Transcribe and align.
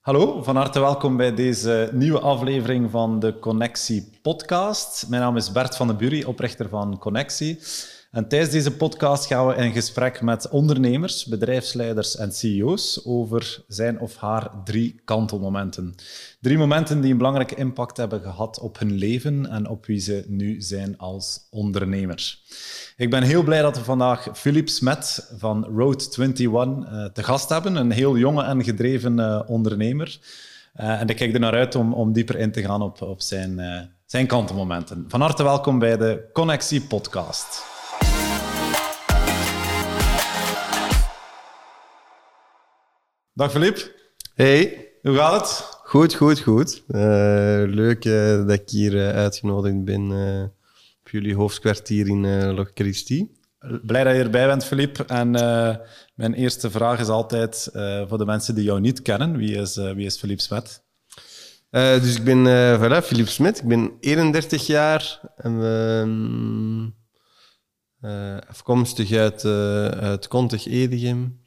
Hallo, 0.00 0.42
van 0.42 0.56
harte 0.56 0.80
welkom 0.80 1.16
bij 1.16 1.34
deze 1.34 1.90
nieuwe 1.92 2.20
aflevering 2.20 2.90
van 2.90 3.18
de 3.18 3.38
Connectie 3.38 4.18
podcast. 4.22 5.08
Mijn 5.08 5.22
naam 5.22 5.36
is 5.36 5.52
Bert 5.52 5.76
van 5.76 5.86
den 5.86 5.96
Bury, 5.96 6.22
oprichter 6.22 6.68
van 6.68 6.98
Connectie. 6.98 7.58
En 8.10 8.28
tijdens 8.28 8.50
deze 8.50 8.76
podcast 8.76 9.26
gaan 9.26 9.46
we 9.46 9.54
in 9.54 9.72
gesprek 9.72 10.20
met 10.22 10.48
ondernemers, 10.48 11.24
bedrijfsleiders 11.24 12.16
en 12.16 12.32
CEO's 12.32 13.00
over 13.04 13.64
zijn 13.68 14.00
of 14.00 14.16
haar 14.16 14.50
drie 14.64 15.00
kantelmomenten. 15.04 15.94
Drie 16.40 16.58
momenten 16.58 17.00
die 17.00 17.10
een 17.10 17.16
belangrijke 17.16 17.54
impact 17.54 17.96
hebben 17.96 18.20
gehad 18.20 18.58
op 18.58 18.78
hun 18.78 18.92
leven 18.92 19.46
en 19.50 19.68
op 19.68 19.86
wie 19.86 19.98
ze 19.98 20.24
nu 20.28 20.60
zijn 20.60 20.98
als 20.98 21.46
ondernemers. 21.50 22.42
Ik 22.96 23.10
ben 23.10 23.22
heel 23.22 23.42
blij 23.42 23.62
dat 23.62 23.76
we 23.76 23.84
vandaag 23.84 24.28
Philippe 24.32 24.70
Smet 24.70 25.32
van 25.38 25.64
Road 25.64 26.16
21 26.18 26.92
uh, 26.92 27.04
te 27.04 27.22
gast 27.22 27.48
hebben, 27.48 27.76
een 27.76 27.90
heel 27.90 28.16
jonge 28.16 28.42
en 28.42 28.64
gedreven 28.64 29.18
uh, 29.18 29.40
ondernemer. 29.46 30.18
Uh, 30.80 31.00
en 31.00 31.08
ik 31.08 31.16
kijk 31.16 31.34
er 31.34 31.40
naar 31.40 31.54
uit 31.54 31.74
om, 31.74 31.92
om 31.92 32.12
dieper 32.12 32.36
in 32.36 32.52
te 32.52 32.62
gaan 32.62 32.82
op, 32.82 33.02
op 33.02 33.20
zijn, 33.20 33.60
zijn 34.06 34.26
kantelmomenten. 34.26 35.04
Van 35.08 35.20
harte 35.20 35.42
welkom 35.42 35.78
bij 35.78 35.96
de 35.96 36.28
Connectie 36.32 36.80
podcast. 36.80 37.78
Dag 43.40 43.50
Philippe. 43.50 43.94
Hey. 44.34 44.88
Hoe 45.02 45.16
gaat 45.16 45.40
het? 45.40 45.78
Goed, 45.84 46.14
goed, 46.14 46.40
goed. 46.40 46.82
Uh, 46.88 47.00
leuk 47.66 48.04
uh, 48.04 48.36
dat 48.36 48.50
ik 48.50 48.68
hier 48.68 48.94
uh, 48.94 49.08
uitgenodigd 49.08 49.84
ben 49.84 50.10
op 51.00 51.08
jullie 51.10 51.34
hoofdkwartier 51.34 52.06
in 52.06 52.54
Loch. 52.54 52.72
Blij 53.82 54.04
dat 54.04 54.14
je 54.14 54.22
erbij 54.22 54.46
bent, 54.46 54.64
Philippe. 54.64 55.04
En 55.04 55.30
mijn 56.14 56.34
eerste 56.34 56.70
vraag 56.70 57.00
is 57.00 57.08
altijd 57.08 57.68
voor 58.08 58.18
de 58.18 58.24
mensen 58.24 58.54
die 58.54 58.64
jou 58.64 58.80
niet 58.80 59.02
kennen. 59.02 59.36
Wie 59.36 59.54
is, 59.54 59.76
wie 59.76 60.06
is 60.06 60.18
Philippe 60.18 60.42
Smet? 60.42 60.82
dus 61.70 62.16
ik 62.16 62.24
ben 62.24 62.44
voilà, 62.78 63.04
Philippe 63.04 63.30
Smet. 63.30 63.58
Ik 63.58 63.68
ben 63.68 63.92
31 64.00 64.66
jaar. 64.66 65.20
En, 65.36 66.94
afkomstig 68.48 69.12
uit, 69.12 69.44
uit 69.94 70.28
Kontig 70.28 70.66
Edegem. 70.66 71.39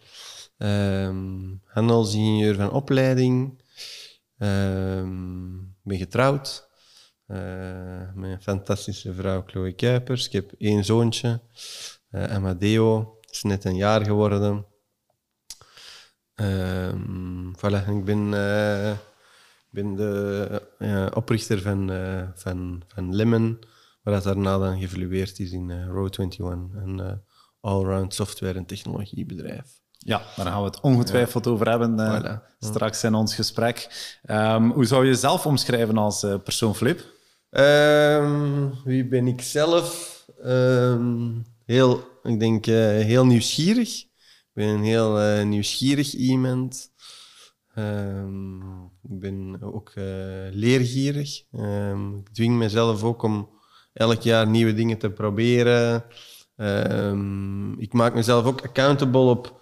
Um, 0.63 1.61
handelsingenieur 1.65 2.55
van 2.55 2.71
opleiding. 2.71 3.61
Um, 4.37 5.75
ben 5.81 5.97
getrouwd. 5.97 6.69
Uh, 7.27 8.13
met 8.13 8.31
een 8.31 8.41
fantastische 8.41 9.13
vrouw 9.13 9.43
Chloe 9.45 9.73
Kuipers. 9.73 10.25
Ik 10.25 10.31
heb 10.31 10.51
één 10.57 10.85
zoontje, 10.85 11.41
uh, 12.11 12.23
Amadeo. 12.23 13.17
is 13.29 13.43
net 13.43 13.65
een 13.65 13.75
jaar 13.75 14.05
geworden. 14.05 14.65
Um, 16.35 17.55
voilà, 17.57 17.87
ik 17.87 18.05
ben, 18.05 18.31
uh, 18.31 18.97
ben 19.69 19.95
de 19.95 21.11
oprichter 21.13 21.61
van, 21.61 21.87
van, 22.35 22.83
van 22.87 23.15
Lemon, 23.15 23.59
waar 24.03 24.13
dat 24.13 24.23
daarna 24.23 24.57
dan 24.57 24.79
geëvolueerd 24.79 25.39
is 25.39 25.51
in 25.51 25.87
Road 25.87 26.17
21, 26.17 26.81
een 26.83 27.21
allround 27.59 28.13
software- 28.13 28.57
en 28.57 28.65
technologiebedrijf. 28.65 29.82
Ja, 30.05 30.21
daar 30.35 30.45
gaan 30.45 30.59
we 30.59 30.65
het 30.65 30.79
ongetwijfeld 30.81 31.47
over 31.47 31.69
hebben 31.69 31.99
uh, 31.99 32.21
voilà. 32.21 32.57
straks 32.59 33.03
in 33.03 33.13
ons 33.13 33.35
gesprek. 33.35 33.87
Um, 34.29 34.71
hoe 34.71 34.85
zou 34.85 35.03
je 35.03 35.09
jezelf 35.09 35.45
omschrijven 35.45 35.97
als 35.97 36.23
uh, 36.23 36.35
persoon 36.43 36.75
Flip? 36.75 37.03
Um, 37.49 38.73
wie 38.83 39.07
ben 39.07 39.27
ik 39.27 39.41
zelf? 39.41 40.11
Um, 40.45 41.45
heel, 41.65 42.03
ik 42.23 42.39
denk 42.39 42.67
uh, 42.67 42.75
heel 42.87 43.25
nieuwsgierig. 43.25 44.01
Ik 44.01 44.51
ben 44.53 44.67
een 44.67 44.83
heel 44.83 45.45
nieuwsgierig 45.45 46.13
iemand. 46.13 46.91
ik 49.03 49.19
ben 49.19 49.57
ook 49.61 49.91
leergierig. 50.51 51.43
ik 52.17 52.33
dwing 52.33 52.57
mezelf 52.57 53.03
ook 53.03 53.23
om 53.23 53.49
elk 53.93 54.21
jaar 54.21 54.47
nieuwe 54.47 54.73
dingen 54.73 54.97
te 54.97 55.09
proberen. 55.09 56.03
ik 57.77 57.93
maak 57.93 58.13
mezelf 58.13 58.45
ook 58.45 58.61
accountable 58.61 59.29
op 59.29 59.61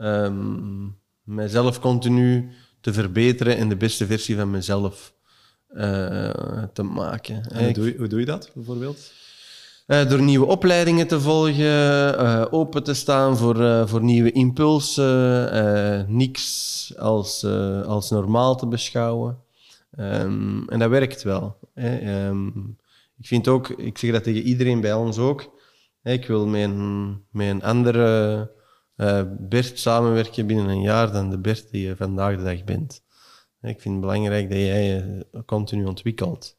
um, 0.00 0.96
mijzelf 1.22 1.80
continu 1.80 2.50
te 2.80 2.92
verbeteren 2.92 3.56
en 3.56 3.68
de 3.68 3.76
beste 3.76 4.06
versie 4.06 4.36
van 4.36 4.50
mezelf 4.50 5.12
uh, 5.74 6.62
te 6.72 6.82
maken. 6.82 7.42
En 7.50 7.64
hoe, 7.64 7.72
doe 7.72 7.84
je, 7.86 7.94
hoe 7.98 8.08
doe 8.08 8.20
je 8.20 8.26
dat 8.26 8.50
bijvoorbeeld? 8.54 9.12
Uh, 9.86 10.08
door 10.08 10.22
nieuwe 10.22 10.46
opleidingen 10.46 11.06
te 11.06 11.20
volgen, 11.20 11.64
uh, 12.20 12.46
open 12.50 12.82
te 12.82 12.94
staan 12.94 13.36
voor, 13.36 13.88
voor 13.88 14.02
nieuwe 14.02 14.32
impulsen, 14.32 16.16
niks 16.16 16.92
als, 16.98 17.44
als 17.84 18.10
normaal 18.10 18.56
te 18.56 18.66
beschouwen. 18.66 19.38
Um, 19.98 20.68
en 20.68 20.78
dat 20.78 20.90
werkt 20.90 21.22
wel. 21.22 21.58
Hè. 21.74 22.26
Um, 22.28 22.76
ik 23.18 23.26
vind 23.26 23.48
ook, 23.48 23.68
ik 23.68 23.98
zeg 23.98 24.12
dat 24.12 24.24
tegen 24.24 24.42
iedereen 24.42 24.80
bij 24.80 24.94
ons 24.94 25.18
ook, 25.18 25.50
hè, 26.02 26.12
ik 26.12 26.26
wil 26.26 26.46
met 26.46 26.70
een 27.32 27.62
andere 27.62 28.50
uh, 29.00 29.22
Bert 29.38 29.78
samenwerken 29.78 30.46
binnen 30.46 30.68
een 30.68 30.80
jaar 30.80 31.12
dan 31.12 31.30
de 31.30 31.38
Bert 31.38 31.70
die 31.70 31.86
je 31.86 31.96
vandaag 31.96 32.36
de 32.36 32.42
dag 32.42 32.64
bent. 32.64 33.02
Ik 33.62 33.80
vind 33.80 33.94
het 33.94 34.00
belangrijk 34.00 34.48
dat 34.48 34.58
jij 34.58 34.84
je 34.84 35.26
continu 35.46 35.84
ontwikkelt. 35.84 36.58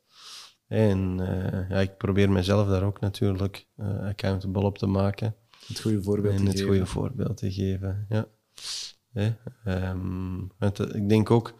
En 0.68 1.18
uh, 1.20 1.70
ja, 1.70 1.80
ik 1.80 1.98
probeer 1.98 2.32
mezelf 2.32 2.68
daar 2.68 2.84
ook 2.84 3.00
natuurlijk 3.00 3.68
uh, 3.78 4.08
accountable 4.08 4.62
op 4.62 4.78
te 4.78 4.88
maken. 4.88 5.36
Het 5.68 5.80
goede 5.80 6.04
voorbeeld 6.04 6.40
en 6.40 6.46
het 6.46 6.62
goede 6.62 6.86
voorbeeld 6.86 7.38
te 7.38 7.52
geven. 7.52 8.06
Ja. 8.10 8.28
um, 9.66 10.52
ik 10.94 11.10
denk 11.10 11.32
ook, 11.32 11.54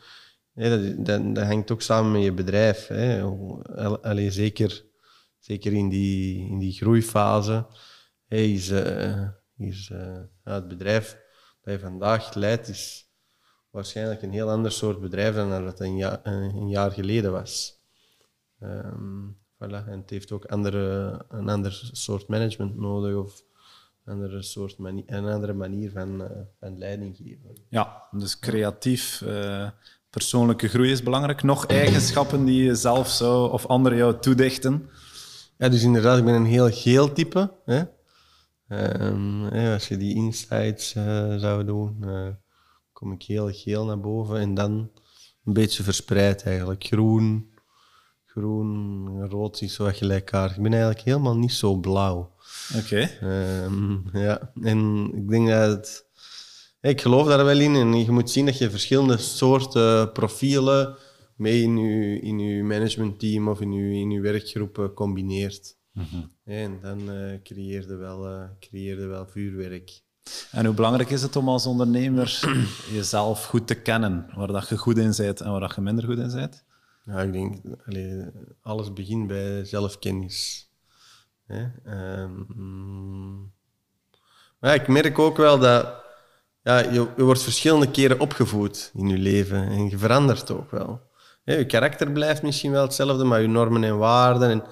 dat, 0.54 1.06
dat, 1.06 1.36
dat, 1.36 1.46
hangt 1.46 1.72
ook 1.72 1.82
samen 1.82 2.12
met 2.12 2.24
je 2.24 2.34
bedrijf. 2.34 2.88
Hè. 2.88 3.24
Allee, 4.02 4.32
zeker, 4.32 4.86
zeker 5.40 5.74
in 5.74 5.90
die, 5.90 6.50
in 6.50 6.60
die 6.60 6.74
groeifase 6.74 7.66
is, 8.28 8.72
is 9.62 9.90
uh, 9.94 10.20
ja, 10.44 10.54
het 10.54 10.68
bedrijf 10.68 11.18
dat 11.62 11.74
je 11.74 11.80
vandaag 11.80 12.34
leidt, 12.34 12.68
is 12.68 13.10
waarschijnlijk 13.70 14.22
een 14.22 14.32
heel 14.32 14.50
ander 14.50 14.72
soort 14.72 15.02
bedrijf 15.02 15.36
dan 15.36 15.50
dat 15.50 15.64
het 15.64 15.80
een, 15.80 15.98
jaar, 15.98 16.20
een 16.24 16.70
jaar 16.70 16.92
geleden 16.92 17.32
was. 17.32 17.80
Um, 18.60 19.38
voilà. 19.56 19.88
En 19.88 20.00
het 20.00 20.10
heeft 20.10 20.32
ook 20.32 20.46
andere, 20.46 21.16
een 21.30 21.50
ander 21.50 21.90
soort 21.92 22.28
management 22.28 22.78
nodig 22.78 23.16
of 23.16 23.44
een 24.06 24.14
andere, 24.14 24.42
soort 24.42 24.78
manier, 24.78 25.04
een 25.06 25.26
andere 25.26 25.54
manier 25.54 25.92
van, 25.92 26.22
uh, 26.22 26.28
van 26.60 26.78
leiding 26.78 27.16
geven. 27.18 27.58
Ja, 27.70 28.04
dus 28.12 28.40
creatief, 28.40 29.22
uh, 29.22 29.70
persoonlijke 30.10 30.68
groei 30.68 30.92
is 30.92 31.04
belangrijk. 31.04 31.44
Nog 31.44 31.66
eigenschappen 31.66 32.46
die 32.46 32.64
je 32.64 32.76
zelf 32.76 33.10
zou 33.10 33.52
of 33.52 33.66
anderen 33.66 33.98
jou 33.98 34.20
toedichten? 34.20 34.90
Ja, 35.58 35.70
dus 35.70 35.84
inderdaad, 35.84 36.18
ik 36.18 36.26
ben 36.26 36.34
een 36.34 36.46
heel 36.46 36.72
geel 36.72 37.14
type. 37.14 37.52
Hè? 37.66 37.84
Um, 38.72 39.48
als 39.50 39.88
je 39.88 39.98
die 39.98 40.16
insights 40.16 40.96
uh, 40.96 41.36
zou 41.38 41.66
doen, 41.66 41.98
uh, 42.02 42.28
kom 42.94 43.12
ik 43.12 43.24
heel 43.24 43.50
geel 43.52 43.86
naar 43.86 44.00
boven 44.00 44.40
en 44.40 44.54
dan 44.54 44.92
een 45.46 45.54
beetje 45.54 45.84
verspreid 45.84 46.44
eigenlijk. 46.44 46.84
Groen, 46.84 47.52
groen, 48.26 49.28
rood 49.30 49.62
is 49.62 49.74
zo 49.74 49.90
gelijkaardig. 49.92 50.58
Ik 50.58 50.64
ben 50.64 50.72
eigenlijk 50.74 51.02
helemaal 51.02 51.38
niet 51.38 51.52
zo 51.52 51.76
blauw. 51.76 52.36
Oké. 52.78 53.10
Okay. 53.20 53.64
Um, 53.64 54.04
ja, 54.14 54.52
en 54.62 55.12
ik 55.16 55.30
denk 55.30 55.48
dat 55.48 55.70
het, 55.70 56.06
ik 56.82 57.02
geloof 57.02 57.28
daar 57.28 57.46
wel 57.46 57.60
in 57.60 57.76
en 57.76 58.00
je 58.00 58.12
moet 58.12 58.30
zien 58.30 58.46
dat 58.46 58.58
je 58.58 58.70
verschillende 58.70 59.18
soorten 59.18 60.12
profielen 60.12 60.96
mee 61.36 61.62
in 61.62 61.78
je, 61.78 62.20
in 62.20 62.40
je 62.40 62.64
managementteam 62.64 63.48
of 63.48 63.62
in 63.62 63.72
je, 63.72 64.00
in 64.00 64.12
je 64.12 64.22
werkgroep 64.22 64.92
combineert. 64.96 65.80
Mm 65.92 66.04
-hmm. 66.12 66.32
En 66.44 66.80
dan 66.82 67.12
uh, 67.12 67.42
creëerde, 67.44 67.96
wel, 67.96 68.30
uh, 68.32 68.44
creëerde 68.60 69.06
wel 69.06 69.28
vuurwerk. 69.28 70.02
En 70.52 70.66
hoe 70.66 70.76
belangrijk 70.76 71.10
is 71.10 71.22
het 71.22 71.36
om 71.36 71.50
als 71.50 71.66
ondernemer 71.66 72.40
jezelf 72.98 73.46
goed 73.46 73.68
te 73.68 73.76
kennen, 73.76 74.30
waar 74.36 74.48
dat 74.48 74.70
je 74.70 74.78
goed 74.78 74.98
in 74.98 75.14
bent 75.18 75.42
en 75.42 75.52
waar 75.52 75.60
dat 75.60 75.76
je 75.76 75.82
minder 75.82 76.06
goed 76.06 76.18
in 76.18 76.32
bent? 76.32 76.64
Ja, 77.06 77.22
ik 77.22 77.32
denk, 77.32 77.62
allee, 77.86 78.26
alles 78.62 78.94
begint 78.94 79.28
bij 79.28 79.66
zelfkennis. 79.66 80.70
Um, 81.86 83.52
maar 84.60 84.76
ja, 84.76 84.82
ik 84.82 84.88
merk 84.88 85.20
ook 85.20 85.38
wel 85.38 85.60
dat 85.60 86.02
ja, 86.64 86.80
je, 86.80 87.08
je, 87.18 87.24
wordt 87.24 87.44
verschillende 87.44 87.92
keren 87.92 88.20
opgevoed 88.20 88.92
in 88.94 89.08
je 89.08 89.18
leven 89.18 89.68
en 89.68 89.90
je 89.90 89.98
verandert 89.98 90.52
ook 90.52 90.72
wel. 90.72 91.02
Ja, 91.44 91.54
je 91.54 91.66
karakter 91.66 92.12
blijft 92.12 92.42
misschien 92.42 92.72
wel 92.72 92.82
hetzelfde, 92.82 93.24
maar 93.24 93.42
je 93.42 93.48
normen 93.48 93.84
en 93.84 93.98
waarden 93.98 94.50
en 94.50 94.64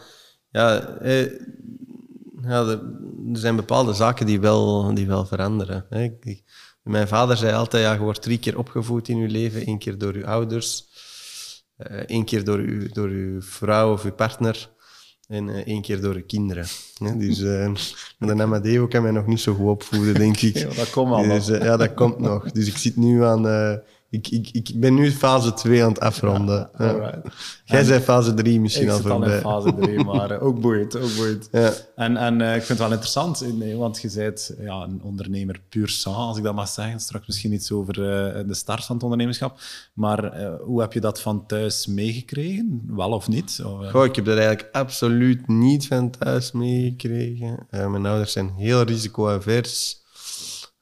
ja, 0.52 0.80
eh, 0.82 1.32
ja 2.42 2.66
er, 2.66 2.82
zijn 3.34 3.56
bepaalde 3.56 3.94
zaken 3.94 4.26
die 4.26 4.40
wel, 4.40 4.94
die 4.94 5.08
wel 5.08 5.26
veranderen. 5.26 5.86
Hè. 5.90 6.10
mijn 6.84 7.08
vader 7.08 7.38
zei 7.38 7.54
altijd, 7.54 7.84
ja, 7.84 7.94
je 7.94 8.00
wordt 8.00 8.22
drie 8.22 8.40
keer 8.40 8.58
opgevoed 8.58 9.08
in 9.08 9.18
je 9.18 9.28
leven. 9.28 9.66
één 9.66 9.78
keer 9.78 9.98
door 9.98 10.18
je 10.18 10.26
ouders, 10.26 10.86
uh, 11.78 11.98
één 11.98 12.26
keer 12.26 12.44
door 12.44 12.62
je, 12.62 12.90
door 12.92 13.08
uw 13.08 13.42
vrouw 13.42 13.92
of 13.92 14.04
je 14.04 14.12
partner 14.12 14.70
en 15.28 15.48
uh, 15.48 15.56
één 15.56 15.82
keer 15.82 16.02
door 16.02 16.16
je 16.16 16.22
kinderen. 16.22 16.66
Dus 17.18 17.40
uh, 17.40 17.74
de 18.20 18.42
Amadeo 18.42 18.88
kan 18.88 19.02
mij 19.02 19.12
nog 19.12 19.26
niet 19.26 19.40
zo 19.40 19.54
goed 19.54 19.68
opvoeden, 19.68 20.14
denk 20.14 20.42
ik. 20.42 20.58
Ja, 20.70 20.74
dat 20.74 20.90
komt 20.90 21.12
al 21.12 21.24
dus, 21.24 21.48
Ja, 21.48 21.78
dat 21.78 21.94
komt 21.94 22.20
nog. 22.20 22.52
Dus 22.52 22.68
ik 22.68 22.78
zit 22.78 22.96
nu 22.96 23.24
aan 23.24 23.42
ik, 24.10 24.28
ik, 24.28 24.50
ik 24.52 24.72
ben 24.76 24.94
nu 24.94 25.12
fase 25.12 25.54
2 25.54 25.84
aan 25.84 25.90
het 25.90 26.00
afronden. 26.00 26.70
Ja. 26.78 27.22
Jij 27.66 27.84
zei 27.84 28.00
fase 28.00 28.34
3 28.34 28.60
misschien 28.60 28.86
Ik 28.86 28.92
al 28.92 28.98
zit 28.98 29.06
al 29.06 29.12
in 29.12 29.22
voorbij. 29.22 29.40
fase 29.40 29.76
3, 29.76 30.04
maar 30.04 30.32
eh, 30.32 30.44
ook 30.44 30.60
boeiend, 30.62 30.96
ook 30.96 31.16
boeiend. 31.16 31.48
Ja. 31.52 31.74
En, 31.96 32.18
en 32.18 32.42
eh, 32.42 32.48
ik 32.48 32.64
vind 32.64 32.68
het 32.68 32.78
wel 32.78 32.92
interessant, 32.92 33.42
eh, 33.42 33.78
want 33.78 34.02
je 34.02 34.12
bent 34.16 34.54
ja, 34.60 34.82
een 34.82 35.02
ondernemer 35.04 35.62
puur 35.70 35.90
sang, 35.90 36.16
als 36.16 36.38
ik 36.38 36.44
dat 36.44 36.56
mag 36.56 36.70
zeggen. 36.70 37.00
Straks 37.00 37.28
misschien 37.28 37.54
iets 37.54 37.72
over 37.72 37.94
de 37.94 38.54
start 38.54 38.86
van 38.86 38.96
het 38.96 39.04
ondernemerschap. 39.04 39.60
Maar 39.94 40.44
hoe 40.60 40.82
heb 40.82 40.94
je 40.94 41.00
dat 41.00 41.22
van 41.22 41.46
thuis 41.46 41.88
meegekregen? 41.88 42.84
Wel 42.88 43.12
of 43.12 43.28
niet? 43.28 43.62
Of, 43.66 43.92
Goh, 43.92 44.06
ik 44.06 44.16
heb 44.16 44.26
dat 44.26 44.38
eigenlijk 44.38 44.76
absoluut 44.76 45.48
niet 45.48 45.88
van 45.88 46.10
thuis 46.10 46.52
meegekregen. 46.52 47.68
Mijn 47.70 48.06
ouders 48.06 48.32
zijn 48.32 48.54
heel 48.58 48.82
risico-avers. 48.82 49.99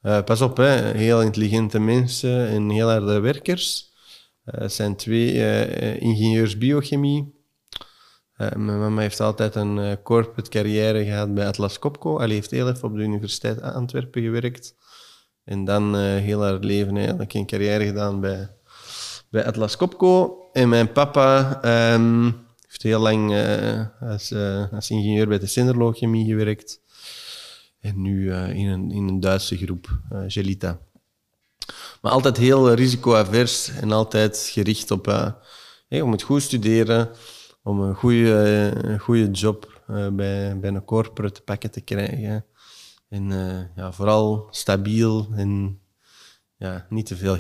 Eh, 0.02 0.24
pas 0.24 0.42
op, 0.42 0.58
hè. 0.58 0.98
heel 0.98 1.22
intelligente 1.22 1.80
mensen 1.80 2.48
en 2.48 2.70
heel 2.70 2.90
harde 2.90 3.20
werkers. 3.20 3.94
Het 4.44 4.74
zijn 4.74 4.96
twee 4.96 5.46
eh, 5.46 6.02
ingenieurs 6.02 6.58
biochemie. 6.58 7.36
Mijn 8.38 8.80
mama 8.80 9.02
heeft 9.02 9.20
altijd 9.20 9.56
een 9.56 10.02
corporate 10.04 10.50
carrière 10.50 11.06
gehad 11.06 11.34
bij 11.34 11.48
Atlas 11.48 11.80
Copco. 11.80 12.18
Hij 12.18 12.30
heeft 12.30 12.52
heel 12.52 12.70
even 12.70 12.84
op 12.84 12.96
de 12.96 13.02
Universiteit 13.02 13.62
Antwerpen 13.62 14.22
gewerkt. 14.22 14.76
En 15.44 15.66
dan 15.66 15.96
heel 15.98 16.42
haar 16.42 16.60
leven 16.60 16.98
eigenlijk 16.98 17.34
een 17.34 17.46
carrière 17.46 17.86
gedaan 17.86 18.20
bij, 18.20 18.50
bij 19.30 19.46
Atlas 19.46 19.78
Copco. 19.78 20.38
En 20.52 20.70
mijn 20.70 20.92
papa 20.92 21.60
ehm, 21.62 22.32
heeft 22.68 22.84
heel 22.84 23.00
lang 23.00 23.32
als, 24.00 24.34
als 24.72 24.90
ingenieur 24.90 25.28
bij 25.28 25.40
de 25.40 25.48
Sinderloogchemie 25.48 26.26
gewerkt. 26.26 26.82
En 27.80 28.02
nu 28.02 28.32
eh, 28.32 28.50
in, 28.50 28.68
een, 28.68 28.92
in 28.92 29.08
een 29.08 29.20
Duitse 29.20 29.58
groep, 29.58 30.00
eh, 30.10 30.24
Gelita. 30.28 30.80
Maar 32.02 32.12
altijd 32.12 32.38
heel 32.38 32.74
risicoavers 32.74 33.70
en 33.70 33.92
altijd 33.92 34.50
gericht 34.52 34.92
op 34.92 35.08
eh, 35.08 35.32
hey, 35.88 36.02
om 36.02 36.12
het 36.12 36.22
goed 36.22 36.42
studeren, 36.42 37.10
om 37.64 37.82
een 37.82 37.96
goede, 37.96 38.96
goede 39.00 39.32
job 39.32 39.82
bij, 39.88 40.60
bij 40.60 40.70
een 40.70 40.86
corporate 40.86 41.34
te 41.34 41.42
pakken 41.42 41.72
te 41.72 41.82
krijgen. 41.82 42.46
En 43.10 43.30
ja, 43.76 43.92
vooral 43.92 44.48
stabiel 44.52 45.28
en 45.36 45.80
ja, 46.58 46.86
niet, 46.90 47.06
te 47.06 47.16
veel, 47.16 47.38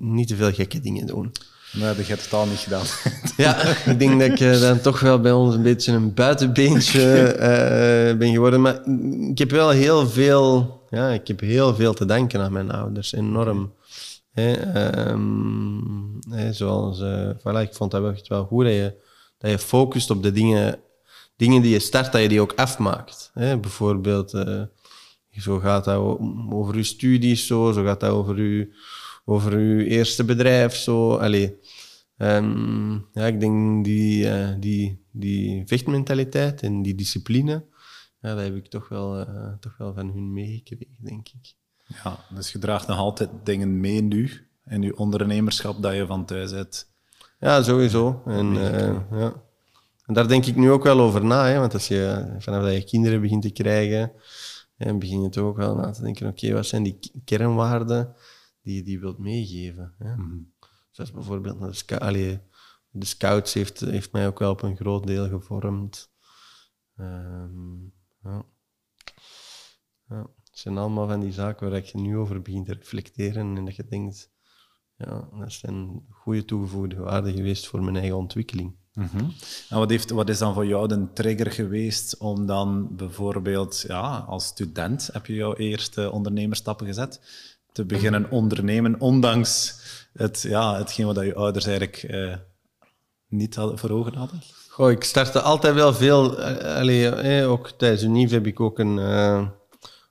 niet 0.00 0.28
te 0.28 0.36
veel 0.36 0.52
gekke 0.52 0.80
dingen 0.80 1.06
doen. 1.06 1.32
Nee, 1.72 1.86
dat 1.86 1.96
heb 1.96 2.06
je 2.06 2.16
totaal 2.16 2.46
niet 2.46 2.58
gedaan. 2.58 2.86
Ja, 3.36 3.66
ik 3.86 3.98
denk 3.98 4.20
dat 4.20 4.30
ik 4.30 4.40
eh, 4.40 4.60
dan 4.60 4.80
toch 4.80 5.00
wel 5.00 5.20
bij 5.20 5.32
ons 5.32 5.54
een 5.54 5.62
beetje 5.62 5.92
een 5.92 6.14
buitenbeentje 6.14 7.22
eh, 7.32 8.16
ben 8.16 8.32
geworden. 8.32 8.60
Maar 8.60 8.86
ik 9.30 9.38
heb 9.38 9.50
wel 9.50 9.70
heel 9.70 10.08
veel, 10.08 10.80
ja, 10.90 11.08
ik 11.08 11.28
heb 11.28 11.40
heel 11.40 11.74
veel 11.74 11.94
te 11.94 12.04
danken 12.04 12.40
aan 12.40 12.52
mijn 12.52 12.70
ouders, 12.70 13.12
enorm. 13.12 13.72
Hè, 14.32 14.52
ehm, 14.52 16.52
zoals, 16.52 17.00
eh, 17.00 17.28
voilà, 17.38 17.60
ik 17.60 17.74
vond 17.74 17.90
dat 17.90 18.00
wel 18.00 18.12
echt 18.12 18.28
wel 18.28 18.44
goed 18.44 18.64
dat 18.64 18.72
je, 18.72 18.94
dat 19.38 19.50
je 19.50 19.58
focust 19.58 20.10
op 20.10 20.22
de 20.22 20.32
dingen, 20.32 20.78
dingen 21.36 21.62
die 21.62 21.72
je 21.72 21.78
start, 21.78 22.12
dat 22.12 22.22
je 22.22 22.28
die 22.28 22.40
ook 22.40 22.52
afmaakt. 22.56 23.30
Hè. 23.34 23.58
Bijvoorbeeld, 23.58 24.30
zo 25.30 25.58
gaat 25.58 25.84
dat 25.84 26.18
over 26.50 26.76
je 26.76 26.82
studies, 26.82 27.46
zo, 27.46 27.72
zo 27.72 27.84
gaat 27.84 28.00
dat 28.00 28.10
over 28.10 28.42
je, 28.42 28.74
over 29.24 29.58
je 29.60 29.86
eerste 29.86 30.24
bedrijf. 30.24 30.74
Zo. 30.74 31.16
Allee, 31.16 31.58
Ehm, 32.22 32.92
ja, 33.12 33.26
ik 33.26 33.40
denk 33.40 33.84
die, 33.84 34.28
eh, 34.28 34.54
die, 34.58 35.04
die 35.10 35.66
vechtmentaliteit 35.66 36.62
en 36.62 36.82
die 36.82 36.94
discipline, 36.94 37.64
ja, 38.20 38.34
dat 38.34 38.44
heb 38.44 38.56
ik 38.56 38.66
toch 38.66 38.88
wel, 38.88 39.18
eh, 39.18 39.52
toch 39.60 39.76
wel 39.76 39.94
van 39.94 40.10
hun 40.10 40.32
meegekregen, 40.32 40.96
denk 40.98 41.28
ik. 41.28 41.54
Ja, 42.04 42.18
dus 42.34 42.52
je 42.52 42.58
draagt 42.58 42.86
nog 42.86 42.98
altijd 42.98 43.30
dingen 43.44 43.80
mee 43.80 44.02
nu 44.02 44.46
in 44.66 44.82
je 44.82 44.96
ondernemerschap 44.96 45.82
dat 45.82 45.94
je 45.94 46.06
van 46.06 46.24
thuis 46.24 46.50
hebt. 46.50 46.90
Ja, 47.38 47.62
sowieso. 47.62 48.22
En, 48.26 48.56
eh, 48.56 49.00
ja. 49.10 49.42
en 50.06 50.14
daar 50.14 50.28
denk 50.28 50.46
ik 50.46 50.56
nu 50.56 50.70
ook 50.70 50.82
wel 50.82 51.00
over 51.00 51.24
na, 51.24 51.46
hè, 51.46 51.58
want 51.58 51.74
als 51.74 51.88
je 51.88 52.34
vanaf 52.38 52.62
dat 52.62 52.74
je 52.74 52.84
kinderen 52.84 53.20
begint 53.20 53.42
te 53.42 53.50
krijgen, 53.50 54.12
hè, 54.76 54.94
begin 54.94 55.22
je 55.22 55.28
toch 55.28 55.44
ook 55.44 55.56
wel 55.56 55.74
na 55.74 55.90
te 55.90 56.02
denken, 56.02 56.26
oké, 56.26 56.52
wat 56.52 56.66
zijn 56.66 56.82
die 56.82 56.98
kernwaarden 57.24 58.14
die 58.62 58.74
je 58.74 58.82
die 58.82 59.00
wilt 59.00 59.18
meegeven? 59.18 59.94
Hè? 59.98 60.14
Zoals 60.90 61.12
bijvoorbeeld 61.12 61.60
de, 61.60 61.72
sc- 61.72 61.92
allee, 61.92 62.40
de 62.90 63.06
scouts 63.06 63.54
heeft, 63.54 63.80
heeft 63.80 64.12
mij 64.12 64.26
ook 64.26 64.38
wel 64.38 64.50
op 64.50 64.62
een 64.62 64.76
groot 64.76 65.06
deel 65.06 65.28
gevormd. 65.28 66.10
Ehm, 66.96 67.82
ja. 68.22 68.44
Ja, 70.08 70.26
het 70.44 70.58
zijn 70.58 70.78
allemaal 70.78 71.08
van 71.08 71.20
die 71.20 71.32
zaken 71.32 71.70
waar 71.70 71.82
je 71.84 71.98
nu 71.98 72.16
over 72.16 72.42
begint 72.42 72.66
te 72.66 72.74
reflecteren 72.74 73.56
en 73.56 73.64
dat 73.64 73.76
je 73.76 73.84
denkt, 73.84 74.30
ja, 74.96 75.28
dat 75.38 75.52
zijn 75.52 76.06
goede 76.10 76.44
toegevoegde 76.44 76.96
waarden 76.96 77.34
geweest 77.34 77.66
voor 77.66 77.82
mijn 77.82 77.96
eigen 77.96 78.16
ontwikkeling. 78.16 78.74
En 79.68 79.78
wat, 79.78 79.90
heeft, 79.90 80.10
wat 80.10 80.28
is 80.28 80.38
dan 80.38 80.54
voor 80.54 80.66
jou 80.66 80.88
de 80.88 81.12
trigger 81.12 81.50
geweest 81.50 82.18
om 82.18 82.46
dan 82.46 82.96
bijvoorbeeld, 82.96 83.84
ja, 83.88 84.18
als 84.18 84.46
student 84.46 85.08
heb 85.12 85.26
je 85.26 85.34
jouw 85.34 85.54
eerste 85.54 86.10
ondernemerstappen 86.10 86.86
gezet, 86.86 87.20
te 87.72 87.84
beginnen 87.84 88.30
ondernemen, 88.30 89.00
ondanks 89.00 89.80
het, 90.12 90.42
ja, 90.42 90.76
hetgeen 90.76 91.06
wat 91.06 91.16
je 91.24 91.34
ouders 91.34 91.64
eigenlijk 91.66 91.96
eh, 92.02 92.34
niet 93.28 93.54
hadden, 93.54 93.78
voor 93.78 93.90
ogen 93.90 94.14
hadden? 94.14 94.42
Goh, 94.68 94.90
ik 94.90 95.04
startte 95.04 95.40
altijd 95.40 95.74
wel 95.74 95.94
veel. 95.94 96.38
eh, 96.38 96.76
allee, 96.78 97.08
eh, 97.08 97.50
ook 97.50 97.70
tijdens 97.70 98.02
UNIF 98.02 98.30
heb 98.30 98.46
ik 98.46 98.60
ook 98.60 98.78
een, 98.78 98.98
eh, 98.98 99.48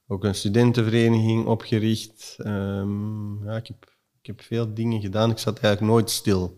ook 0.08 0.24
een 0.24 0.36
studentenvereniging 0.36 1.46
opgericht. 1.46 2.36
Ehm, 2.38 3.46
ja, 3.46 3.56
ik, 3.56 3.68
heb, 3.68 3.94
ik 4.22 4.26
heb 4.28 4.42
veel 4.42 4.74
dingen 4.74 5.02
gedaan. 5.02 5.32
Ik 5.32 5.38
zat 5.38 5.60
eigenlijk 5.60 5.94
nooit 5.94 6.10
stil. 6.10 6.58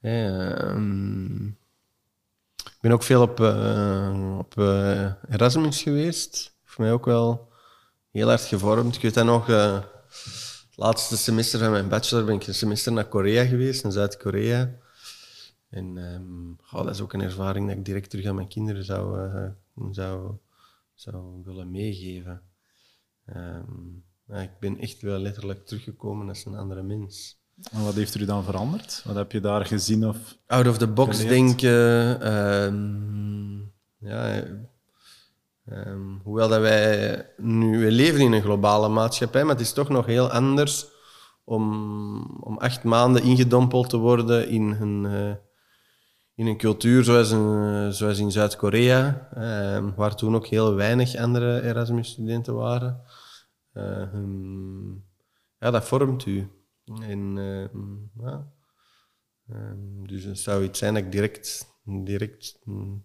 Eh, 0.00 0.60
ehm, 0.60 1.46
ik 2.56 2.78
ben 2.80 2.92
ook 2.92 3.02
veel 3.02 3.22
op, 3.22 3.40
eh, 3.40 4.36
op 4.38 4.58
eh, 4.58 5.12
Erasmus 5.30 5.82
geweest. 5.82 6.54
Heeft 6.64 6.78
mij 6.78 6.92
ook 6.92 7.04
wel 7.04 7.48
heel 8.14 8.28
hard 8.28 8.40
gevormd. 8.44 8.94
Ik 8.96 9.02
weet 9.02 9.14
dat 9.14 9.24
nog. 9.24 9.48
eh, 9.48 9.74
het 10.68 10.76
laatste 10.76 11.16
semester 11.16 11.58
van 11.58 11.70
mijn 11.70 11.88
bachelor 11.88 12.24
ben 12.24 12.34
ik 12.34 12.46
een 12.46 12.54
semester 12.54 12.92
naar 12.92 13.08
Korea 13.08 13.44
geweest, 13.44 13.82
naar 13.82 13.92
Zuid-Korea. 13.92 14.70
En 15.70 15.98
ehm, 15.98 16.84
dat 16.84 16.94
is 16.94 17.00
ook 17.00 17.12
een 17.12 17.20
ervaring 17.20 17.68
dat 17.68 17.76
ik 17.76 17.84
direct 17.84 18.10
terug 18.10 18.26
aan 18.26 18.34
mijn 18.34 18.48
kinderen 18.48 18.84
zou, 18.84 19.28
eh, 19.30 19.50
zou, 19.90 20.32
zou 20.94 21.42
willen 21.44 21.70
meegeven. 21.70 22.42
Ehm, 23.26 23.72
ja, 24.26 24.34
ik 24.36 24.58
ben 24.60 24.78
echt 24.78 25.00
wel 25.00 25.18
letterlijk 25.18 25.66
teruggekomen 25.66 26.28
als 26.28 26.44
een 26.44 26.56
andere 26.56 26.82
mens. 26.82 27.42
En 27.72 27.84
wat 27.84 27.94
heeft 27.94 28.14
u 28.14 28.24
dan 28.24 28.44
veranderd? 28.44 29.02
Wat 29.04 29.16
heb 29.16 29.32
je 29.32 29.40
daar 29.40 29.66
gezien? 29.66 30.06
Of... 30.08 30.38
Out 30.46 30.66
of 30.66 30.78
the 30.78 30.86
box 30.86 31.16
Geleerd. 31.16 31.34
denken. 31.34 32.20
ehm, 32.20 33.58
ja, 34.08 34.42
ehm, 35.66 36.18
hoewel 36.22 36.48
dat 36.48 36.60
wij 36.60 37.26
nu 37.36 37.78
we 37.78 37.90
leven 37.90 38.20
in 38.20 38.32
een 38.32 38.42
globale 38.42 38.88
maatschappij, 38.88 39.42
maar 39.44 39.54
het 39.54 39.64
is 39.64 39.72
toch 39.72 39.88
nog 39.88 40.06
heel 40.06 40.30
anders 40.30 40.86
om, 41.44 42.22
om 42.40 42.58
acht 42.58 42.84
maanden 42.84 43.22
ingedompeld 43.22 43.90
te 43.90 43.96
worden 43.96 44.48
in 44.48 44.62
een, 44.62 45.06
eh, 45.06 45.34
in 46.34 46.46
een 46.46 46.56
cultuur 46.56 47.04
zoals, 47.04 47.30
een, 47.30 47.92
zoals 47.92 48.18
in 48.18 48.32
Zuid-Korea, 48.32 49.28
ehm, 49.34 49.94
waar 49.94 50.16
toen 50.16 50.34
ook 50.34 50.46
heel 50.46 50.74
weinig 50.74 51.16
andere 51.16 51.62
Erasmus-studenten 51.62 52.54
waren. 52.54 53.02
Eh, 53.72 54.12
ja, 55.58 55.70
dat 55.70 55.84
vormt 55.84 56.26
u. 56.26 56.50
En, 56.84 57.38
ehm, 57.38 58.24
ja. 58.26 58.52
Dus 60.06 60.24
het 60.24 60.38
zou 60.38 60.64
iets 60.64 60.78
zijn 60.78 60.94
dat 60.94 61.02
ik 61.02 61.12
direct, 61.12 61.66
direct, 61.84 62.60
mm, 62.64 63.04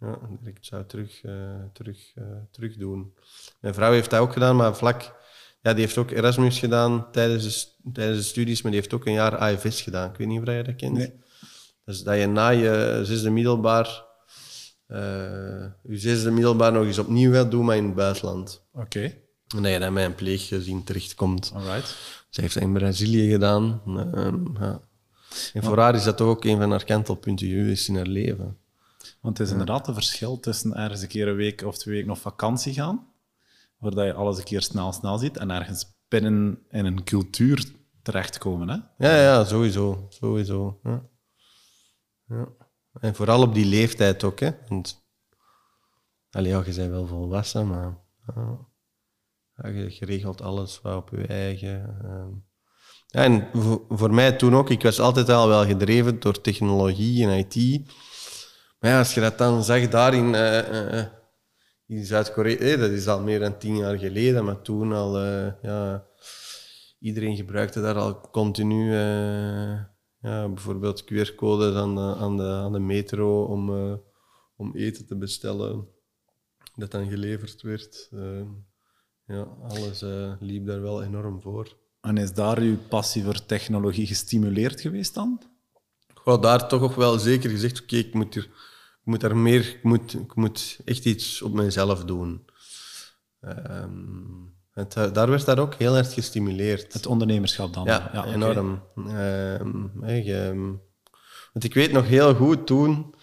ja, 0.00 0.18
direct 0.40 0.66
zou 0.66 0.84
terug, 0.86 1.22
eh, 1.22 1.62
terug, 1.72 2.12
eh, 2.14 2.24
terug 2.50 2.76
doen. 2.76 3.14
Mijn 3.60 3.74
vrouw 3.74 3.92
heeft 3.92 4.10
dat 4.10 4.20
ook 4.20 4.32
gedaan, 4.32 4.56
maar 4.56 4.76
vlak... 4.76 5.16
Ja, 5.62 5.72
die 5.72 5.84
heeft 5.84 5.98
ook 5.98 6.10
Erasmus 6.10 6.58
gedaan 6.58 7.10
tijdens 7.12 7.76
de, 7.82 7.90
tijdens 7.92 8.18
de 8.18 8.24
studies, 8.24 8.62
maar 8.62 8.70
die 8.72 8.80
heeft 8.80 8.94
ook 8.94 9.06
een 9.06 9.12
jaar 9.12 9.36
AFS 9.36 9.82
gedaan. 9.82 10.10
Ik 10.10 10.16
weet 10.16 10.26
niet 10.26 10.40
of 10.40 10.46
je 10.46 10.62
dat 10.62 10.76
kent. 10.76 10.96
Nee. 10.96 11.12
Dus 11.84 12.02
dat 12.02 12.18
je 12.18 12.26
na 12.26 12.48
je 12.48 13.00
zesde 13.02 13.30
middelbaar, 13.30 14.04
eh, 14.86 14.98
je 15.82 15.98
zesde 15.98 16.30
middelbaar 16.30 16.72
nog 16.72 16.84
eens 16.84 16.98
opnieuw 16.98 17.32
gaat 17.32 17.50
doen, 17.50 17.64
maar 17.64 17.76
in 17.76 17.84
het 17.84 17.94
buitenland. 17.94 18.62
Oké, 18.72 19.02
En 19.56 19.62
dat 19.62 19.72
je 19.72 19.78
dan 19.78 19.94
bij 19.94 20.04
een 20.04 20.14
pleeggezin 20.14 20.84
terechtkomt. 20.84 21.52
alright. 21.54 21.96
Ze 22.28 22.40
heeft 22.40 22.54
dat 22.54 22.62
in 22.62 22.72
Brazilië 22.72 23.30
gedaan. 23.30 23.82
Ehm, 23.86 24.62
ja. 24.62 24.80
En 25.52 25.62
voor 25.62 25.78
haar 25.78 25.94
is 25.94 26.04
dat 26.04 26.16
toch 26.16 26.28
ook 26.28 26.44
een 26.44 26.58
van 26.58 26.70
haar 26.70 26.84
kantelpunten 26.84 27.48
geweest 27.48 27.88
in 27.88 27.96
haar 27.96 28.06
leven. 28.06 28.56
Want 29.20 29.38
het 29.38 29.46
is 29.46 29.52
inderdaad 29.52 29.88
een 29.88 29.94
verschil 29.94 30.40
tussen 30.40 30.74
ergens 30.74 31.02
een 31.02 31.08
keer 31.08 31.28
een 31.28 31.36
week 31.36 31.62
of 31.62 31.78
twee 31.78 31.94
weken 31.94 32.10
op 32.10 32.18
vakantie 32.18 32.72
gaan, 32.72 33.06
waar 33.78 33.90
dat 33.94 34.04
je 34.04 34.12
alles 34.12 34.38
een 34.38 34.44
keer 34.44 34.62
snel 34.62 34.92
snel 34.92 35.18
ziet, 35.18 35.36
en 35.36 35.50
ergens 35.50 35.96
binnen 36.08 36.58
in 36.68 36.84
een 36.84 37.04
cultuur 37.04 37.64
terechtkomen. 38.02 38.68
Hè? 38.68 39.08
Ja, 39.08 39.20
ja, 39.22 39.44
sowieso. 39.44 40.06
sowieso 40.08 40.80
ja. 40.82 41.08
Ja. 42.28 42.48
En 43.00 43.14
vooral 43.14 43.42
op 43.42 43.54
die 43.54 43.66
leeftijd 43.66 44.24
ook. 44.24 44.40
Hè. 44.40 44.50
Want, 44.68 45.06
allee, 46.30 46.50
ja, 46.50 46.62
je 46.66 46.74
bent 46.74 46.90
wel 46.90 47.06
volwassen, 47.06 47.66
maar 47.66 47.98
ja, 48.26 48.58
ja, 49.56 49.68
je, 49.68 50.04
regelt 50.04 50.42
alles 50.42 50.80
wel 50.82 50.96
op 50.96 51.10
je 51.10 51.26
eigen. 51.26 51.98
ehm. 52.02 52.30
Ja, 53.06 53.22
en 53.22 53.48
voor, 53.52 53.84
voor 53.88 54.14
mij 54.14 54.32
toen 54.32 54.54
ook, 54.54 54.70
ik 54.70 54.82
was 54.82 55.00
altijd 55.00 55.28
al 55.28 55.48
wel 55.48 55.66
gedreven 55.66 56.20
door 56.20 56.40
technologie 56.40 57.26
en 57.26 57.38
IT. 57.38 57.80
Maar 58.78 58.90
ja, 58.90 58.98
als 58.98 59.14
je 59.14 59.20
dat 59.20 59.38
dan 59.38 59.64
zag 59.64 59.88
daar 59.88 60.14
in, 60.14 60.34
eh, 60.34 60.98
eh, 60.98 61.06
in 61.86 62.04
Zuid-Korea, 62.04 62.56
eh, 62.56 62.78
dat 62.78 62.90
is 62.90 63.06
al 63.06 63.20
meer 63.20 63.40
dan 63.40 63.58
tien 63.58 63.76
jaar 63.76 63.98
geleden, 63.98 64.44
maar 64.44 64.62
toen 64.62 64.92
al, 64.92 65.18
eh, 65.18 65.52
ja, 65.62 66.06
iedereen 66.98 67.36
gebruikte 67.36 67.80
daar 67.80 67.96
al 67.96 68.20
continu, 68.30 68.92
eh, 68.92 69.80
ja, 70.20 70.48
bijvoorbeeld 70.48 71.04
QR-codes 71.04 71.74
aan 71.74 71.94
de, 71.94 72.00
aan, 72.00 72.36
de, 72.36 72.42
aan 72.42 72.72
de 72.72 72.78
metro 72.78 73.44
om, 73.44 73.74
eh, 73.74 73.94
om 74.56 74.76
eten 74.76 75.06
te 75.06 75.16
bestellen, 75.16 75.88
dat 76.74 76.90
dan 76.90 77.08
geleverd 77.08 77.62
werd. 77.62 78.08
Eh, 78.12 78.46
ja, 79.26 79.42
alles 79.42 80.02
eh, 80.02 80.32
liep 80.40 80.66
daar 80.66 80.80
wel 80.80 81.02
enorm 81.02 81.40
voor. 81.40 81.76
En 82.00 82.16
is 82.16 82.32
daar 82.34 82.58
uw 82.58 82.76
passie 82.88 83.24
voor 83.24 83.46
technologie 83.46 84.06
gestimuleerd 84.06 84.80
geweest 84.80 85.14
dan? 85.14 85.42
Wou 86.28 86.40
daar 86.40 86.68
toch 86.68 86.82
ook 86.82 86.94
wel 86.94 87.18
zeker 87.18 87.50
gezegd, 87.50 87.82
oké, 87.82 87.96
ik 87.96 88.14
moet 88.14 88.34
er, 88.34 88.42
ik 88.42 89.04
moet 89.04 89.20
daar 89.20 89.36
meer, 89.36 89.60
ik 89.60 89.82
moet, 89.82 90.14
ik 90.14 90.34
moet 90.34 90.78
echt 90.84 91.04
iets 91.04 91.42
op 91.42 91.52
mezelf 91.52 92.04
doen. 92.04 92.44
Ehm, 93.40 93.90
het, 94.72 94.96
eh, 94.96 95.12
daar 95.12 95.30
werd 95.30 95.44
dat 95.44 95.58
ook 95.58 95.74
heel 95.74 95.96
erg 95.96 96.14
gestimuleerd. 96.14 96.92
Het 96.92 97.06
ondernemerschap 97.06 97.74
dan? 97.74 97.84
ja, 97.84 98.24
enorm. 98.24 98.82
Ehm, 98.96 100.72
want 101.52 101.64
ik 101.64 101.74
weet 101.74 101.92
nog 101.92 102.06
heel 102.06 102.34
goed 102.34 102.66
toen, 102.66 103.14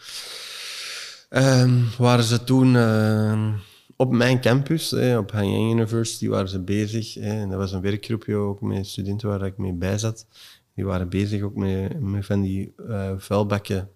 ehm, 1.29 1.81
waren 1.97 2.23
ze 2.23 2.43
toen 2.43 2.75
ehm, 2.75 3.51
op 3.95 4.11
mijn 4.11 4.41
campus, 4.41 4.93
op 4.93 5.31
Hanyang 5.31 5.71
University, 5.71 6.27
waren 6.27 6.49
ze 6.49 6.59
bezig. 6.59 7.17
En 7.17 7.49
dat 7.49 7.57
was 7.57 7.71
een 7.71 7.81
werkgroepje 7.81 8.35
ook 8.35 8.61
met 8.61 8.87
studenten 8.87 9.29
waar 9.29 9.45
ik 9.45 9.57
mee 9.57 9.73
bij 9.73 9.97
zat. 9.97 10.27
Die 10.75 10.85
waren 10.85 11.09
bezig 11.09 11.41
ook 11.41 11.55
met, 11.55 12.25
van 12.25 12.41
die 12.41 12.73
eh, 12.87 13.13
vuilbakken 13.17 13.91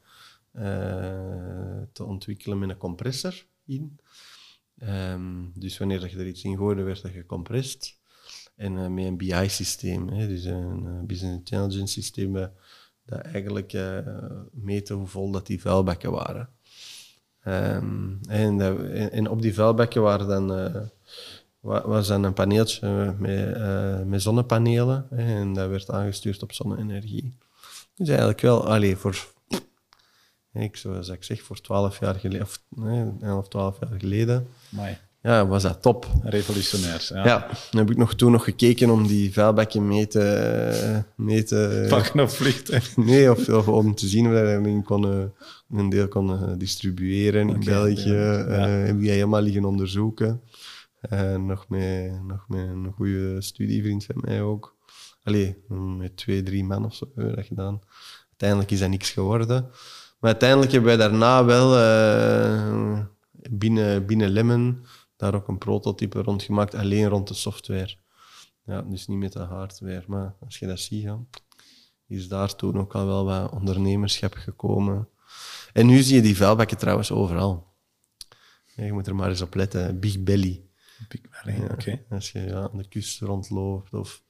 eh, 0.51 1.81
te 1.91 2.03
ontwikkelen 2.03 2.59
met 2.59 2.69
een 2.69 2.77
compressor 2.77 3.45
in. 3.65 3.99
Ehm, 4.77 5.45
dus 5.53 5.77
wanneer 5.77 5.99
dat 5.99 6.11
je 6.11 6.17
er 6.17 6.27
iets 6.27 6.43
in 6.43 6.57
gooide, 6.57 6.81
werd 6.81 7.01
dat 7.01 7.11
gecompressed. 7.11 7.97
En 8.55 8.77
eh, 8.77 8.87
met 8.87 9.05
een 9.05 9.17
BI-systeem, 9.17 10.07
dus 10.07 10.43
een 10.43 11.05
business 11.05 11.37
intelligence 11.37 11.93
systeem, 11.93 12.33
dat, 12.33 12.51
eigenlijk 13.21 13.73
meette 14.51 14.93
hoe 14.93 15.07
vol 15.07 15.31
dat 15.31 15.47
die 15.47 15.61
vuilbakken 15.61 16.11
waren. 16.11 16.49
Ehm, 17.39 18.15
en, 18.27 18.61
en- 19.11 19.29
op 19.29 19.41
die 19.41 19.53
vuilbakken 19.53 20.01
waren 20.01 20.27
dan, 20.27 20.47
was 21.61 22.07
dan 22.07 22.23
een 22.23 22.33
paneeltje 22.33 23.15
met, 23.19 23.55
eh, 23.55 24.01
met 24.01 24.21
zonnepanelen. 24.21 25.07
en 25.09 25.53
dat 25.53 25.69
werd 25.69 25.91
aangestuurd 25.91 26.43
op 26.43 26.53
zonne-energie. 26.53 27.35
Dus 27.95 28.07
eigenlijk 28.07 28.41
wel, 28.41 28.67
allee, 28.67 28.95
voor, 28.95 29.25
ik, 30.53 30.75
zoals 30.77 31.09
ik 31.09 31.23
zeg, 31.23 31.41
voor 31.41 31.61
12 31.61 31.99
jaar 31.99 32.15
geleden, 32.15 32.45
of 32.45 32.61
nee, 32.69 33.11
11, 33.21 33.47
12 33.47 33.77
jaar 33.79 33.99
geleden, 33.99 34.47
Amai, 34.73 34.97
ja, 35.21 35.47
was 35.47 35.63
dat 35.63 35.81
top. 35.81 36.07
revolutionair. 36.23 37.09
Ja. 37.13 37.25
Ja, 37.25 37.47
dan 37.71 37.79
heb 37.79 37.89
ik 37.89 37.97
nog 37.97 38.15
toen 38.15 38.31
nog 38.31 38.43
gekeken 38.43 38.89
om 38.89 39.07
die 39.07 39.33
vuilbakken 39.33 39.87
mee 39.87 40.07
te... 40.07 41.03
Mee 41.15 41.43
te 41.43 41.85
Pakken 41.89 42.19
op 42.19 42.29
vliegtuig. 42.29 42.97
nee, 42.97 43.31
of, 43.31 43.49
of 43.49 43.67
om 43.67 43.95
te 43.95 44.07
zien 44.07 44.25
of 44.25 44.33
dat 44.33 44.41
we 44.41 44.49
een, 44.49 44.83
kon, 44.83 45.31
een 45.71 45.89
deel 45.89 46.07
kon 46.07 46.57
distribueren 46.57 47.49
in 47.49 47.63
België. 47.63 48.11
ja. 48.11 48.37
Ja. 48.37 48.67
heb 48.67 48.95
ik 48.95 49.05
dat 49.05 49.13
helemaal 49.13 49.41
liggen 49.41 49.65
onderzoeken. 49.65 50.41
Eh, 51.01 51.35
nog, 51.35 51.67
met, 51.67 52.23
nog 52.23 52.45
met 52.47 52.59
een 52.59 52.91
goede 52.91 53.41
studievriend 53.41 54.05
van 54.05 54.15
mij 54.21 54.41
ook. 54.41 54.77
Allee, 55.23 55.63
met 55.97 56.17
twee, 56.17 56.43
drie 56.43 56.63
man 56.63 56.85
of 56.85 56.95
zo 56.95 57.05
hebben 57.05 57.29
we 57.29 57.35
dat 57.35 57.45
gedaan. 57.45 57.79
Uiteindelijk 58.29 58.71
is 58.71 58.79
dat 58.79 58.89
niks 58.89 59.11
geworden. 59.11 59.61
Maar 60.19 60.31
uiteindelijk 60.31 60.71
hebben 60.71 60.97
wij 60.97 61.07
daarna 61.07 61.45
wel 61.45 61.77
eh, 61.77 63.05
binnen, 63.49 64.05
binnen 64.05 64.29
Lemon 64.29 64.85
daar 65.15 65.35
ook 65.35 65.47
een 65.47 65.57
prototype 65.57 66.21
rond 66.21 66.43
gemaakt, 66.43 66.75
alleen 66.75 67.07
rond 67.07 67.27
de 67.27 67.33
software. 67.33 67.95
Ja, 68.65 68.81
dus 68.81 69.07
niet 69.07 69.17
met 69.17 69.33
de 69.33 69.39
hardware. 69.39 70.03
Maar 70.07 70.35
als 70.39 70.59
je 70.59 70.67
dat 70.67 70.79
ziet, 70.79 71.01
ja, 71.01 71.19
is 72.07 72.27
daar 72.27 72.55
toen 72.55 72.79
ook 72.79 72.95
al 72.95 73.05
wel 73.05 73.25
wat 73.25 73.51
ondernemerschap 73.51 74.33
gekomen. 74.33 75.09
En 75.73 75.85
nu 75.85 76.01
zie 76.01 76.15
je 76.15 76.21
die 76.21 76.37
vuilbakken 76.37 76.77
trouwens 76.77 77.11
overal. 77.11 77.67
Je 78.75 78.93
moet 78.93 79.07
er 79.07 79.15
maar 79.15 79.29
eens 79.29 79.41
op 79.41 79.55
letten. 79.55 79.99
Big 79.99 80.23
Belly. 80.23 80.68
Big 81.07 81.21
Valley, 81.29 81.59
Ja, 81.59 81.65
oké. 81.71 82.01
Als 82.09 82.31
je 82.31 82.39
ja, 82.39 82.55
aan 82.71 82.77
de 82.77 82.87
kust 82.87 83.21
rondloopt, 83.21 83.93
of, 83.93 84.21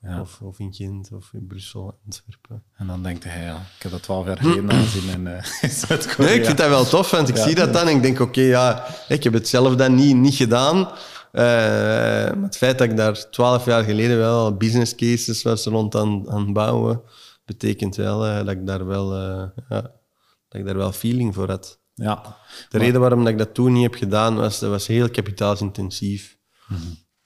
Ja. 0.00 0.20
of, 0.20 0.40
of 0.40 0.58
in 0.58 0.74
Gent, 0.74 1.12
of 1.12 1.30
in 1.32 1.46
Brussel, 1.46 1.98
Antwerpen. 2.04 2.62
En 2.76 2.86
dan 2.86 3.02
denkt 3.02 3.24
hij, 3.24 3.42
ja, 3.42 3.56
ik 3.56 3.82
heb 3.82 3.92
dat 3.92 4.02
twaalf 4.02 4.26
jaar 4.26 4.36
geleden 4.38 4.70
aanzien 4.70 5.08
in 5.08 5.26
in 5.60 5.70
Zuid-Korea. 5.70 6.30
Nee, 6.30 6.38
ik 6.38 6.44
vind 6.44 6.58
dat 6.58 6.68
wel 6.68 6.84
tof, 6.84 7.10
want 7.10 7.28
ik 7.28 7.36
zie 7.36 7.54
dat 7.54 7.72
dan 7.72 7.88
en 7.88 7.96
ik 7.96 8.02
denk, 8.02 8.20
oké, 8.20 8.40
ja, 8.40 8.86
ik 9.08 9.24
heb 9.24 9.32
het 9.32 9.48
zelf 9.48 9.74
dan 9.76 9.94
niet, 9.94 10.16
niet 10.16 10.34
gedaan. 10.34 10.88
Maar 11.32 12.42
het 12.42 12.56
feit 12.56 12.78
dat 12.78 12.90
ik 12.90 12.96
daar 12.96 13.30
twaalf 13.30 13.64
jaar 13.64 13.84
geleden 13.84 14.16
wel 14.16 14.56
business 14.56 14.94
cases 14.94 15.42
was 15.42 15.64
rond 15.64 15.94
aan, 15.94 16.30
aan 16.30 16.44
het 16.44 16.52
bouwen, 16.52 17.02
betekent 17.44 17.96
wel 17.96 18.26
eh, 18.26 18.36
dat 18.36 18.48
ik 18.48 18.66
daar 18.66 18.86
wel, 18.86 19.14
eh, 19.14 19.48
ja, 19.68 19.80
dat 20.48 20.60
ik 20.60 20.64
daar 20.66 20.76
wel 20.76 20.92
feeling 20.92 21.34
voor 21.34 21.48
had. 21.48 21.80
Ja, 21.98 22.36
De 22.68 22.78
reden 22.78 23.00
waarom 23.00 23.18
dat 23.18 23.32
ik 23.32 23.38
dat 23.38 23.54
toen 23.54 23.72
niet 23.72 23.82
heb 23.82 23.94
gedaan, 23.94 24.36
was 24.36 24.58
dat 24.58 24.70
was 24.70 24.86
heel 24.86 25.10
kapitaalsintensief. 25.10 26.38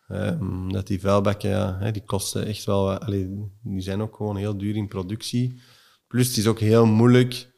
Ehm, 0.09 0.69
dat 0.69 0.87
die 0.87 1.01
vuilbakken, 1.01 1.51
ja, 1.51 1.91
die 1.91 2.05
kosten 2.05 2.47
echt 2.47 2.65
wel... 2.65 2.99
allee, 2.99 3.29
die 3.63 3.81
zijn 3.81 4.01
ook 4.01 4.17
gewoon 4.17 4.37
heel 4.37 4.57
duur 4.57 4.77
in 4.77 4.89
productie. 4.89 5.61
Plus, 6.07 6.29
het 6.29 6.37
is 6.37 6.47
ook 6.47 6.59
heel 6.59 6.87
moeilijk 6.87 7.51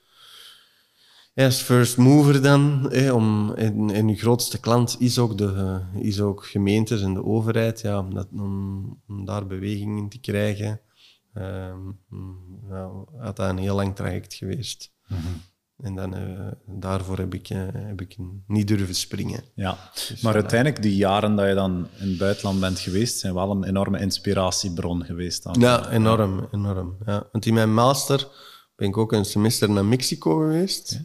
als 1.35 1.63
first 1.63 1.97
mover 1.97 2.43
dan, 2.43 2.93
om, 3.13 3.53
en, 3.55 3.91
en 3.91 4.09
je 4.09 4.17
grootste 4.17 4.61
klant 4.61 4.97
is 4.99 5.19
ook, 5.19 5.39
de, 5.39 5.81
is 5.95 6.21
ook 6.21 6.47
gemeentes 6.47 7.03
en 7.03 7.15
de 7.15 7.25
overheid, 7.25 7.81
ja, 7.81 7.99
om, 7.99 8.15
dat, 8.15 8.29
om, 8.33 9.03
om 9.09 9.25
daar 9.25 9.47
beweging 9.47 9.99
in 9.99 10.09
te 10.09 10.21
krijgen, 10.21 10.81
mm, 11.33 12.61
nou, 12.69 13.07
had 13.19 13.37
dat 13.37 13.49
een 13.51 13.59
heel 13.59 13.75
lang 13.75 13.97
traject 13.97 14.35
geweest. 14.35 14.93
En 15.83 15.95
dan, 15.95 16.15
eh, 16.15 16.53
daarvoor 16.67 17.19
heb 17.19 17.35
ik, 17.35 17.49
eh, 17.49 17.59
heb 17.73 18.01
ik 18.01 18.17
niet 18.47 18.69
durven 18.69 18.95
springen. 18.95 19.45
ja. 19.55 19.79
maar 20.23 20.35
uiteindelijk, 20.35 20.83
die 20.83 20.97
jaren 20.97 21.37
dat 21.37 21.49
je 21.49 21.55
dan 21.55 21.89
in 21.99 22.09
het 22.09 22.19
buitenland 22.19 22.61
bent 22.61 22.79
geweest, 22.79 23.19
zijn 23.19 23.35
wel 23.35 23.51
een 23.51 23.65
enorme 23.65 24.01
inspiratiebron 24.01 25.05
geweest. 25.05 25.43
Dan. 25.43 25.55
Ja, 25.59 25.91
enorm, 25.91 26.49
enorm. 26.51 26.97
Ja. 27.07 27.29
Want 27.33 27.47
in 27.47 27.55
mijn 27.55 27.75
master 27.75 28.29
ben 28.77 28.89
ik 28.89 28.97
ook 28.97 29.13
een 29.13 29.25
semester 29.25 29.71
naar 29.71 29.85
Mexico 29.85 30.39
geweest. 30.39 31.01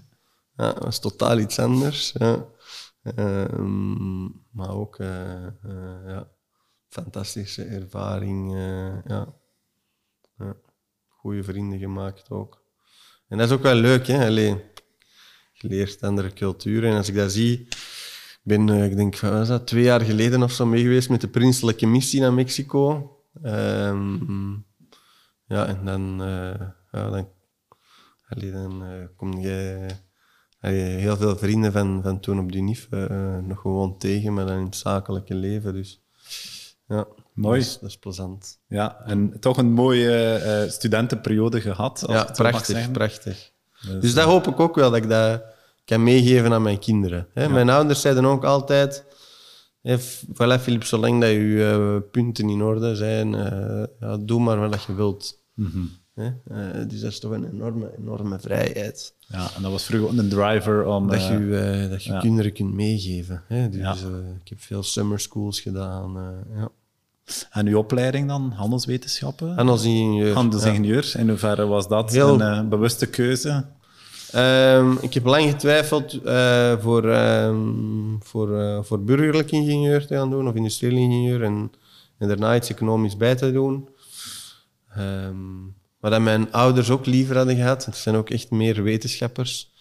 Ja, 0.56 0.74
dat 0.74 0.84
was 0.84 1.00
totaal 1.00 1.38
iets 1.38 1.60
anders. 1.60 2.14
Ja. 2.18 2.46
Ehm, 3.02 4.24
maar 4.52 4.70
ook 4.70 5.00
eh, 5.00 5.48
ja, 6.08 6.28
fantastische 6.88 7.64
ervaring. 7.64 8.54
ja. 9.06 9.36
Ja. 10.38 10.56
Goede 11.08 11.44
vrienden 11.44 11.80
gemaakt 11.80 12.30
ook. 12.30 12.66
En 13.28 13.38
dat 13.38 13.48
is 13.48 13.54
ook 13.54 13.62
wel 13.62 13.76
leuk, 13.76 14.08
hè? 14.08 14.26
Allee, 14.26 14.56
je 15.54 15.68
leert 15.68 16.04
andere 16.04 16.34
culturen. 16.34 16.92
En 16.92 16.98
als 16.98 17.08
ik 17.08 17.16
dat 17.16 17.32
zie, 17.32 17.60
ik 17.60 18.40
ben, 18.44 18.70
eh, 18.70 18.86
ik 18.86 18.96
denk, 18.96 19.20
was 19.20 19.48
dat, 19.48 19.68
twee 19.68 19.84
jaar 19.84 20.02
geleden 20.02 20.44
of 20.44 20.52
zo 20.52 20.66
mee 20.66 20.82
geweest 20.82 21.10
met 21.10 21.22
de 21.22 21.28
prinselijke 21.28 21.88
missie 21.88 22.22
naar 22.22 22.34
Mexico. 22.34 23.12
Ehm, 23.44 24.54
ja, 25.46 25.66
en 25.66 25.86
dan, 25.86 26.22
eh, 26.22 26.68
ja, 26.92 27.26
dan, 28.30 28.84
eh, 28.84 29.06
kom 29.16 29.40
je 29.40 29.86
heel 30.60 31.18
veel 31.18 31.38
vrienden 31.38 31.72
van, 31.72 32.02
van 32.04 32.20
toen 32.20 32.40
op 32.40 32.52
de 32.52 32.60
NIF 32.60 32.90
nog 33.44 33.62
gewoon 33.62 33.98
tegen, 33.98 34.34
maar 34.34 34.46
dan 34.46 34.58
in 34.58 34.66
het 34.66 34.76
zakelijke 34.76 35.36
leven. 35.36 35.74
Dus 35.74 36.02
ja, 36.88 37.08
Mooi. 37.34 37.60
Dat 37.60 37.68
is, 37.68 37.80
dat 37.80 37.90
is 37.90 37.98
plezant. 37.98 38.60
Ja, 38.68 39.02
en 39.06 39.40
toch 39.40 39.58
een 39.58 39.72
mooie 39.72 40.34
eh, 40.34 40.70
studentenperiode 40.70 41.62
gehad. 41.62 42.04
Als 42.08 42.16
Ja, 42.16 42.26
het 42.26 42.38
prachtig, 42.38 42.92
prachtig. 42.92 43.52
Dus, 43.82 44.02
Dus 44.02 44.14
dat 44.14 44.26
hoop 44.26 44.48
ik 44.48 44.60
ook 44.60 44.76
wel, 44.76 44.92
dat 44.92 45.04
ik 45.04 45.10
dat 45.10 45.42
kan 45.86 46.04
meegeven 46.04 46.54
aan 46.54 46.62
mijn 46.62 46.80
kinderen. 46.80 47.28
Hè? 47.34 47.50
Mijn 47.50 47.70
ouders 47.70 48.02
zeiden 48.02 48.26
ook 48.26 48.44
altijd... 48.44 49.06
Voilà, 50.34 50.60
Philippe, 50.60 50.86
zolang 50.86 51.22
dat 51.22 51.30
je 51.30 51.70
eh, 51.72 52.10
punten 52.12 52.50
in 52.50 52.62
orde 52.62 52.96
zijn, 52.96 53.36
eh, 53.36 53.84
ja, 54.00 54.18
doe 54.18 54.40
maar 54.40 54.70
wat 54.70 54.84
je 54.84 54.96
wilt. 54.96 55.42
Eh, 56.14 56.88
dus 56.88 57.00
dat 57.00 57.12
is 57.12 57.20
toch 57.20 57.32
een 57.32 57.52
enorme, 57.52 57.98
enorme 57.98 58.40
vrijheid. 58.40 59.16
Ja, 59.28 59.50
en 59.56 59.62
dat 59.62 59.72
was 59.72 59.84
vroeger 59.84 60.20
een 60.20 60.30
driver 60.30 60.86
om... 60.86 61.08
Dat 61.08 61.16
eh, 61.20 61.30
je, 61.30 61.58
eh, 61.84 61.90
dat 61.90 62.04
je 62.04 62.12
ja. 62.12 62.20
kinderen 62.20 62.54
kunt 62.54 62.74
meegeven. 62.74 63.44
Hè? 63.48 63.70
Dus, 63.70 63.80
Ja. 63.82 63.92
eh, 63.94 64.30
ik 64.44 64.50
heb 64.50 64.60
veel 64.62 64.84
summer 64.84 65.20
schools 65.20 65.60
gedaan. 65.62 66.18
eh, 66.18 66.58
ja. 66.60 66.70
En 67.52 67.68
uw 67.68 67.78
opleiding 67.78 68.28
dan? 68.28 68.52
Handelswetenschappen? 68.56 69.56
Handelsingenieur. 69.56 70.34
Handelsingenieur. 70.34 71.14
In 71.18 71.30
hoeverre 71.30 71.66
was 71.66 71.88
dat 71.88 72.12
Heel- 72.12 72.42
een 72.42 72.58
eh, 72.64 72.68
bewuste 72.70 73.06
keuze? 73.10 73.66
Ehm, 74.32 74.92
ik 75.02 75.14
heb 75.14 75.26
lang 75.26 75.50
getwijfeld 75.50 76.14
eh, 76.24 76.74
voor, 76.80 77.10
ehm, 77.10 77.58
voor, 78.20 78.60
eh, 78.60 78.80
voor 78.84 79.04
burgerlijk 79.04 79.52
ingenieur 79.52 80.06
te 80.08 80.16
gaan 80.16 80.30
doen 80.30 80.48
of 80.48 80.56
industrieel 80.56 80.98
ingenieur 80.98 81.44
en, 81.44 81.72
en 82.18 82.28
daarna 82.28 82.56
iets 82.56 82.70
economisch 82.70 83.18
bij 83.18 83.36
te 83.36 83.52
doen. 83.52 83.90
Ehm, 84.96 85.36
dat 86.00 86.22
mijn 86.22 86.52
ouders 86.52 86.90
ook 86.90 87.06
liever 87.06 87.36
hadden 87.36 87.56
gehad. 87.56 87.86
Het 87.86 87.96
zijn 87.96 88.16
ook 88.16 88.30
echt 88.30 88.52
meer 88.52 88.84
wetenschappers. 88.84 89.72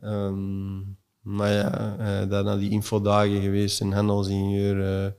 Ehm, 0.00 0.78
maar 1.20 1.52
ja, 1.52 1.96
uh, 1.98 2.30
daarna 2.30 2.56
die 2.56 2.70
infodagen 2.70 3.40
geweest 3.40 3.80
en 3.80 3.92
handelsingenieur. 3.92 4.76
Uh, 4.76 5.10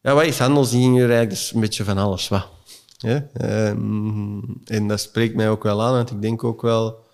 ja, 0.00 0.14
wat 0.14 0.24
is 0.24 0.38
handelsingenieur 0.38 1.10
eigenlijk? 1.10 1.30
Dat 1.30 1.38
is 1.38 1.52
een 1.52 1.60
beetje 1.60 1.84
van 1.84 1.98
alles 1.98 2.28
wat. 2.28 2.48
Ja? 2.96 3.28
Um, 3.68 4.60
en 4.64 4.88
dat 4.88 5.00
spreekt 5.00 5.34
mij 5.34 5.50
ook 5.50 5.62
wel 5.62 5.82
aan, 5.82 5.92
want 5.92 6.10
ik 6.10 6.22
denk 6.22 6.44
ook 6.44 6.62
wel, 6.62 7.04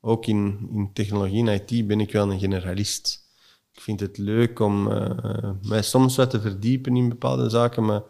ook 0.00 0.26
in, 0.26 0.68
in 0.72 0.90
technologie 0.92 1.48
en 1.48 1.66
IT 1.68 1.86
ben 1.86 2.00
ik 2.00 2.12
wel 2.12 2.30
een 2.30 2.38
generalist. 2.38 3.24
Ik 3.72 3.80
vind 3.80 4.00
het 4.00 4.18
leuk 4.18 4.60
om 4.60 4.88
uh, 4.88 5.50
mij 5.62 5.82
soms 5.82 6.16
wat 6.16 6.30
te 6.30 6.40
verdiepen 6.40 6.96
in 6.96 7.08
bepaalde 7.08 7.48
zaken, 7.48 7.84
maar 7.84 8.02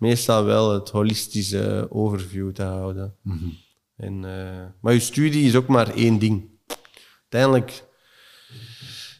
meestal 0.00 0.44
wel 0.44 0.74
het 0.74 0.88
holistische 0.88 1.86
overview 1.90 2.52
te 2.52 2.62
houden. 2.62 3.14
Mm 3.22 3.38
-hmm. 3.38 3.56
en, 3.96 4.14
uh, 4.22 4.66
maar 4.80 4.92
je 4.92 5.00
studie 5.00 5.46
is 5.46 5.54
ook 5.54 5.66
maar 5.66 5.94
één 5.94 6.18
ding. 6.18 6.48
Uiteindelijk 7.28 7.84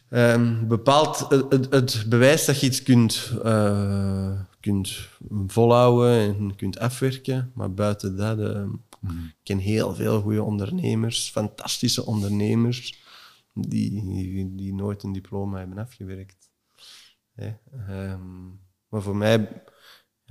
um, 0.09 0.67
bepaalt 0.67 1.29
het, 1.29 1.51
het, 1.51 1.71
het, 1.71 2.05
bewijs 2.09 2.45
dat 2.45 2.59
je 2.59 2.65
iets 2.65 2.83
kunt, 2.83 3.31
uh, 3.45 4.39
kunt 4.59 5.09
volhouden 5.47 6.35
en 6.35 6.55
kunt 6.55 6.79
afwerken. 6.79 7.51
Maar 7.55 7.73
buiten 7.73 8.17
dat, 8.17 8.39
uh, 8.39 8.63
mm. 8.99 9.25
ik 9.25 9.43
ken 9.43 9.57
heel 9.57 9.95
veel 9.95 10.21
goede 10.21 10.43
ondernemers, 10.43 11.29
fantastische 11.29 12.05
ondernemers, 12.05 12.99
die, 13.53 14.05
die, 14.05 14.55
die 14.55 14.73
nooit 14.73 15.03
een 15.03 15.13
diploma 15.13 15.57
hebben 15.57 15.77
afgewerkt. 15.77 16.49
Um, 17.89 18.59
maar 18.89 19.01
voor 19.01 19.15
mij 19.15 19.63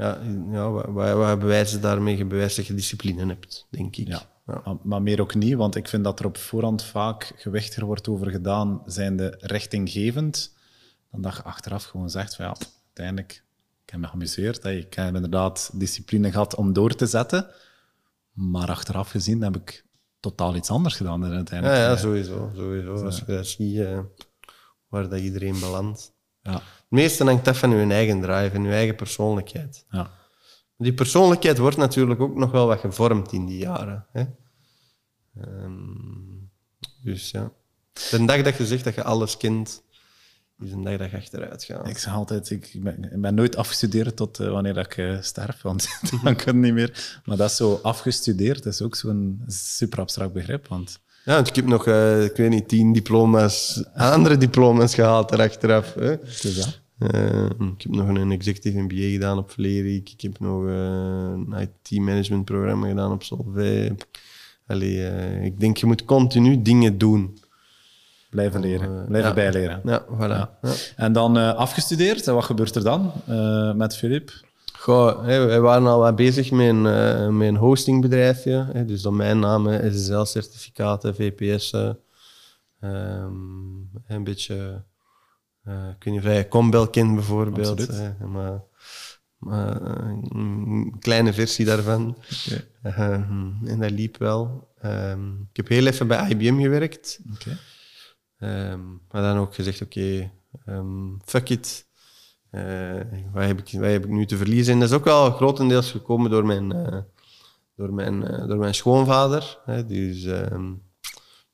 ja, 0.00 0.20
ja 0.50 0.70
wat, 0.70 1.12
wat 1.12 1.38
bewijzen 1.38 1.80
daarmee? 1.80 2.16
Je 2.16 2.24
bewijst 2.24 2.56
dat 2.56 2.66
je 2.66 2.74
discipline 2.74 3.26
hebt, 3.26 3.66
denk 3.70 3.96
ik. 3.96 4.08
Ja. 4.08 4.22
ja. 4.46 4.78
Maar 4.82 5.02
meer 5.02 5.20
ook 5.20 5.34
niet, 5.34 5.54
want 5.54 5.74
ik 5.76 5.88
vind 5.88 6.04
dat 6.04 6.20
er 6.20 6.26
op 6.26 6.36
voorhand 6.36 6.84
vaak 6.84 7.32
gewichtiger 7.36 7.84
wordt 7.84 8.08
over 8.08 8.30
gedaan, 8.30 8.82
zijn 8.86 9.16
de 9.16 9.34
richtinggevend, 9.40 10.56
dan 11.10 11.20
dat 11.20 11.36
je 11.36 11.42
achteraf 11.42 11.84
gewoon 11.84 12.10
zegt 12.10 12.34
van 12.36 12.44
ja, 12.44 12.54
uiteindelijk, 12.86 13.44
ik 13.84 13.90
heb 13.90 14.00
me 14.00 14.06
geamuseerd, 14.06 14.64
ik 14.64 14.94
heb 14.94 15.14
inderdaad 15.14 15.70
discipline 15.72 16.30
gehad 16.30 16.54
om 16.54 16.72
door 16.72 16.94
te 16.94 17.06
zetten, 17.06 17.46
maar 18.32 18.68
achteraf 18.68 19.10
gezien 19.10 19.42
heb 19.42 19.56
ik 19.56 19.84
totaal 20.20 20.54
iets 20.54 20.70
anders 20.70 20.96
gedaan 20.96 21.20
dan 21.20 21.32
uiteindelijk. 21.32 21.78
Ja, 21.78 21.88
ja 21.88 21.96
sowieso. 21.96 22.50
sowieso. 22.54 23.04
Als 23.04 23.18
je 23.18 23.24
dat 23.24 23.46
ziet, 23.46 23.76
uh, 23.76 23.98
waar 24.88 25.08
dat 25.08 25.20
iedereen 25.20 25.60
belandt. 25.60 26.12
Ja. 26.42 26.62
Het 26.90 26.98
meeste 26.98 27.24
hangt 27.24 27.48
af 27.48 27.58
van 27.58 27.70
je 27.70 27.94
eigen 27.94 28.20
drive 28.20 28.50
en 28.54 28.62
je 28.62 28.70
eigen 28.72 28.94
persoonlijkheid. 28.94 29.84
Ja. 29.90 30.10
Die 30.76 30.94
persoonlijkheid 30.94 31.58
wordt 31.58 31.76
natuurlijk 31.76 32.20
ook 32.20 32.36
nog 32.36 32.50
wel 32.50 32.66
wat 32.66 32.80
gevormd 32.80 33.32
in 33.32 33.46
die 33.46 33.58
jaren. 33.58 34.06
Hè? 34.12 34.24
Um, 35.44 36.50
dus 37.02 37.30
ja. 37.30 37.52
De 38.10 38.24
dag 38.24 38.42
dat 38.42 38.56
je 38.56 38.66
zegt 38.66 38.84
dat 38.84 38.94
je 38.94 39.02
alles 39.02 39.36
kent, 39.36 39.82
is 40.58 40.72
een 40.72 40.82
dag 40.82 40.96
dat 40.96 41.10
je 41.10 41.16
achteruit 41.16 41.64
gaat. 41.64 41.88
Ik 41.88 41.98
zeg 41.98 42.14
altijd, 42.14 42.50
ik 42.50 42.76
ben, 42.82 43.12
ik 43.12 43.20
ben 43.20 43.34
nooit 43.34 43.56
afgestudeerd 43.56 44.16
tot 44.16 44.40
uh, 44.40 44.50
wanneer 44.50 44.74
dat 44.74 44.86
ik 44.86 44.96
uh, 44.96 45.20
sterf, 45.20 45.62
want 45.62 45.88
dan 46.24 46.36
kan 46.36 46.46
het 46.46 46.54
niet 46.54 46.74
meer. 46.74 47.20
Maar 47.24 47.36
dat 47.36 47.50
is 47.50 47.56
zo 47.56 47.80
afgestudeerd, 47.82 48.62
dat 48.62 48.72
is 48.72 48.82
ook 48.82 48.96
zo'n 48.96 49.42
super 49.46 49.98
abstract 49.98 50.32
begrip. 50.32 50.68
Want 50.68 51.00
ja, 51.24 51.34
want 51.34 51.48
ik 51.48 51.56
heb 51.56 51.66
nog, 51.66 51.86
uh, 51.86 52.24
ik 52.24 52.36
weet 52.36 52.50
niet, 52.50 52.68
tien 52.68 52.92
diploma's, 52.92 53.84
andere 53.94 54.36
diploma's 54.36 54.94
gehaald 54.94 55.32
erachteraf. 55.32 55.94
Hè. 55.94 56.16
Dus 56.18 56.79
uh, 57.00 57.44
ik 57.44 57.82
heb 57.82 57.92
nog 57.92 58.08
een 58.08 58.30
executive 58.30 58.78
MBA 58.78 58.94
gedaan 58.94 59.38
op 59.38 59.50
Vlerik. 59.50 60.10
Ik 60.10 60.20
heb 60.20 60.38
nog 60.38 60.64
uh, 60.64 60.74
een 60.74 61.54
IT-management 61.58 62.44
programma 62.44 62.88
gedaan 62.88 63.12
op 63.12 63.22
Solvay. 63.22 63.96
Allee, 64.66 65.40
ik 65.42 65.60
denk, 65.60 65.76
je 65.76 65.86
moet 65.86 66.04
continu 66.04 66.62
dingen 66.62 66.98
doen. 66.98 67.38
Blijven 68.30 68.60
leren, 68.60 69.06
blijven 69.06 69.28
ja. 69.28 69.34
bijleren. 69.34 69.80
Ja, 69.84 70.04
voilà. 70.04 70.18
Ja. 70.18 70.58
Ja. 70.62 70.72
En 70.96 71.12
dan 71.12 71.56
afgestudeerd, 71.56 72.26
en 72.26 72.34
wat 72.34 72.44
gebeurt 72.44 72.76
er 72.76 72.82
dan 72.82 73.12
met 73.76 73.96
Filip? 73.96 74.32
Goh, 74.72 75.24
wij 75.24 75.60
waren 75.60 75.86
al 75.86 75.98
wat 75.98 76.16
bezig 76.16 76.50
met 76.50 76.68
een, 76.68 77.36
met 77.36 77.48
een 77.48 77.56
hostingbedrijfje. 77.56 78.66
Hè, 78.72 78.84
dus 78.84 79.02
domeinnamen, 79.02 79.94
SSL-certificaten, 79.94 81.14
VPS'en. 81.14 81.98
Um, 82.80 83.90
een 84.06 84.24
beetje... 84.24 84.82
Uh, 85.64 85.88
ik 85.88 86.04
weet 86.04 86.14
niet 86.14 86.24
of 86.24 86.32
je 86.32 86.48
Combel 86.48 86.88
kent 86.88 87.14
bijvoorbeeld. 87.14 87.86
Hè, 87.86 88.26
maar, 88.26 88.62
maar, 89.38 89.82
een 89.82 90.96
kleine 90.98 91.32
versie 91.32 91.64
daarvan. 91.64 92.16
Okay. 92.82 93.12
Um, 93.12 93.58
en 93.64 93.80
dat 93.80 93.90
liep 93.90 94.16
wel. 94.16 94.68
Um, 94.84 95.48
ik 95.50 95.56
heb 95.56 95.68
heel 95.68 95.86
even 95.86 96.06
bij 96.06 96.28
IBM 96.28 96.60
gewerkt. 96.60 97.20
Okay. 97.34 97.58
maar 99.10 99.22
dan 99.22 99.36
ook 99.36 99.54
gezegd, 99.54 99.82
oké, 99.82 100.30
okay, 100.64 101.18
fuck 101.24 101.48
it 101.48 101.88
uh, 102.50 103.00
wat, 103.32 103.44
heb 103.44 103.58
ik, 103.58 103.80
wat 103.80 103.90
heb 103.90 104.04
ik 104.04 104.10
nu 104.10 104.26
te 104.26 104.36
verliezen? 104.36 104.72
En 104.72 104.80
dat 104.80 104.88
is 104.88 104.94
ook 104.94 105.04
wel 105.04 105.30
grotendeels 105.30 105.90
gekomen 105.90 106.30
door 106.30 106.46
mijn, 106.46 106.76
uh, 106.76 106.98
door 107.76 107.92
mijn, 107.94 108.14
uh, 108.14 108.46
door 108.46 108.56
mijn 108.56 108.74
schoonvader. 108.74 109.58
Hè, 109.64 109.86
dus 109.86 110.24
ehm, 110.24 110.72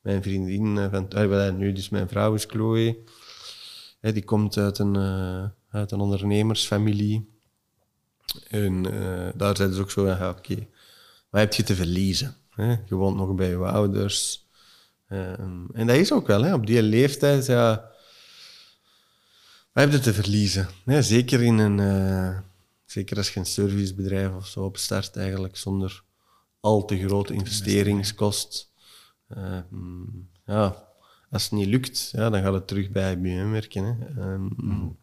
mijn 0.01 0.23
vriendin, 0.23 0.89
van, 0.91 1.57
nu 1.57 1.71
dus 1.71 1.89
mijn 1.89 2.07
vrouw 2.07 2.33
is 2.33 2.45
Chloe. 2.45 2.97
Die 4.01 4.23
komt 4.23 4.57
uit 4.57 4.79
een, 4.79 4.97
uit 5.69 5.91
een 5.91 5.99
ondernemersfamilie. 5.99 7.29
En 8.49 8.83
daar 9.35 9.55
zeiden 9.55 9.73
ze 9.73 9.81
ook 9.81 9.91
zo, 9.91 10.05
ja, 10.05 10.29
oké, 10.29 10.51
okay, 10.51 10.69
wat 11.29 11.41
heb 11.41 11.53
je 11.53 11.63
te 11.63 11.75
verliezen? 11.75 12.35
Je 12.85 12.95
woont 12.95 13.17
nog 13.17 13.35
bij 13.35 13.49
je 13.49 13.57
ouders. 13.57 14.47
Ehm, 15.07 15.65
en 15.73 15.87
dat 15.87 15.95
is 15.95 16.11
ook 16.11 16.27
wel, 16.27 16.43
hè, 16.43 16.53
op 16.53 16.65
die 16.65 16.81
leeftijd, 16.81 17.45
ja 17.45 17.95
wat 19.77 19.85
heb 19.85 19.95
je 19.95 19.99
te 19.99 20.13
verliezen? 20.13 20.67
Nee, 20.85 21.01
zeker, 21.01 21.41
in 21.43 21.57
een, 21.57 21.77
uh, 21.77 22.39
zeker 22.85 23.17
als 23.17 23.33
je 23.33 23.39
een 23.39 23.45
servicebedrijf 23.45 24.35
of 24.35 24.47
zo 24.47 24.63
opstart, 24.63 25.15
eigenlijk 25.15 25.57
zonder 25.57 26.03
al 26.59 26.85
te 26.85 26.99
grote 26.99 27.33
investeringskost. 27.33 28.71
Uh, 29.37 29.59
ja, 30.45 30.86
als 31.31 31.43
het 31.43 31.51
niet 31.51 31.67
lukt, 31.67 32.09
ja, 32.15 32.29
dan 32.29 32.41
gaat 32.41 32.53
het 32.53 32.67
terug 32.67 32.89
bij 32.89 33.11
IBM 33.11 33.51
werken. 33.51 33.83
Hè. 33.83 34.21
Um, 34.33 34.49
mm. 34.57 34.95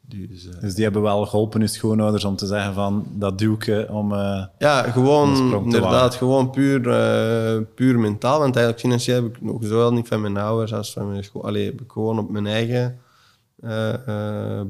dus, 0.00 0.44
uh, 0.44 0.60
dus, 0.60 0.74
die 0.74 0.84
hebben 0.84 1.02
wel 1.02 1.26
geholpen, 1.26 1.60
je 1.60 1.66
schoonouders, 1.66 2.24
om 2.24 2.36
te 2.36 2.46
zeggen 2.46 2.74
van 2.74 3.06
dat 3.14 3.38
duwke 3.38 3.86
om. 3.90 4.12
Uh, 4.12 4.44
ja, 4.58 4.82
gewoon 4.82 5.64
inderdaad, 5.64 6.14
gewoon 6.14 6.50
puur, 6.50 6.86
uh, 6.86 7.62
puur 7.74 7.98
mentaal. 7.98 8.38
Want 8.38 8.56
eigenlijk 8.56 8.84
financieel 8.84 9.22
heb 9.22 9.36
ik 9.36 9.42
nog 9.42 9.64
zowel 9.64 9.92
niet 9.92 10.08
van 10.08 10.20
mijn 10.20 10.36
ouders 10.36 10.74
als 10.74 10.92
van 10.92 11.10
mijn 11.10 11.24
school. 11.24 11.44
Allee, 11.44 11.64
heb 11.64 11.80
ik 11.80 11.90
gewoon 11.90 12.18
op 12.18 12.30
mijn 12.30 12.46
eigen 12.46 13.00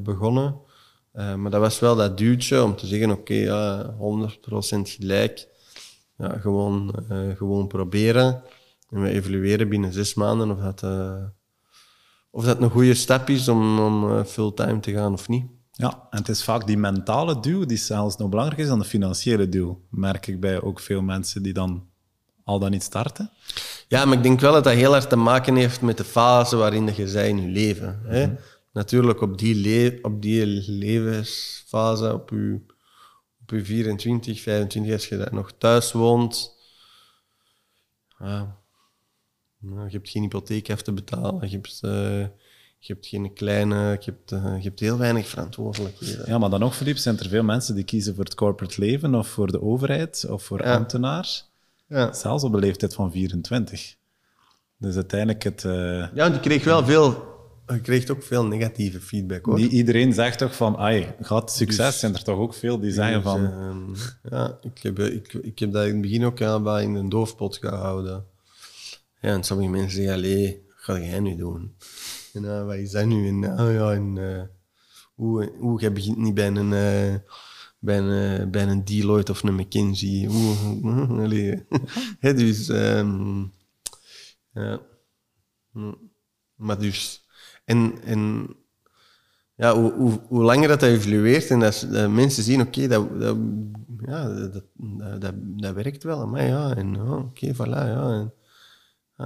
begonnen. 0.03 0.55
Maar 1.13 1.51
dat 1.51 1.61
was 1.61 1.79
wel 1.79 1.97
dat 1.97 2.19
duwtje 2.19 2.63
om 2.63 2.77
te 2.77 2.87
zeggen, 2.87 3.11
oké, 3.11 3.21
okay, 3.21 3.43
ja, 3.43 3.95
100% 3.99 4.89
gelijk. 4.89 5.49
Ja, 6.17 6.39
gewoon, 6.39 6.95
gewoon 7.37 7.67
proberen. 7.67 8.43
En 8.91 9.03
we 9.03 9.09
evalueren 9.09 9.69
binnen 9.69 9.93
zes 9.93 10.15
maanden 10.15 10.51
of 10.51 10.59
dat, 10.59 10.83
of 12.31 12.45
dat 12.45 12.61
een 12.61 12.71
goede 12.71 12.95
stap 12.95 13.29
is 13.29 13.49
om, 13.49 13.79
om 13.79 14.25
fulltime 14.25 14.81
te 14.81 14.93
gaan 14.93 15.13
of 15.13 15.29
niet. 15.29 15.45
Ja, 15.73 16.07
en 16.11 16.19
het 16.19 16.29
is 16.29 16.45
vaak 16.45 16.67
die 16.67 16.77
mentale 16.77 17.41
duw 17.41 17.65
die 17.65 17.77
zelfs 17.77 18.17
nog 18.17 18.29
belangrijker 18.29 18.65
is 18.65 18.71
dan 18.71 18.79
de 18.79 18.85
financiële 18.85 19.49
duw. 19.49 19.81
Merk 19.91 20.27
ik 20.27 20.41
bij 20.41 20.63
ook 20.63 20.81
veel 20.81 21.03
mensen 21.03 21.43
die 21.43 21.53
dan 21.53 21.89
al 22.45 22.59
dan 22.59 22.71
niet 22.71 22.83
starten. 22.83 23.31
Ja, 23.89 24.05
maar 24.05 24.17
ik 24.17 24.23
denk 24.23 24.41
wel 24.41 24.53
dat 24.53 24.65
dat 24.65 24.73
heel 24.73 24.95
erg 24.95 25.07
te 25.07 25.17
maken 25.17 25.57
heeft 25.57 25.81
met 25.81 25.97
de 25.97 26.05
fase 26.05 26.57
waarin 26.57 26.95
je 26.97 27.09
zij 27.09 27.29
in 27.29 27.41
je 27.41 27.49
leven. 27.49 28.01
Hè? 28.05 28.27
Mm 28.27 28.35
-hmm 28.35 28.39
natuurlijk 28.73 29.21
op 29.21 29.39
die, 29.39 29.55
le 29.55 29.99
op 30.03 30.23
die 30.23 30.47
levensfase, 30.71 32.15
op 32.15 32.31
je, 32.31 32.61
op 33.41 33.51
je 33.51 33.65
24, 33.65 34.41
25, 34.41 34.93
als 34.93 35.09
je 35.09 35.29
nog 35.31 35.53
thuis 35.59 35.93
woont, 35.93 36.57
ja, 38.19 38.60
nou, 39.61 39.85
je 39.85 39.97
hebt 39.97 40.09
geen 40.09 40.23
hypotheek 40.23 40.71
af 40.71 40.83
te 40.83 40.93
betalen, 40.93 41.51
je 41.51 41.57
hebt, 41.57 41.81
uh, 41.85 42.27
je 42.79 42.93
hebt 42.93 43.07
geen 43.07 43.33
kleine, 43.33 43.77
je 43.77 44.11
hebt, 44.11 44.33
uh, 44.33 44.57
je 44.57 44.63
hebt 44.63 44.81
heel 44.81 44.99
weinig 44.99 45.27
verantwoordelijkheden. 45.27 46.25
Ja, 46.27 46.39
maar 46.39 46.51
dan 46.51 46.61
nog, 46.61 46.77
Filip, 46.77 46.97
zijn 46.97 47.19
er 47.19 47.29
veel 47.29 47.43
mensen 47.43 47.75
die 47.75 47.85
kiezen 47.85 48.15
voor 48.15 48.25
het 48.25 48.35
corporate 48.35 48.81
leven 48.81 49.15
of 49.15 49.29
voor 49.29 49.53
de 49.53 49.63
overheid 49.63 50.27
of 50.29 50.43
voor 50.43 50.63
ja. 50.63 50.75
ambtenaar. 50.75 51.43
Ja. 51.89 52.13
Zelfs 52.13 52.45
op 52.45 52.53
een 52.53 52.61
leeftijd 52.61 52.95
van 52.95 53.13
24. 53.13 53.97
Dus 54.77 54.95
uiteindelijk 54.95 55.43
het... 55.43 55.65
Uh... 55.65 55.73
Ja, 55.99 56.11
want 56.15 56.35
je 56.35 56.41
kreeg 56.41 56.65
wel 56.65 56.85
veel 56.85 57.29
je 57.75 57.81
kreeg 57.81 58.09
ook 58.09 58.23
veel 58.23 58.45
negatieve 58.45 59.01
feedback 59.01 59.45
hoor. 59.45 59.59
Niet 59.59 59.73
iedereen 59.73 60.13
zegt 60.13 60.39
toch 60.39 60.57
van, 60.57 60.77
ai, 60.77 61.15
gaat 61.21 61.53
succes. 61.53 61.87
Dus, 61.87 61.99
zijn 61.99 62.15
er 62.15 62.23
toch 62.23 62.39
ook 62.39 62.55
veel 62.55 62.81
die 62.81 62.93
zeggen 62.93 63.23
dus, 63.23 63.33
van... 63.33 63.43
Uh, 63.43 64.31
ja, 64.31 64.59
ik 64.63 64.83
heb, 64.83 64.99
ik, 64.99 65.33
ik 65.33 65.59
heb 65.59 65.73
dat 65.73 65.85
in 65.85 65.93
het 65.93 66.01
begin 66.01 66.25
ook 66.25 66.43
aan 66.43 66.63
bij 66.63 66.83
in 66.83 66.95
een 66.95 67.09
doofpot 67.09 67.57
gehouden. 67.57 68.25
Ja, 69.21 69.33
en 69.35 69.45
sommige 69.45 69.71
mensen 69.71 69.91
zeggen, 69.91 70.15
allee, 70.15 70.65
wat 70.67 70.77
ga 70.77 70.99
jij 70.99 71.21
nu 71.21 71.37
doen? 71.37 71.77
En 72.33 72.45
uh, 72.45 72.65
wat 72.65 72.75
is 72.75 72.91
dat 72.91 73.07
nu? 73.07 73.29
En, 73.29 73.43
uh, 73.43 73.75
ja, 73.75 73.93
en, 73.93 74.17
uh, 74.17 74.43
hoe, 75.15 75.53
hoe, 75.59 75.81
je 75.81 75.91
begint 75.91 76.17
niet 76.17 76.35
bij 76.35 76.47
een, 76.47 76.73
bij 77.79 77.99
een, 77.99 78.41
eh, 78.41 78.47
bij 78.47 78.63
een 78.63 78.85
Deloitte 78.85 79.33
of 79.33 79.43
een 79.43 79.55
McKinsey. 79.55 80.29
Hè, 82.25 82.35
dus, 82.35 82.69
ehm, 82.69 83.45
ja. 84.53 84.81
Maar 86.55 86.79
dus, 86.79 87.25
en, 87.65 88.03
en 88.05 88.55
ja, 89.55 89.75
hoe, 89.75 89.93
hoe, 89.93 90.21
hoe 90.29 90.43
langer 90.43 90.69
dat, 90.69 90.81
dat 90.81 90.89
evolueert 90.89 91.51
en 91.51 91.61
dat, 91.61 91.87
mensen 92.11 92.43
zien, 92.43 92.61
oké, 92.61 92.89
dat, 92.89 93.21
dat, 93.21 93.37
ja, 94.07 94.29
dat, 94.29 94.65
dat, 95.21 95.35
dat, 95.37 95.75
werkt 95.75 96.03
wel 96.03 96.27
mij, 96.27 96.47
ja. 96.47 96.77
En 96.77 96.95
ja, 96.95 97.17
oké, 97.17 97.55
voilà, 97.55 97.69
ja. 97.69 98.33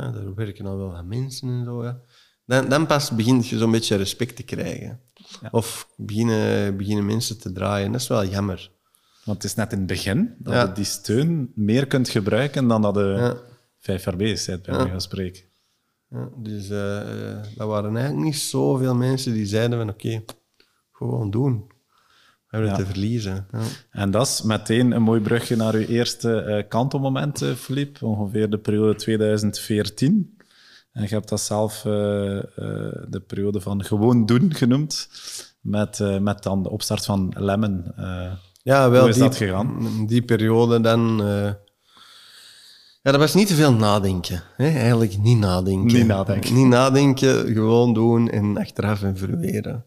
Ja, 0.01 0.11
daar 0.11 0.35
werken 0.35 0.67
al 0.67 0.77
wel 0.77 0.91
wat 0.93 1.05
mensen 1.05 1.49
en 1.49 1.65
zo, 1.65 1.85
ja. 1.85 2.01
Dan, 2.47 2.69
dan 2.69 2.87
pas 2.87 3.11
begint 3.11 3.49
je 3.49 3.59
zo'n 3.59 3.71
beetje 3.71 3.97
respect 3.97 4.37
te 4.37 4.43
krijgen. 4.43 5.01
Ja. 5.41 5.49
Of 5.51 5.89
beginnen, 5.97 6.77
beginnen 6.77 7.07
mensen 7.07 7.39
te 7.41 7.53
draaien. 7.53 7.93
Dat 7.93 8.01
is 8.01 8.09
wel 8.09 8.25
jammer. 8.27 8.71
Want 9.25 9.43
het 9.43 9.51
is 9.51 9.57
net 9.57 9.73
in 9.73 9.79
het 9.79 9.87
begin 9.87 10.35
dat 10.39 10.69
je 10.69 10.73
die 10.75 10.85
steun 10.85 11.53
meer 11.55 11.87
kunt 11.87 12.09
gebruiken 12.09 12.69
dan 12.69 12.83
dat 12.83 12.95
je 12.95 13.01
Ja. 13.01 13.37
vijf 13.79 14.05
jaar 14.05 14.17
bezig 14.17 14.61
bent, 14.61 14.79
bij 14.79 14.89
van 14.91 15.01
spreken. 15.01 15.43
Ja, 16.09 16.29
dus 16.37 16.69
eh, 16.71 17.43
dat 17.57 17.69
waren 17.69 17.97
eigenlijk 17.97 18.25
niet 18.25 18.37
zoveel 18.37 18.95
mensen 18.95 19.33
die 19.33 19.47
zeiden 19.47 19.79
van 19.79 19.89
oké, 19.89 20.25
gewoon 20.93 21.31
doen. 21.31 21.73
Hebben 22.55 22.71
Ja. 22.73 22.77
te 22.77 22.87
verliezen. 22.87 23.47
Ja. 23.53 23.59
En 23.91 24.11
dat 24.11 24.27
is 24.27 24.43
meteen 24.43 24.93
een 24.93 25.03
mooi 25.03 25.21
brugje 25.21 25.57
naar 25.57 25.75
uw 25.75 25.87
eerste 25.87 26.37
eh 26.41 26.69
kantelmoment, 26.69 27.45
Philippe. 27.57 28.07
Ongeveer 28.07 28.51
de 28.51 28.59
periode 28.59 28.95
2014. 28.95 30.37
En 30.93 31.03
je 31.03 31.09
hebt 31.09 31.29
dat 31.29 31.41
zelf 31.41 31.77
eh, 31.77 31.93
de 33.09 33.23
periode 33.27 33.61
van 33.61 33.85
gewoon 33.85 34.27
doen 34.27 34.55
genoemd. 34.55 35.09
Met, 35.61 35.99
met 36.21 36.43
dan 36.43 36.63
de 36.63 36.71
opstart 36.71 37.05
van 37.05 37.33
Lemon. 37.39 37.93
eh. 37.97 38.33
Ja, 38.63 38.91
wel 38.91 39.01
Hoe 39.01 39.09
is 39.09 39.15
die, 39.15 39.25
dat 39.25 39.37
gegaan? 39.37 40.07
Die 40.07 40.23
periode 40.23 40.81
dan. 40.81 41.17
ja, 43.03 43.11
dat 43.11 43.17
was 43.17 43.35
niet 43.35 43.47
te 43.47 43.55
veel 43.55 43.73
nadenken. 43.73 44.43
Hè? 44.57 44.69
Eigenlijk 44.69 45.19
niet 45.19 45.39
nadenken. 45.39 45.97
Niet 45.97 46.07
nadenken. 46.07 46.55
Niet 46.55 46.67
nadenken, 46.67 47.47
gewoon 47.55 47.95
doen 47.95 48.29
en 48.31 48.57
achteraf 48.59 49.03
evalueren. 49.03 49.85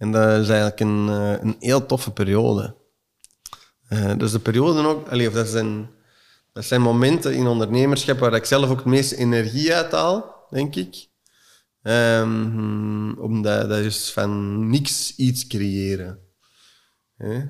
En 0.00 0.12
dat 0.12 0.40
is 0.40 0.48
eigenlijk 0.48 0.80
een, 0.80 1.08
eh, 1.08 1.32
een 1.40 1.56
heel 1.58 1.86
toffe 1.86 2.10
periode. 2.10 2.74
Eh 3.88 4.18
dus 4.18 4.32
de 4.32 4.38
periode 4.38 4.88
ook, 4.88 5.08
allee, 5.08 5.28
of 5.28 5.34
dat, 5.34 5.48
zijn, 5.48 5.90
dat 6.52 6.64
zijn 6.64 6.80
momenten 6.80 7.34
in 7.34 7.46
ondernemerschap 7.46 8.18
waar 8.18 8.34
ik 8.34 8.44
zelf 8.44 8.70
ook 8.70 8.76
het 8.76 8.86
meeste 8.86 9.16
energie 9.16 9.74
uit 9.74 9.92
haal, 9.92 10.46
denk 10.50 10.76
ik. 10.76 11.08
Ehm, 11.82 13.12
omdat 13.12 13.68
dat 13.68 13.78
is 13.78 14.12
van 14.12 14.68
niks 14.70 15.16
iets 15.16 15.46
creëren. 15.46 16.18
Ehm, 17.18 17.48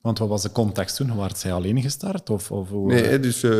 Want 0.00 0.18
wat 0.18 0.28
was 0.28 0.42
de 0.42 0.52
context 0.52 0.96
toen? 0.96 1.16
Waar 1.16 1.36
zij 1.36 1.52
alleen 1.52 1.82
gestart? 1.82 2.30
Of, 2.30 2.50
of 2.50 2.68
hoe, 2.68 2.92
nee, 2.92 3.20
dus 3.20 3.42
eh, 3.42 3.50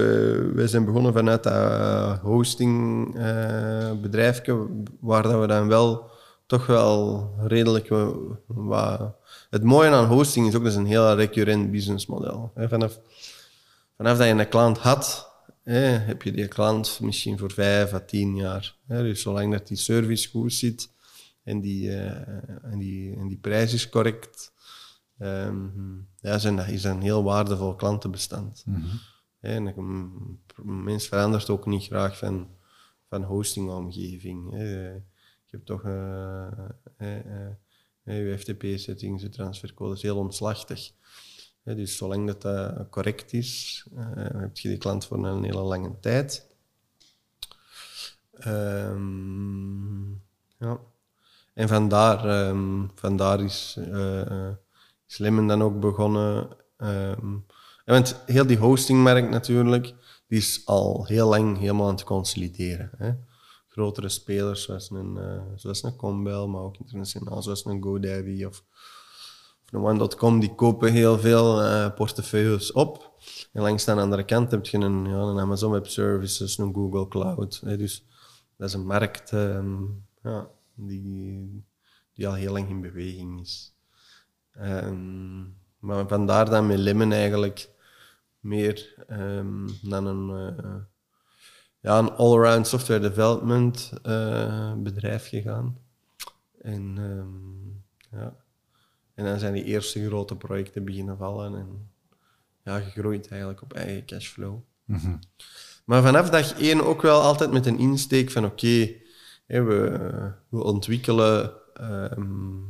wij 0.54 0.66
zijn 0.66 0.84
begonnen 0.84 1.12
vanuit 1.12 1.42
dat 1.42 1.52
uh, 1.52 2.18
hostingbedrijfje, 2.18 4.66
waar 5.00 5.22
dat 5.22 5.40
we 5.40 5.46
dan 5.46 5.68
wel 5.68 6.10
toch 6.46 6.66
wel 6.66 7.31
redelijk 7.46 7.88
wa- 7.88 8.14
wat... 8.46 9.14
Het 9.50 9.62
mooie 9.62 9.90
aan 9.90 10.07
hosting 10.07 10.46
is 10.48 10.55
ook, 10.55 10.62
dat 10.62 10.72
is 10.72 10.78
een 10.78 10.87
heel 10.87 11.14
recurrent 11.14 11.70
businessmodel. 11.70 12.52
Vanaf, 12.57 12.98
vanaf 13.96 14.18
dat 14.18 14.26
je 14.26 14.33
een 14.33 14.48
klant 14.48 14.78
had, 14.78 15.31
hè, 15.62 15.78
heb 15.81 16.22
je 16.22 16.33
die 16.33 16.48
klant 16.48 16.98
misschien 17.00 17.38
voor 17.38 17.50
vijf 17.52 17.92
à 17.92 18.00
tien 18.00 18.37
jaar. 18.37 18.74
Hè. 18.87 19.02
Dus 19.02 19.22
zolang 19.22 19.52
dat 19.52 19.66
die 19.68 19.76
service 19.76 20.28
goed 20.28 20.52
zit 20.52 20.90
en 21.42 21.61
die, 21.61 21.90
eh, 21.96 22.28
en 22.72 22.78
die, 22.78 23.16
en 23.16 23.28
die 23.28 23.38
prijs 23.38 23.72
is 23.74 23.88
correct, 23.88 24.52
ehm, 25.18 25.57
ja, 26.20 26.38
zijn 26.38 26.59
is 26.59 26.83
dat 26.83 26.94
een 26.94 27.02
heel 27.02 27.22
waardevol 27.22 27.74
klantenbestand. 27.74 28.64
Hè, 29.40 29.48
En 29.55 29.66
ik- 29.66 29.76
een 29.76 30.38
mens 30.85 31.07
verandert 31.07 31.50
ook 31.50 31.66
niet 31.66 31.85
graag 31.85 32.18
van, 32.18 32.48
van 33.09 33.22
hostingomgeving. 33.22 34.52
Je 35.52 35.58
hebt 35.58 35.66
toch 35.66 35.84
eh, 35.84 36.46
eh, 36.96 37.46
eh, 38.04 38.30
je 38.30 38.38
FTP-settings, 38.38 39.22
je 39.22 39.28
transfercodes, 39.28 40.02
heel 40.02 40.16
omslachtig. 40.16 40.90
Dus 41.64 41.96
zolang 41.96 42.26
dat, 42.26 42.42
dat 42.42 42.88
correct 42.90 43.32
is, 43.32 43.84
heb 44.16 44.56
je 44.56 44.68
die 44.68 44.78
klant 44.78 45.06
voor 45.06 45.26
een 45.26 45.44
hele 45.44 45.60
lange 45.60 45.98
tijd. 46.00 46.46
Ehm, 48.32 50.10
ja. 50.58 50.80
En 51.54 51.68
vandaar, 51.68 52.28
ehm, 52.28 52.86
vandaar 52.94 53.40
is, 53.40 53.76
eh, 53.78 54.50
is 55.08 55.18
Lemon 55.18 55.48
dan 55.48 55.62
ook 55.62 55.80
begonnen. 55.80 56.48
ehm, 56.76 57.36
want 57.84 58.22
heel 58.26 58.46
die 58.46 58.58
hostingmarkt 58.58 59.30
natuurlijk, 59.30 59.94
die 60.26 60.38
is 60.38 60.62
al 60.66 61.06
heel 61.06 61.28
lang 61.28 61.58
helemaal 61.58 61.88
aan 61.88 61.94
het 61.94 62.04
consolideren. 62.04 62.90
Hè. 62.96 63.12
Grotere 63.72 64.08
spelers 64.08 64.62
zoals 64.62 64.90
een, 64.90 65.16
eh 65.16 65.40
zoals 65.54 65.82
een 65.82 65.96
Combel, 65.96 66.48
maar 66.48 66.62
ook 66.62 66.76
internationaal 66.76 67.42
zoals 67.42 67.64
een 67.64 67.82
GoDaddy 67.82 68.44
of, 68.44 68.64
of 69.64 69.72
een 69.72 69.80
One.com, 69.80 70.40
die 70.40 70.54
kopen 70.54 70.92
heel 70.92 71.18
veel 71.18 71.62
eh, 71.62 71.94
portefeuilles 71.94 72.72
op. 72.72 73.11
En 73.52 73.62
langs 73.62 73.85
de 73.85 73.92
andere 73.92 74.24
kant 74.24 74.50
heb 74.50 74.66
je 74.66 74.78
een, 74.78 75.04
ja, 75.04 75.16
een 75.16 75.38
Amazon 75.38 75.72
Web 75.72 75.87
Services, 75.87 76.58
een 76.58 76.74
Google 76.74 77.08
Cloud. 77.08 77.61
Dus 77.78 78.06
dat 78.56 78.68
is 78.68 78.74
een 78.74 78.87
markt 78.87 79.32
ehm, 79.32 79.82
ja, 80.22 80.48
die, 80.74 81.64
die 82.14 82.28
al 82.28 82.35
heel 82.35 82.52
lang 82.52 82.68
in 82.68 82.80
beweging 82.80 83.40
is. 83.40 83.74
Ehm, 84.52 85.40
maar 85.78 86.08
vandaar 86.08 86.50
dan 86.50 86.66
met 86.66 86.78
Lemon 86.78 87.12
eigenlijk 87.12 87.70
meer 88.40 89.04
ehm, 89.08 89.68
dan 89.82 90.06
een, 90.06 90.56
eh, 90.56 90.74
ja, 91.82 91.98
een 91.98 92.12
all-around 92.12 92.66
software 92.66 93.00
development 93.00 93.92
eh, 94.02 94.72
bedrijf 94.76 95.28
gegaan. 95.28 95.78
En, 96.60 96.94
ehm, 96.96 98.18
ja. 98.20 98.36
en 99.14 99.24
dan 99.24 99.38
zijn 99.38 99.52
die 99.52 99.64
eerste 99.64 100.06
grote 100.06 100.36
projecten 100.36 100.84
beginnen 100.84 101.16
vallen 101.16 101.54
en 101.54 101.90
ja, 102.64 102.80
gegroeid 102.80 103.28
eigenlijk 103.28 103.62
op 103.62 103.72
eigen 103.72 104.06
cashflow. 104.06 104.58
Maar 105.84 106.02
vanaf 106.02 106.30
dag 106.30 106.60
één 106.60 106.84
ook 106.84 107.02
wel 107.02 107.20
altijd 107.20 107.52
met 107.52 107.66
een 107.66 107.78
insteek 107.78 108.30
van 108.30 108.44
oké, 108.44 108.94
we, 109.46 109.98
we 110.48 110.62
ontwikkelen 110.62 111.52
ehm, 111.74 112.60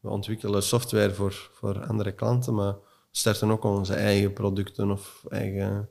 we 0.00 0.08
ontwikkelen 0.08 0.62
software 0.62 1.14
voor, 1.14 1.50
voor 1.52 1.86
andere 1.86 2.12
klanten, 2.12 2.54
maar 2.54 2.72
we 2.72 2.80
starten 3.10 3.50
ook 3.50 3.64
onze 3.64 3.94
eigen 3.94 4.32
producten 4.32 4.90
of 4.90 5.24
eigen 5.28 5.88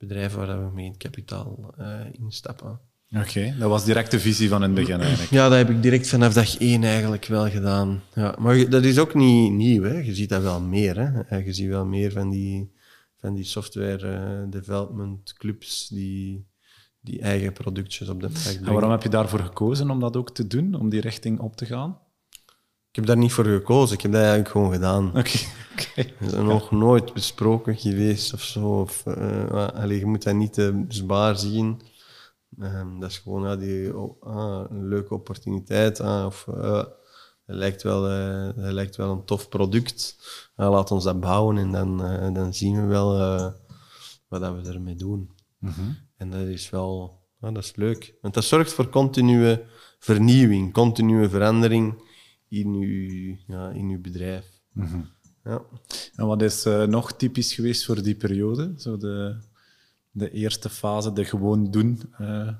bedrijven 0.00 0.46
waar 0.46 0.64
we 0.66 0.74
mee 0.74 0.84
in 0.84 0.90
het 0.90 1.02
kapitaal 1.02 1.74
eh, 1.78 2.00
instappen. 2.12 2.80
Oké, 3.16 3.54
dat 3.58 3.68
was 3.68 3.84
direct 3.84 4.10
de 4.10 4.20
visie 4.20 4.48
van 4.48 4.62
in 4.64 4.70
het 4.70 4.78
begin 4.86 5.00
eigenlijk. 5.00 5.30
Ja, 5.30 5.48
dat 5.48 5.58
heb 5.58 5.70
ik 5.70 5.82
direct 5.82 6.08
vanaf 6.08 6.32
dag 6.32 6.56
één 6.58 6.84
eigenlijk 6.84 7.24
wel 7.24 7.50
gedaan. 7.50 8.02
Ja, 8.14 8.34
maar 8.38 8.68
dat 8.70 8.84
is 8.84 8.98
ook 8.98 9.14
niet 9.14 9.52
nieuw. 9.52 9.82
Hè. 9.82 9.98
Je 9.98 10.14
ziet 10.14 10.28
dat 10.28 10.42
wel 10.42 10.60
meer. 10.60 10.98
Hè. 10.98 11.20
Eh, 11.20 11.46
Je 11.46 11.52
ziet 11.52 11.68
wel 11.68 11.86
meer 11.86 12.12
van 12.12 12.30
die, 12.30 12.72
van 13.16 13.34
die 13.34 13.44
software 13.44 14.08
eh, 14.08 14.50
development 14.50 15.32
clubs 15.34 15.88
die, 15.88 16.46
die 17.00 17.20
eigen 17.20 17.52
productjes 17.52 18.08
op 18.08 18.20
de 18.20 18.28
markt 18.28 18.46
En 18.46 18.52
brengen. 18.52 18.72
waarom 18.72 18.90
heb 18.90 19.02
je 19.02 19.08
daarvoor 19.08 19.40
gekozen 19.40 19.90
om 19.90 20.00
dat 20.00 20.16
ook 20.16 20.30
te 20.34 20.46
doen, 20.46 20.74
om 20.74 20.88
die 20.88 21.00
richting 21.00 21.38
op 21.40 21.56
te 21.56 21.66
gaan? 21.66 21.98
Ik 22.90 22.96
heb 22.96 23.06
daar 23.06 23.16
niet 23.16 23.32
voor 23.32 23.44
gekozen. 23.44 23.96
Ik 23.96 24.02
heb 24.02 24.12
dat 24.12 24.20
eigenlijk 24.20 24.50
gewoon 24.50 24.72
gedaan. 24.72 25.08
Oké. 25.08 25.38
Dat 26.20 26.32
is 26.32 26.32
nog 26.32 26.70
nooit 26.70 27.12
besproken 27.12 27.76
geweest 27.76 28.32
of 28.32 28.42
zo. 28.42 28.80
Of, 28.80 29.06
eh, 29.06 29.68
allee, 29.68 29.98
je 29.98 30.06
moet 30.06 30.22
dat 30.22 30.34
niet 30.34 30.52
te 30.52 30.84
zwaar 30.88 31.36
zien. 31.36 31.80
Ehm, 32.58 32.98
dat 32.98 33.10
is 33.10 33.18
gewoon 33.18 33.42
ja, 33.42 33.56
die, 33.56 33.96
oh, 33.96 34.22
ah, 34.22 34.70
een 34.70 34.88
leuke 34.88 35.14
opportuniteit. 35.14 36.00
Ah, 36.00 36.26
of 36.26 36.46
eh, 36.48 36.84
het, 37.46 37.56
lijkt 37.56 37.82
wel, 37.82 38.08
eh, 38.08 38.48
lijkt 38.54 38.96
wel 38.96 39.12
een 39.12 39.24
tof 39.24 39.48
product. 39.48 40.16
Ah, 40.56 40.70
laat 40.70 40.90
ons 40.90 41.04
dat 41.04 41.20
bouwen 41.20 41.58
en 41.58 41.72
dan, 41.72 42.04
eh, 42.04 42.34
dan 42.34 42.54
zien 42.54 42.80
we 42.80 42.86
wel 42.86 43.18
eh, 43.18 43.52
wat 44.28 44.40
dat 44.40 44.62
we 44.62 44.68
ermee 44.68 44.94
doen. 44.96 45.30
En 46.16 46.30
dat 46.30 46.40
is 46.40 46.70
wel 46.70 47.18
dat 47.40 47.56
is 47.56 47.76
leuk. 47.76 48.14
Want 48.20 48.34
dat 48.34 48.44
zorgt 48.44 48.72
voor 48.72 48.88
continue 48.88 49.64
vernieuwing, 49.98 50.72
continue 50.72 51.28
verandering 51.28 52.02
in 52.50 52.74
uw, 52.74 53.36
ja, 53.46 53.70
in 53.70 53.88
uw 53.88 54.00
bedrijf. 54.00 54.46
Ja. 55.44 55.62
En 56.14 56.26
wat 56.26 56.42
is 56.42 56.64
eh, 56.64 56.84
nog 56.84 57.12
typisch 57.12 57.54
geweest 57.54 57.84
voor 57.84 58.02
die 58.02 58.14
periode? 58.14 58.74
Zo 58.76 58.96
de, 58.96 59.36
de 60.10 60.30
eerste 60.30 60.68
fase, 60.68 61.12
de 61.12 61.24
gewoon 61.24 61.70
doen 61.70 62.02
eh, 62.18 62.54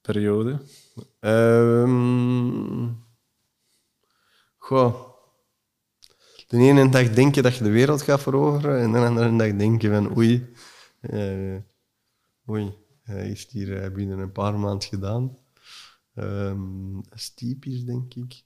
periode. 0.00 0.60
Ehm 1.20 2.88
goh. 4.66 5.14
De 6.46 6.56
ene 6.58 6.88
dag 6.88 7.10
denk 7.10 7.34
je 7.34 7.42
dat 7.42 7.56
je 7.56 7.64
de 7.64 7.70
wereld 7.70 8.02
gaat 8.02 8.22
veroveren 8.22 8.80
en 8.80 8.92
de 8.92 8.98
andere 8.98 9.36
dag 9.36 9.56
denk 9.56 9.82
je 9.82 9.90
van 9.90 10.16
oei, 10.16 10.52
eh, 11.00 11.56
oei, 12.48 12.74
hij 13.02 13.30
is 13.30 13.46
hier 13.50 13.92
binnen 13.92 14.18
een 14.18 14.32
paar 14.32 14.58
maanden 14.58 14.88
gedaan. 14.88 15.38
Ehm, 16.14 16.94
dat 16.94 17.14
is 17.14 17.34
typisch, 17.34 17.84
denk 17.84 18.14
ik. 18.14 18.44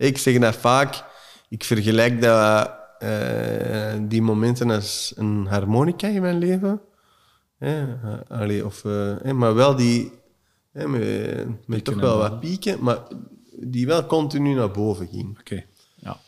Ik 0.00 0.18
zeg 0.18 0.38
dat 0.38 0.56
vaak. 0.56 1.04
ik 1.48 1.64
vergelijk 1.64 2.22
dat, 2.22 2.70
eh, 2.98 3.94
die 4.08 4.22
momenten 4.22 4.70
als 4.70 5.12
een 5.16 5.46
harmonica 5.46 6.08
in 6.08 6.22
mijn 6.22 6.38
leven. 6.38 6.80
Eh, 7.58 7.82
allee, 8.28 8.64
of, 8.64 8.84
eh, 8.84 9.32
maar 9.32 9.54
wel 9.54 9.76
die, 9.76 10.12
met, 10.72 11.66
met 11.66 11.84
toch 11.84 12.00
wel 12.00 12.18
wat 12.18 12.40
pieken, 12.40 12.82
maar 12.82 12.98
die 13.56 13.86
wel 13.86 14.06
continu 14.06 14.54
naar 14.54 14.70
boven 14.70 15.08
ging. 15.08 15.38
Oké. 15.38 15.64
Ja. 15.94 16.20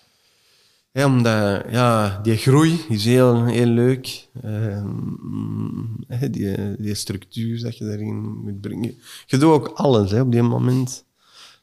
Ja, 0.92 1.06
omdat 1.06 1.64
ja, 1.70 2.20
die 2.22 2.36
groei 2.36 2.84
is 2.88 3.04
heel, 3.04 3.44
heel 3.44 3.66
leuk. 3.66 4.28
Ehm, 4.42 6.30
die, 6.30 6.76
die 6.76 6.94
structuur 6.94 7.62
dat 7.62 7.78
je 7.78 7.84
daarin 7.84 8.20
moet 8.44 8.60
brengen. 8.60 8.94
Je 9.26 9.36
doet 9.36 9.52
ook 9.52 9.68
alles 9.68 10.10
hè, 10.10 10.20
op 10.20 10.32
die 10.32 10.42
moment. 10.42 11.04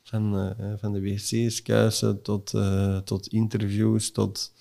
Van, 0.10 0.56
eh, 0.58 0.74
van 0.78 0.94
de 0.94 1.02
wc's 1.02 1.62
kuisen 1.62 2.22
tot, 2.22 2.54
eh, 2.54 2.98
tot 2.98 3.28
interviews, 3.28 4.12
tot, 4.12 4.54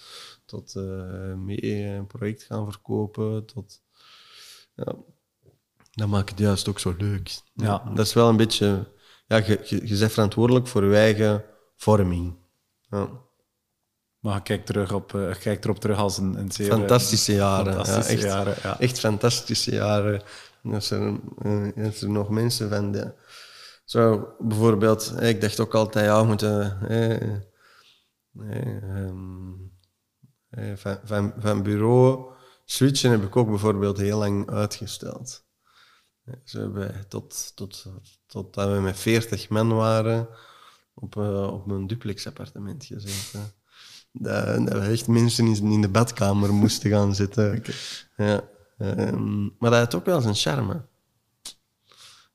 tot 0.44 0.74
eh, 0.76 1.34
mee 1.34 1.84
een 1.84 2.06
project 2.06 2.42
gaan 2.42 2.70
verkopen. 2.70 3.46
Tot, 3.46 3.82
ja, 4.74 4.94
dat 5.92 6.08
maakt 6.08 6.30
het 6.30 6.38
juist 6.38 6.68
ook 6.68 6.78
zo 6.78 6.94
leuk. 6.98 7.40
Ja. 7.54 7.90
Dat 7.94 8.06
is 8.06 8.12
wel 8.12 8.28
een 8.28 8.36
beetje... 8.36 8.92
Ja, 9.26 9.36
je, 9.36 9.60
je, 9.64 9.88
je 9.88 9.98
bent 9.98 10.12
verantwoordelijk 10.12 10.66
voor 10.66 10.84
je 10.84 10.96
eigen 10.96 11.44
vorming. 11.76 12.36
Ja. 12.90 13.10
Maar 14.18 14.34
je 14.34 14.42
kijkt, 14.42 14.66
terug 14.66 14.92
op, 14.92 15.14
eh, 15.14 15.34
kijkt 15.38 15.64
erop 15.64 15.78
terug 15.78 15.98
als 15.98 16.18
een, 16.18 16.38
een 16.38 16.52
zeer... 16.52 16.70
eh, 16.70 16.76
Fantastische 16.76 17.32
jaren. 17.34 17.74
Fantastische 17.74 18.10
ja, 18.10 18.16
echt, 18.16 18.22
jaren, 18.22 18.54
ja. 18.62 18.80
echt 18.80 18.98
fantastische 18.98 19.70
jaren. 19.70 20.22
En 20.62 20.74
Als 20.74 20.90
er, 20.90 21.20
eh, 21.42 21.84
als 21.86 22.02
er 22.02 22.10
nog 22.10 22.28
mensen 22.28 22.68
van 22.68 22.92
de... 22.92 23.12
Zo, 23.88 24.34
bijvoorbeeld, 24.38 25.14
ik 25.20 25.40
dacht 25.40 25.60
ook 25.60 25.74
altijd, 25.74 26.04
ja, 26.04 26.20
we 26.20 26.26
moeten... 26.26 26.80
eh, 26.88 27.32
eh, 27.32 28.82
ehm, 28.82 29.52
eh, 30.48 30.76
van, 30.76 30.98
van, 31.04 31.34
van 31.38 31.62
bureau 31.62 32.32
switchen 32.64 33.10
heb 33.10 33.22
ik 33.22 33.36
ook 33.36 33.48
bijvoorbeeld 33.48 33.98
heel 33.98 34.18
lang 34.18 34.50
uitgesteld. 34.50 35.44
Zo 36.44 36.58
hebben 36.60 37.04
tot, 37.08 37.52
tot, 37.56 37.86
tot 38.26 38.54
dat 38.54 38.70
we 38.72 38.80
met 38.80 38.98
40 38.98 39.48
man 39.48 39.74
waren 39.74 40.28
op, 40.94 41.16
eh, 41.16 41.52
op 41.52 41.70
een 41.70 41.86
duplex 41.86 42.26
appartement 42.26 42.84
gezeten. 42.84 43.52
Dat, 44.12 44.66
dat 44.66 44.78
we 44.78 44.86
echt 44.86 45.06
mensen 45.06 45.46
in, 45.46 45.72
in 45.72 45.80
de 45.80 45.88
badkamer 45.88 46.54
moesten 46.54 46.90
gaan 46.90 47.14
zitten. 47.14 47.62
Ja. 48.16 48.48
Ehm, 48.78 49.42
maar 49.42 49.70
dat 49.70 49.80
had 49.80 49.94
ook 49.94 50.04
wel 50.04 50.20
zijn 50.20 50.34
charme. 50.34 50.87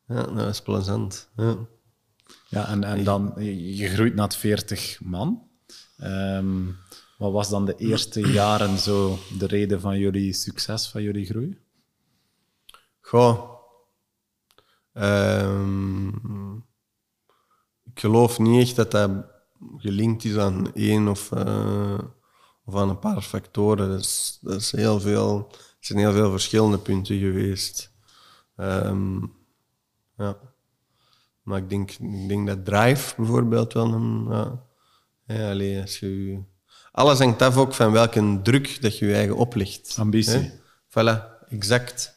Ja, 0.07 0.23
dat 0.23 0.33
was 0.33 0.61
plezant. 0.61 1.29
Ja. 1.35 1.57
Ja, 2.49 2.67
en, 2.67 2.83
en 2.83 3.03
dan, 3.03 3.33
je 3.75 3.87
groeit 3.87 4.15
naar 4.15 4.33
40 4.33 4.99
man. 5.01 5.47
Ehm, 5.97 6.65
wat 7.17 7.31
was 7.31 7.49
dan 7.49 7.65
de 7.65 7.75
eerste 7.75 8.19
jaren 8.41 8.77
zo 8.77 9.17
de 9.37 9.47
reden 9.47 9.81
van 9.81 9.99
jullie 9.99 10.33
succes, 10.33 10.87
van 10.87 11.01
jullie 11.01 11.25
groei? 11.25 11.57
Goh. 13.01 13.51
Ehm, 14.93 16.07
ik 17.83 17.99
geloof 17.99 18.39
niet 18.39 18.61
echt 18.61 18.75
dat 18.75 18.91
dat 18.91 19.11
gelinkt 19.77 20.23
is 20.23 20.37
aan 20.37 20.73
één 20.73 21.07
of, 21.07 21.31
eh, 21.31 21.99
of 22.65 22.75
aan 22.75 22.89
een 22.89 22.99
paar 22.99 23.21
factoren. 23.21 23.89
Dat 23.89 23.99
is, 23.99 24.37
dat 24.41 24.61
is 24.61 24.71
heel 24.71 24.99
veel, 24.99 25.47
er 25.51 25.75
zijn 25.79 25.99
heel 25.99 26.11
veel 26.11 26.31
verschillende 26.31 26.77
punten 26.77 27.19
geweest. 27.19 27.91
Ehm, 28.55 29.19
ja. 30.17 30.37
Maar 31.41 31.57
ik 31.57 31.69
denk, 31.69 31.91
ik 31.91 32.27
denk 32.27 32.47
dat 32.47 32.65
drive 32.65 33.13
bijvoorbeeld 33.17 33.73
wel 33.73 33.93
een... 33.93 34.25
Ja, 34.29 34.63
ja, 35.25 35.49
allee, 35.49 35.81
als 35.81 35.99
je, 35.99 36.25
je- 36.25 36.43
alles 36.91 37.19
hangt 37.19 37.41
af 37.41 37.57
ook 37.57 37.73
van 37.73 37.91
welke 37.91 38.39
druk 38.43 38.81
dat 38.81 38.97
je 38.97 39.05
je 39.05 39.13
eigen 39.13 39.35
oplegt. 39.35 39.95
Ambitie. 39.99 40.39
Hè? 40.39 40.49
Voilà, 40.89 41.47
exact. 41.49 42.15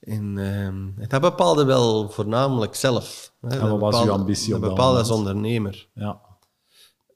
En 0.00 0.38
ehm, 0.38 1.08
dat 1.08 1.20
bepaalde 1.20 1.64
wel 1.64 2.10
voornamelijk 2.10 2.74
zelf. 2.74 3.32
Hè. 3.40 3.60
En 3.60 3.68
wat 3.70 3.80
was 3.80 4.04
uw 4.04 4.10
ambitie 4.10 4.54
op 4.54 4.60
Dat 4.60 4.70
bepaalde 4.70 4.98
als 4.98 5.10
ondernemer. 5.10 5.88
Ja. 5.94 6.20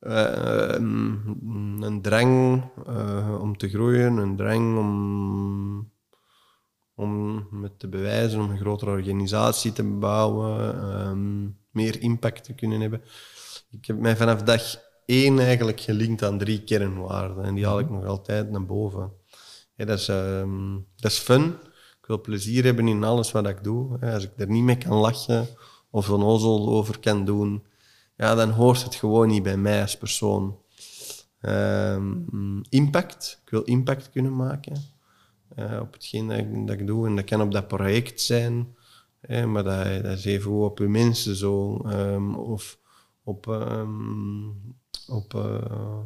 Eh, 0.00 0.74
ehm, 0.74 1.82
een 1.82 2.02
drang 2.02 2.62
eh, 2.86 3.38
om 3.40 3.56
te 3.56 3.68
groeien, 3.68 4.16
een 4.16 4.36
drang 4.36 4.78
om, 4.78 5.92
om 6.94 7.46
me 7.50 7.76
te 7.76 7.88
bewijzen, 7.88 8.40
om 8.40 8.50
een 8.50 8.58
grotere 8.58 8.90
organisatie 8.90 9.72
te 9.72 9.82
bouwen, 9.82 10.80
ehm, 10.80 11.42
meer 11.70 12.00
impact 12.00 12.44
te 12.44 12.54
kunnen 12.54 12.80
hebben. 12.80 13.02
Ik 13.70 13.86
heb 13.86 13.98
mij 13.98 14.16
vanaf 14.16 14.42
dag 14.42 14.76
één 15.06 15.38
eigenlijk 15.38 15.80
gelinkt 15.80 16.22
aan 16.22 16.38
drie 16.38 16.62
kernwaarden 16.62 17.44
en 17.44 17.54
die 17.54 17.66
haal 17.66 17.78
ik 17.78 17.90
nog 17.90 18.04
altijd 18.04 18.50
naar 18.50 18.66
boven. 18.66 19.12
Ja, 19.76 19.84
dat, 19.84 19.98
is, 19.98 20.08
ehm, 20.08 20.74
dat 20.96 21.10
is 21.10 21.18
fun. 21.18 21.44
Ik 22.00 22.06
wil 22.06 22.20
plezier 22.20 22.64
hebben 22.64 22.88
in 22.88 23.04
alles 23.04 23.32
wat 23.32 23.48
ik 23.48 23.64
doe. 23.64 23.98
Als 24.00 24.24
ik 24.24 24.30
er 24.36 24.48
niet 24.48 24.64
mee 24.64 24.78
kan 24.78 24.96
lachen 24.96 25.48
of 25.90 26.08
een 26.08 26.22
ozel 26.22 26.68
over 26.68 26.98
kan 26.98 27.24
doen, 27.24 27.64
ja, 28.16 28.34
dan 28.34 28.50
hoort 28.50 28.84
het 28.84 28.94
gewoon 28.94 29.28
niet 29.28 29.42
bij 29.42 29.56
mij 29.56 29.82
als 29.82 29.98
persoon. 29.98 30.58
Ehm, 31.40 32.60
impact. 32.68 33.40
Ik 33.44 33.50
wil 33.50 33.62
impact 33.62 34.10
kunnen 34.10 34.36
maken 34.36 34.93
eh, 35.54 35.78
op 35.80 35.92
hetgeen 35.92 36.28
dat 36.28 36.38
ik, 36.38 36.66
dat 36.66 36.80
ik 36.80 36.86
doe. 36.86 37.06
En 37.06 37.16
dat 37.16 37.24
kan 37.24 37.40
op 37.40 37.52
dat 37.52 37.68
project 37.68 38.20
zijn, 38.20 38.76
maar 39.46 39.64
dat, 39.64 40.18
is 40.18 40.24
even 40.24 40.52
op 40.52 40.78
uw 40.78 40.88
mensen 40.88 41.36
zo. 41.36 41.76
ehm, 41.76 42.34
of 42.34 42.78
op, 43.24 43.48
ehm, 43.48 44.48
op, 45.06 45.34
eh, 45.34 45.98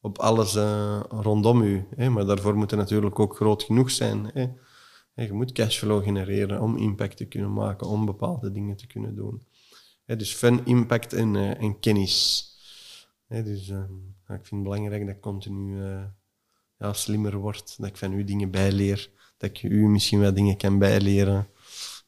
op 0.00 0.18
alles 0.18 0.54
eh, 0.54 1.00
rondom 1.08 1.62
u. 1.62 1.86
Hè. 1.96 2.10
Maar 2.10 2.26
daarvoor 2.26 2.56
moet 2.56 2.70
het 2.70 2.80
natuurlijk 2.80 3.18
ook 3.18 3.36
groot 3.36 3.62
genoeg 3.62 3.90
zijn. 3.90 4.30
Hè. 4.34 4.48
Je 5.14 5.32
moet 5.32 5.52
cashflow 5.52 6.02
genereren 6.02 6.60
om 6.60 6.76
impact 6.76 7.16
te 7.16 7.24
kunnen 7.24 7.52
maken, 7.52 7.86
om 7.86 8.06
bepaalde 8.06 8.52
dingen 8.52 8.76
te 8.76 8.86
kunnen 8.86 9.14
doen. 9.14 9.42
Dus 10.06 10.34
fun, 10.34 10.66
impact 10.66 11.12
en, 11.12 11.36
en 11.36 11.78
kennis. 11.80 12.48
Dus 13.28 13.68
eh, 13.68 13.84
ja, 14.28 14.34
ik 14.34 14.46
vind 14.46 14.50
het 14.50 14.62
belangrijk 14.62 15.06
dat 15.06 15.14
ik 15.14 15.20
continu 15.20 15.80
ja, 16.80 16.92
slimmer 16.92 17.36
word, 17.36 17.74
dat 17.78 17.88
ik 17.88 17.96
van 17.96 18.12
u 18.12 18.24
dingen 18.24 18.50
bijleer, 18.50 19.10
dat 19.36 19.50
ik 19.50 19.62
u 19.62 19.88
misschien 19.88 20.20
wel 20.20 20.34
dingen 20.34 20.56
kan 20.56 20.78
bijleren. 20.78 21.48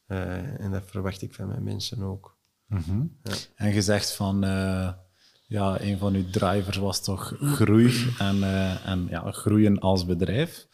Eh, 0.05 0.59
en 0.59 0.71
dat 0.71 0.83
verwacht 0.85 1.21
ik 1.21 1.33
van 1.33 1.47
mijn 1.47 1.63
mensen 1.63 2.03
ook. 2.03 2.37
En 3.55 3.73
je 3.73 3.81
zegt 3.81 4.11
van, 4.11 4.43
eh, 4.43 4.89
ja, 5.47 5.81
een 5.81 5.97
van 5.97 6.13
uw 6.13 6.29
drivers 6.29 6.77
was 6.77 7.03
toch 7.03 7.33
groei 7.39 8.13
en, 8.19 8.43
eh, 8.43 8.87
en 8.87 9.07
ja, 9.09 9.31
groeien 9.31 9.79
als 9.79 10.05
bedrijf. 10.05 10.67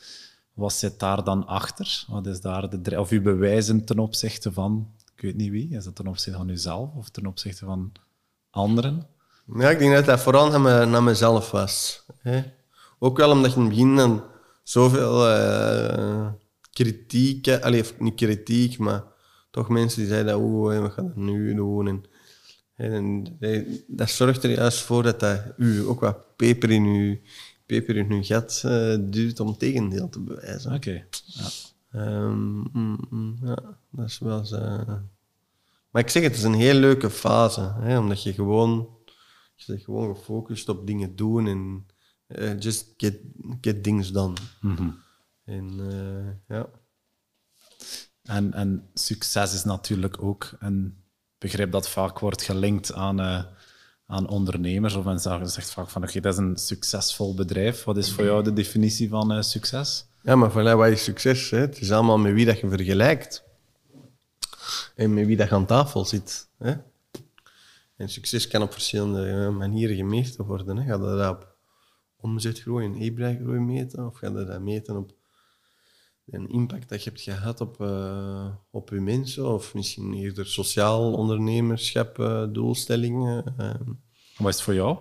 Wat 0.53 0.73
zit 0.73 0.99
daar 0.99 1.23
dan 1.23 1.47
achter? 1.47 2.05
Wat 2.07 2.27
is 2.27 2.41
daar 2.41 2.83
de 2.83 2.99
Of 2.99 3.09
uw 3.09 3.21
bewijzen 3.21 3.85
ten 3.85 3.99
opzichte 3.99 4.51
van, 4.51 4.93
ik 5.15 5.21
weet 5.21 5.35
niet 5.35 5.51
wie, 5.51 5.75
is 5.75 5.83
dat 5.83 5.95
ten 5.95 6.07
opzichte 6.07 6.37
van 6.37 6.49
uzelf 6.49 6.93
of 6.95 7.09
ten 7.09 7.25
opzichte 7.25 7.65
van 7.65 7.91
anderen? 8.49 9.07
Ja, 9.53 9.69
ik 9.69 9.79
denk 9.79 9.93
dat 9.93 10.05
dat 10.05 10.19
vooral 10.19 10.49
naar, 10.49 10.61
me, 10.61 10.85
naar 10.85 11.03
mezelf 11.03 11.51
was. 11.51 12.05
Hè. 12.17 12.43
Ook 12.99 13.17
wel 13.17 13.31
omdat 13.31 13.51
je 13.51 13.57
in 13.57 13.61
het 13.61 13.69
begin 13.69 13.95
dan 13.95 14.23
zoveel 14.63 15.27
eh, 15.27 16.27
kritiek... 16.71 17.45
hè, 17.45 17.63
Allee, 17.63 17.83
niet 17.99 18.15
kritiek, 18.15 18.77
maar 18.77 19.03
toch 19.51 19.69
mensen 19.69 19.99
die 19.99 20.09
zeiden... 20.09 20.39
Oeh, 20.39 20.79
wat 20.79 20.91
gaat 20.91 21.07
dat 21.07 21.15
nu 21.15 21.53
doen? 21.53 21.87
En, 21.87 22.03
en, 22.75 23.37
dat 23.87 24.09
zorgt 24.09 24.43
er 24.43 24.51
juist 24.51 24.79
voor 24.79 25.03
dat 25.03 25.19
dat 25.19 25.41
u 25.57 25.85
ook 25.85 25.99
wat 25.99 26.35
peper 26.35 26.71
in 26.71 26.83
uw, 26.83 27.17
peper 27.65 27.95
in 27.95 28.11
uw 28.11 28.23
gat 28.23 28.61
eh, 28.65 28.95
duwt 29.01 29.39
om 29.39 29.57
tegendeel 29.57 30.09
te 30.09 30.19
bewijzen. 30.19 30.73
Oké. 30.73 31.05
Ja. 31.25 31.47
Ehm, 31.91 32.57
mm, 32.57 32.99
mm, 33.09 33.37
ja, 33.43 33.77
dat 33.89 34.05
is 34.05 34.19
wel 34.19 34.45
zo. 34.45 34.57
Maar 35.89 36.01
ik 36.01 36.09
zeg, 36.09 36.23
het 36.23 36.35
is 36.35 36.43
een 36.43 36.53
heel 36.53 36.73
leuke 36.73 37.09
fase, 37.09 37.73
hè, 37.79 37.99
omdat 37.99 38.23
je 38.23 38.33
gewoon, 38.33 38.89
je 39.55 39.63
bent 39.67 39.83
gewoon 39.83 40.15
gefocust 40.15 40.69
op 40.69 40.87
dingen 40.87 41.15
doen 41.15 41.47
en 41.47 41.85
eh, 42.29 42.59
just 42.59 42.93
get, 42.97 43.15
get 43.61 43.83
things 43.83 44.11
done. 44.11 44.33
En 45.45 45.73
eh, 45.79 46.55
ja. 46.57 46.69
En, 48.23 48.53
en 48.53 48.89
succes 48.93 49.53
is 49.53 49.63
natuurlijk 49.63 50.23
ook 50.23 50.51
een 50.59 50.97
begrip 51.37 51.71
dat 51.71 51.89
vaak 51.89 52.19
wordt 52.19 52.41
gelinkt 52.41 52.93
aan, 52.93 53.19
eh, 53.19 53.43
aan 54.05 54.27
ondernemers. 54.27 54.93
Of 54.93 55.05
men 55.05 55.19
zegt 55.19 55.51
zegt 55.51 55.71
vaak 55.71 55.89
van, 55.89 56.03
oké, 56.03 56.19
dat 56.19 56.33
is 56.33 56.39
een 56.39 56.57
succesvol 56.57 57.33
bedrijf. 57.33 57.83
Wat 57.83 57.97
is 57.97 58.11
voor 58.11 58.23
jou 58.23 58.43
de 58.43 58.53
definitie 58.53 59.09
van 59.09 59.43
succes? 59.43 60.05
ja, 60.23 60.35
maar 60.35 60.51
voilà, 60.51 60.75
wat 60.75 60.87
is 60.87 61.03
succes? 61.03 61.49
Hè? 61.49 61.57
Het 61.57 61.81
is 61.81 61.91
allemaal 61.91 62.17
met 62.17 62.33
wie 62.33 62.45
dat 62.45 62.59
je 62.59 62.69
vergelijkt. 62.69 63.43
En 64.95 65.13
met 65.13 65.25
wie 65.25 65.37
dat 65.37 65.49
je 65.49 65.55
aan 65.55 65.65
tafel 65.65 66.05
zit. 66.05 66.47
Hè? 66.57 66.73
En 67.95 68.09
succes 68.09 68.47
kan 68.47 68.61
op 68.61 68.71
verschillende 68.71 69.49
manieren 69.49 69.95
gemeten 69.95 70.45
worden. 70.45 70.77
Hè? 70.77 70.83
Ga 70.83 70.93
je 70.93 71.17
dat 71.17 71.29
op 71.29 71.57
omzetgroei 72.21 72.85
en 72.85 72.95
EBITDA-groei 72.95 73.59
meten? 73.59 74.05
Of 74.05 74.17
ga 74.17 74.27
je 74.27 74.45
dat 74.45 74.61
meten 74.61 74.97
op 74.97 75.17
een 76.25 76.49
impact 76.49 76.89
dat 76.89 77.03
je 77.03 77.09
hebt 77.09 77.21
gehad 77.21 77.61
op, 77.61 77.81
eh, 77.81 78.55
op 78.71 78.89
je 78.89 79.01
mensen? 79.01 79.53
Of 79.53 79.73
misschien 79.73 80.13
eerder 80.13 80.45
sociaal 80.45 81.13
ondernemerschap, 81.13 82.19
eh, 82.19 82.45
doelstellingen? 82.51 83.53
eh. 83.57 83.73
Wat 84.37 84.47
is 84.47 84.55
het 84.55 84.63
voor 84.63 84.73
jou? 84.73 84.99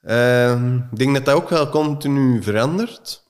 Ehm, 0.00 0.76
ik 0.76 0.98
denk 0.98 1.14
dat 1.14 1.24
dat 1.24 1.34
ook 1.34 1.48
wel 1.48 1.68
continu 1.68 2.42
verandert. 2.42 3.28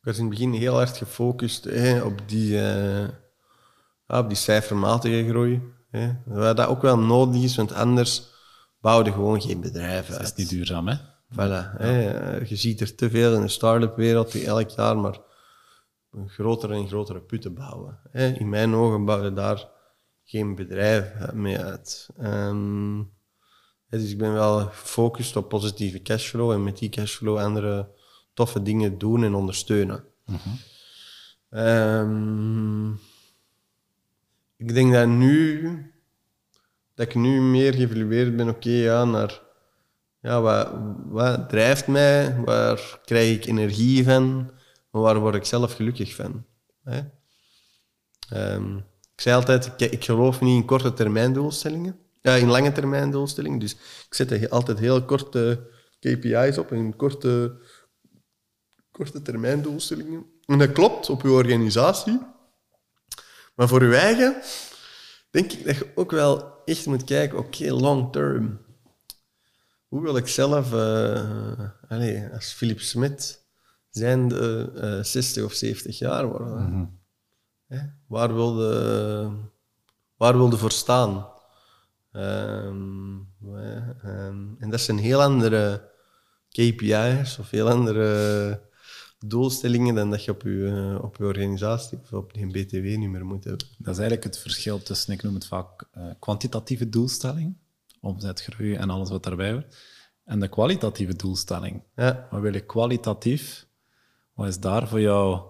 Ik 0.00 0.06
was 0.06 0.16
in 0.16 0.24
het 0.24 0.30
begin 0.30 0.52
heel 0.52 0.74
hard 0.74 0.96
gefocust 0.96 1.64
hè, 1.64 2.02
op, 2.02 2.28
die, 2.28 2.60
eh, 2.60 3.08
op 4.06 4.28
die 4.28 4.36
cijfermatige 4.36 5.28
groei. 5.28 5.62
Hè. 5.90 6.12
Wat 6.24 6.56
dat 6.56 6.68
ook 6.68 6.82
wel 6.82 6.98
nodig 6.98 7.42
is, 7.42 7.56
want 7.56 7.72
anders 7.72 8.29
bouwde 8.80 9.12
gewoon 9.12 9.40
geen 9.42 9.60
bedrijven 9.60 10.12
Dat 10.12 10.20
is 10.22 10.26
uit. 10.26 10.36
niet 10.36 10.48
duurzaam, 10.48 10.88
hè? 10.88 10.96
Voilà, 11.32 11.76
hè. 11.76 12.10
Eh, 12.10 12.48
Je 12.48 12.56
ziet 12.56 12.80
er 12.80 12.94
te 12.94 13.10
veel 13.10 13.34
in 13.34 13.40
de 13.40 13.48
start-up 13.48 13.96
wereld 13.96 14.32
die 14.32 14.46
elk 14.46 14.68
jaar 14.70 14.98
maar 14.98 15.18
een 16.12 16.28
grotere 16.28 16.74
en 16.74 16.88
grotere 16.88 17.20
putten 17.20 17.54
bouwen. 17.54 17.98
Hè. 18.10 18.26
In 18.32 18.48
mijn 18.48 18.74
ogen 18.74 19.04
bouwde 19.04 19.32
daar 19.32 19.68
geen 20.24 20.54
bedrijf 20.54 21.32
mee 21.32 21.58
uit. 21.58 22.08
Ehm, 22.18 23.02
dus 23.88 24.10
ik 24.10 24.18
ben 24.18 24.32
wel 24.32 24.58
gefocust 24.66 25.36
op 25.36 25.48
positieve 25.48 26.02
cashflow 26.02 26.50
en 26.52 26.62
met 26.64 26.78
die 26.78 26.88
cashflow 26.88 27.38
andere 27.38 27.88
toffe 28.34 28.62
dingen 28.62 28.98
doen 28.98 29.24
en 29.24 29.34
ondersteunen. 29.34 30.04
Ehm, 31.50 32.90
ik 34.56 34.74
denk 34.74 34.92
dat 34.92 35.08
nu 35.08 35.92
dat 37.00 37.08
ik 37.08 37.14
nu 37.14 37.40
meer 37.40 37.74
geëvalueerd 37.74 38.36
ben, 38.36 38.48
oké, 38.48 38.70
ja, 38.70 39.04
naar 39.04 39.40
ja, 40.20 40.40
wat, 40.40 40.68
wat 41.04 41.48
drijft 41.48 41.86
mij, 41.86 42.40
waar 42.44 43.00
krijg 43.04 43.36
ik 43.36 43.46
energie 43.46 44.04
van, 44.04 44.50
waar 44.90 45.18
word 45.18 45.34
ik 45.34 45.44
zelf 45.44 45.74
gelukkig 45.74 46.14
van. 46.14 46.44
Hè? 46.84 47.00
Ehm, 48.28 48.76
ik 49.14 49.20
zei 49.20 49.36
altijd, 49.36 49.66
ik, 49.66 49.90
ik 49.90 50.04
geloof 50.04 50.40
niet 50.40 50.60
in 50.60 50.66
korte 50.66 50.92
termijn 50.92 51.32
doelstellingen, 51.32 51.98
ja, 52.20 52.34
in 52.34 52.48
lange 52.48 52.72
termijn 52.72 53.10
doelstellingen, 53.10 53.58
dus 53.58 53.72
ik 54.08 54.14
zet 54.14 54.50
altijd 54.50 54.78
heel 54.78 55.04
korte 55.04 55.68
KPI's 56.00 56.58
op 56.58 56.72
en 56.72 56.96
korte, 56.96 57.56
korte 58.90 59.22
termijn 59.22 59.62
doelstellingen. 59.62 60.26
En 60.46 60.58
dat 60.58 60.72
klopt 60.72 61.10
op 61.10 61.22
uw 61.22 61.34
organisatie, 61.34 62.18
maar 63.54 63.68
voor 63.68 63.80
uw 63.80 63.92
eigen 63.92 64.42
denk 65.30 65.52
ik 65.52 65.64
dat 65.64 65.76
je 65.76 65.86
ook 65.94 66.10
wel 66.10 66.59
echt 66.70 66.86
moet 66.86 67.04
kijken, 67.04 67.38
oké, 67.38 67.72
long 67.72 68.12
term. 68.12 68.60
Hoe 69.88 70.02
wil 70.02 70.16
ik 70.16 70.28
zelf, 70.28 70.72
eh 70.72 71.70
allez, 71.88 72.32
als 72.32 72.52
Philip 72.52 72.80
Smit, 72.80 73.44
zijn 73.90 74.28
de 74.28 74.72
eh, 74.74 75.04
60 75.04 75.44
of 75.44 75.52
70 75.52 75.98
jaar 75.98 76.26
worden? 76.26 77.00
Hè? 77.66 77.78
Waar 78.06 78.34
wilde 78.34 79.30
waar 80.16 80.36
wilde 80.36 80.56
voor 80.56 80.72
staan? 80.72 81.26
Ehm, 82.12 83.18
ehm, 84.02 84.54
en 84.58 84.70
dat 84.70 84.80
zijn 84.80 84.98
heel 84.98 85.22
andere 85.22 85.90
KPI's 86.48 87.38
of 87.38 87.50
heel 87.50 87.70
andere 87.70 88.69
doelstellingen 89.26 89.94
dan 89.94 90.10
dat 90.10 90.24
je 90.24 90.30
op 90.30 90.42
je, 90.42 90.92
eh, 90.96 91.04
op 91.04 91.16
je 91.16 91.24
organisatie 91.24 91.98
of 92.02 92.12
op 92.12 92.32
je 92.32 92.46
BTW-nummer 92.46 93.24
moet 93.24 93.44
hebben. 93.44 93.66
Dat 93.78 93.94
is 93.94 94.00
eigenlijk 94.00 94.24
het 94.24 94.38
verschil 94.38 94.82
tussen, 94.82 95.12
ik 95.12 95.22
noem 95.22 95.34
het 95.34 95.46
vaak 95.46 95.84
eh, 95.92 96.04
kwantitatieve 96.18 96.88
doelstelling, 96.88 97.56
omzetgroei 98.00 98.74
en 98.74 98.90
alles 98.90 99.10
wat 99.10 99.22
daarbij 99.22 99.52
hoort, 99.52 99.76
en 100.24 100.40
de 100.40 100.48
kwalitatieve 100.48 101.16
doelstelling. 101.16 101.82
Ja. 101.96 102.28
Wat 102.30 102.40
wil 102.40 102.52
je 102.52 102.60
kwalitatief? 102.60 103.66
Wat 104.34 104.48
is 104.48 104.58
daar 104.58 104.88
voor 104.88 105.00
jou 105.00 105.40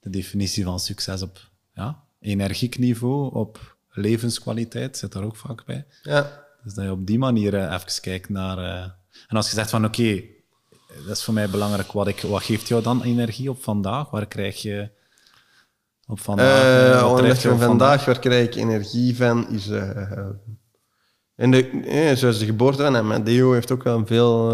de 0.00 0.10
definitie 0.10 0.64
van 0.64 0.80
succes 0.80 1.22
op 1.22 1.50
ja, 1.74 2.04
energiek 2.20 2.78
niveau, 2.78 3.34
op 3.34 3.76
levenskwaliteit, 3.88 4.96
zit 4.96 5.12
daar 5.12 5.24
ook 5.24 5.36
vaak 5.36 5.64
bij. 5.64 5.86
Ja. 6.02 6.44
Dus 6.62 6.74
dat 6.74 6.84
je 6.84 6.90
op 6.90 7.06
die 7.06 7.18
manier 7.18 7.54
eh, 7.54 7.72
even 7.72 8.00
kijkt 8.00 8.28
naar... 8.28 8.58
en 9.28 9.36
als 9.36 9.48
je 9.48 9.54
zegt 9.54 9.70
van, 9.70 9.84
oké, 9.84 10.34
dat 11.06 11.16
is 11.16 11.24
voor 11.24 11.34
mij 11.34 11.50
belangrijk, 11.50 11.92
wat, 11.92 12.06
ik, 12.06 12.20
wat 12.20 12.42
geeft 12.42 12.68
jou 12.68 12.82
dan 12.82 13.02
energie 13.02 13.50
op 13.50 13.62
vandaag? 13.62 14.10
Waar 14.10 14.26
krijg 14.26 14.62
je 14.62 14.90
op 16.06 16.20
vandaag? 16.20 16.62
Eh, 16.62 17.28
wat 17.28 17.42
je 17.42 17.52
op 17.52 17.60
vandaag, 17.60 18.04
waar 18.04 18.18
krijg 18.18 18.46
ik 18.46 18.54
energie 18.54 19.16
van, 19.16 19.48
is... 19.48 19.68
eh, 19.68 20.28
en 21.34 21.50
de, 21.50 21.70
eh, 21.70 22.16
zoals 22.16 22.38
de 22.38 22.44
geboorte 22.44 22.82
van 22.82 22.96
Amadeo 22.96 23.52
heeft 23.52 23.70
ook 23.70 23.82
wel 23.82 24.06
veel, 24.06 24.50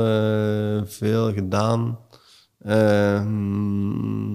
veel 0.87 1.33
gedaan. 1.33 1.99
Ehm, 2.65 4.35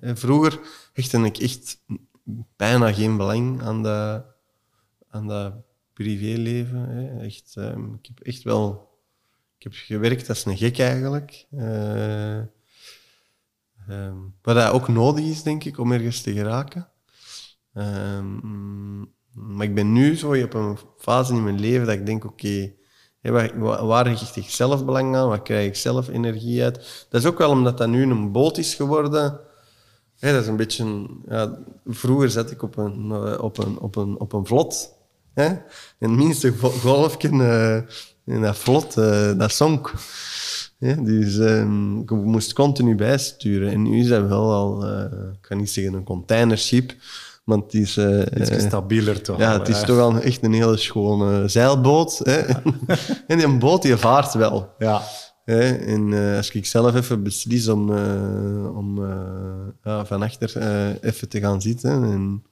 eh, 0.00 0.14
vroeger 0.14 0.60
hechtte 0.92 1.18
ik 1.18 1.38
echt 1.38 1.82
bijna 2.56 2.92
geen 2.92 3.16
belang 3.16 3.62
aan 3.62 3.82
dat, 3.82 4.24
aan 5.08 5.26
dat 5.26 5.52
privéleven. 5.92 6.88
hè. 6.88 7.24
Echt, 7.24 7.52
ehm, 7.56 7.94
ik 7.94 8.06
heb 8.06 8.20
echt 8.20 8.42
wel... 8.42 8.92
Ik 9.64 9.72
heb 9.72 9.80
gewerkt 9.86 10.28
als 10.28 10.44
een 10.44 10.56
gek 10.56 10.78
eigenlijk. 10.78 11.46
Eh, 11.50 12.38
Ehm, 13.88 14.16
wat 14.42 14.54
dat 14.54 14.72
ook 14.72 14.88
nodig 14.88 15.24
is, 15.24 15.42
denk 15.42 15.64
ik, 15.64 15.78
om 15.78 15.92
ergens 15.92 16.20
te 16.20 16.32
geraken. 16.32 16.88
Ehm, 17.74 18.98
maar 19.32 19.66
ik 19.66 19.74
ben 19.74 19.92
nu 19.92 20.16
zo 20.16 20.42
op 20.42 20.54
een 20.54 20.78
fase 20.98 21.32
in 21.34 21.44
mijn 21.44 21.60
leven 21.60 21.86
dat 21.86 21.94
ik 21.94 22.06
denk, 22.06 22.24
oké, 22.24 22.72
waar, 23.22 23.58
wa- 23.58 23.84
waar 23.86 24.06
hecht 24.08 24.36
ik 24.36 24.44
zelf 24.50 24.84
belang 24.84 25.16
aan? 25.16 25.28
Waar 25.28 25.42
krijg 25.42 25.66
ik 25.66 25.76
zelf 25.76 26.08
energie 26.08 26.62
uit? 26.62 27.06
Dat 27.10 27.20
is 27.20 27.26
ook 27.26 27.38
wel 27.38 27.50
omdat 27.50 27.78
dat 27.78 27.88
nu 27.88 28.02
een 28.02 28.32
boot 28.32 28.58
is 28.58 28.74
geworden. 28.74 29.40
Dat 30.18 30.42
is 30.42 30.46
een 30.46 30.56
beetje... 30.56 31.06
Ja, 31.28 31.58
vroeger 31.86 32.30
zat 32.30 32.50
ik 32.50 32.62
op 32.62 32.76
een, 32.76 33.10
eh, 33.10 33.42
op 33.42 33.58
een, 33.58 33.78
op 33.78 33.96
een, 33.96 34.20
op 34.20 34.32
een 34.32 34.46
vlot. 34.46 34.94
Hè? 35.34 35.44
En 35.46 35.62
het 35.98 36.10
minste 36.10 36.52
golfje 36.58 37.28
eh, 37.28 37.94
in 38.26 38.42
dat 38.42 38.56
vlot, 38.58 38.96
eh, 38.96 39.38
dat 39.38 39.52
zonk. 39.52 39.92
Ja, 40.78 40.94
dus 40.94 41.38
ehm, 41.38 41.98
ik 41.98 42.10
moest 42.10 42.52
continu 42.52 42.94
bijsturen. 42.94 43.70
En 43.72 43.82
nu 43.82 43.98
is 44.00 44.08
dat 44.08 44.26
wel 44.28 44.52
al, 44.52 44.86
eh, 44.86 45.02
ik 45.32 45.40
kan 45.40 45.56
niet 45.58 45.70
zeggen 45.70 45.94
een 45.94 46.04
containerschip, 46.04 46.94
maar 47.44 47.58
het 47.58 47.74
is... 47.74 47.96
eh, 47.96 48.40
Iets 48.40 48.62
stabieler 48.64 49.22
toch? 49.22 49.38
ja, 49.38 49.58
het 49.58 49.68
is 49.68 49.80
toch 49.80 49.96
wel 49.96 50.18
echt 50.18 50.42
een 50.42 50.52
hele 50.52 50.76
schone 50.76 51.48
zeilboot. 51.48 52.20
Hè? 52.22 52.38
en 53.26 53.38
die 53.38 53.58
boot 53.58 53.82
die 53.82 53.96
vaart 53.96 54.34
wel. 54.34 54.74
Ja. 54.78 55.02
Hè? 55.44 55.70
En 55.72 56.36
als 56.36 56.50
ik 56.50 56.66
zelf 56.66 56.94
even 56.94 57.22
beslis 57.22 57.68
om, 57.68 57.90
om 58.76 59.06
ja, 59.82 60.06
van 60.06 60.22
achter 60.22 60.56
even 61.00 61.28
te 61.28 61.40
gaan 61.40 61.60
zitten 61.62 61.90
en, 61.90 62.42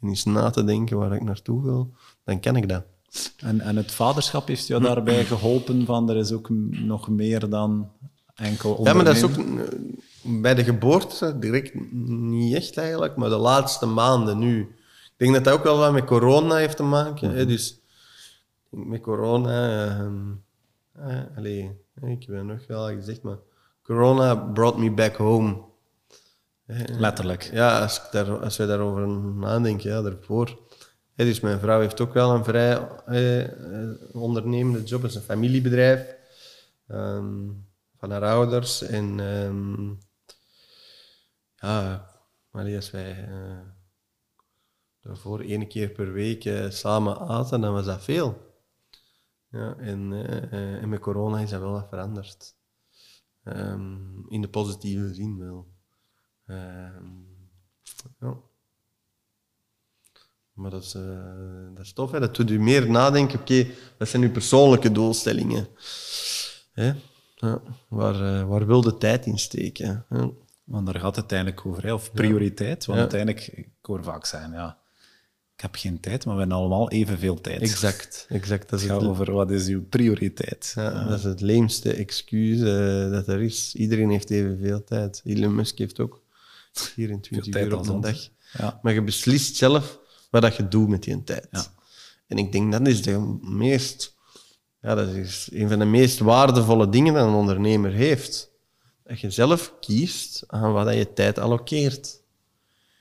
en 0.00 0.08
eens 0.08 0.24
na 0.24 0.50
te 0.50 0.64
denken 0.64 0.96
waar 0.98 1.12
ik 1.14 1.22
naartoe 1.22 1.62
wil, 1.62 1.92
dan 2.24 2.40
kan 2.40 2.56
ik 2.56 2.68
dat. 2.68 2.84
En, 3.36 3.60
en 3.60 3.76
het 3.76 3.92
vaderschap 3.92 4.48
heeft 4.48 4.66
jou 4.66 4.82
daarbij 4.82 5.24
geholpen 5.24 5.84
van 5.84 6.10
er 6.10 6.16
is 6.16 6.32
ook 6.32 6.48
nog 6.70 7.08
meer 7.08 7.48
dan 7.48 7.90
enkel 8.34 8.80
Ja, 8.84 8.92
maar 8.92 9.04
dat 9.04 9.16
is 9.16 9.22
ook 9.22 9.36
ondernemen? 9.36 10.00
bij 10.22 10.54
de 10.54 10.64
geboorte 10.64 11.38
direct 11.38 11.74
niet 11.92 12.54
echt 12.54 12.76
eigenlijk, 12.76 13.16
maar 13.16 13.28
de 13.28 13.36
laatste 13.36 13.86
maanden 13.86 14.38
nu. 14.38 14.60
Ik 14.60 15.12
denk 15.16 15.34
dat 15.34 15.44
dat 15.44 15.54
ook 15.54 15.64
wel 15.64 15.78
wat 15.78 15.92
met 15.92 16.04
corona 16.04 16.54
heeft 16.56 16.76
te 16.76 16.82
maken. 16.82 17.30
hè. 17.30 17.46
Dus 17.46 17.80
met 18.68 19.00
corona, 19.00 19.86
ehm 19.86 20.14
eh, 20.92 21.36
allee, 21.36 21.62
ik 21.94 22.24
heb 22.26 22.36
het 22.36 22.44
nog 22.44 22.66
wel 22.66 22.86
gezegd, 22.86 23.22
maar 23.22 23.36
corona 23.82 24.34
brought 24.36 24.78
me 24.78 24.90
back 24.90 25.16
home. 25.16 25.56
Letterlijk. 26.98 27.50
Ja, 27.52 27.80
als, 27.80 27.96
ik 27.96 28.02
daar, 28.12 28.38
als 28.40 28.56
wij 28.56 28.66
daarover 28.66 29.08
nadenken, 29.34 29.90
ja, 29.90 30.02
daarvoor. 30.02 30.58
Dus 31.16 31.40
mijn 31.40 31.58
vrouw 31.58 31.80
heeft 31.80 32.00
ook 32.00 32.12
wel 32.12 32.34
een 32.34 32.44
vrij 32.44 32.88
eh, 33.06 33.42
eh, 33.44 33.98
ondernemende 34.12 34.82
job, 34.82 35.02
het 35.02 35.10
is 35.10 35.16
een 35.16 35.22
familiebedrijf 35.22 36.16
ehm, 36.86 37.50
van 37.98 38.10
haar 38.10 38.22
ouders. 38.22 38.82
En 38.82 39.20
ehm, 39.20 39.88
ja, 41.56 42.10
allee, 42.50 42.76
als 42.76 42.90
wij 42.90 43.28
eh, 43.28 43.60
daarvoor 45.00 45.40
één 45.40 45.68
keer 45.68 45.88
per 45.88 46.12
week 46.12 46.68
samen 46.68 47.18
aten, 47.18 47.60
dan 47.60 47.72
was 47.72 47.86
dat 47.86 48.02
veel. 48.02 48.54
Ja, 49.50 49.76
en, 49.76 50.08
met 50.88 51.00
corona 51.00 51.38
is 51.40 51.50
dat 51.50 51.60
wel 51.60 51.72
wat 51.72 51.88
veranderd. 51.88 52.54
Ehm, 53.42 54.28
in 54.28 54.40
de 54.40 54.48
positieve 54.48 55.14
zin 55.14 55.38
wel. 55.38 55.74
Ja. 58.18 58.42
Maar 60.56 60.70
dat 60.70 60.82
is, 60.82 60.94
eh, 60.94 61.02
dat 61.74 61.84
is 61.84 61.92
tof, 61.92 62.10
hè? 62.10 62.20
dat 62.20 62.36
doet 62.36 62.50
u 62.50 62.60
meer 62.60 62.90
nadenken. 62.90 63.40
Oké, 63.40 63.66
wat 63.98 64.08
zijn 64.08 64.22
uw 64.22 64.30
persoonlijke 64.30 64.92
doelstellingen? 64.92 65.68
Hè? 66.72 66.92
Ja. 67.34 67.60
Waar, 67.88 68.14
eh, 68.14 68.48
waar 68.48 68.66
wil 68.66 68.80
de 68.80 68.98
tijd 68.98 69.26
in 69.26 69.38
steken? 69.38 70.04
Ja. 70.10 70.30
Want 70.64 70.86
daar 70.86 70.94
gaat 70.94 71.06
het 71.06 71.16
uiteindelijk 71.16 71.66
over, 71.66 71.82
hè, 71.82 71.92
of 71.92 72.12
prioriteit. 72.12 72.84
Want 72.84 72.98
uiteindelijk, 72.98 73.46
ik 73.46 73.68
hoor 73.82 74.02
vaak 74.02 74.26
zijn, 74.26 74.52
ja, 74.52 74.78
ik 75.56 75.62
heb 75.62 75.74
geen 75.74 76.00
tijd, 76.00 76.24
maar 76.24 76.34
we 76.34 76.40
hebben 76.40 76.58
allemaal 76.58 76.90
evenveel 76.90 77.40
tijd. 77.40 77.60
Exact, 77.60 78.26
exact. 78.28 78.70
Dat 78.70 78.78
is 78.80 78.84
Het 78.84 78.94
gaat 78.94 79.00
het, 79.00 79.10
over 79.10 79.32
wat 79.32 79.50
is 79.50 79.66
uw 79.66 79.84
prioriteit. 79.84 80.72
ja, 80.74 81.04
dat 81.08 81.18
is 81.18 81.24
het 81.24 81.40
leemste 81.40 81.92
excuus 81.92 82.60
eh, 82.60 83.10
dat 83.10 83.28
er 83.28 83.42
is. 83.42 83.74
Iedereen 83.74 84.10
heeft 84.10 84.30
evenveel 84.30 84.84
tijd. 84.84 85.20
Elon 85.24 85.54
Musk 85.54 85.78
heeft 85.78 86.00
ook 86.00 86.22
24 86.72 87.42
Veel 87.42 87.52
tijd 87.52 87.66
uur 87.66 87.78
op 87.78 87.86
een 87.86 88.00
dag. 88.00 88.28
Ja. 88.52 88.78
Maar 88.82 88.92
je 88.92 89.02
beslist 89.02 89.56
zelf 89.56 89.98
wat 90.40 90.50
dat 90.50 90.56
je 90.56 90.68
doet 90.68 90.88
met 90.88 91.02
die 91.02 91.24
tijd. 91.24 91.48
Ja. 91.50 91.64
En 92.26 92.38
ik 92.38 92.52
denk 92.52 92.72
dat 92.72 92.86
is 92.86 93.02
de 93.02 93.38
meest 93.40 94.14
Ja, 94.80 94.94
dat 94.94 95.08
is 95.08 95.48
een 95.52 95.68
van 95.68 95.78
de 95.78 95.84
meest 95.84 96.18
waardevolle 96.18 96.88
dingen 96.88 97.14
dat 97.14 97.26
een 97.26 97.34
ondernemer 97.34 97.92
heeft. 97.92 98.50
Dat 99.04 99.20
je 99.20 99.30
zelf 99.30 99.74
kiest 99.80 100.44
aan 100.46 100.72
wat 100.72 100.94
je 100.94 101.12
tijd 101.12 101.38
allokeert. 101.38 102.22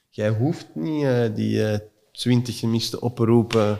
Jij 0.09 0.29
hoeft 0.29 0.67
niet 0.73 1.03
uh, 1.03 1.35
die 1.35 1.71
uh, 1.71 1.77
twintig 2.11 2.59
gemiste 2.59 3.01
oproepen 3.01 3.79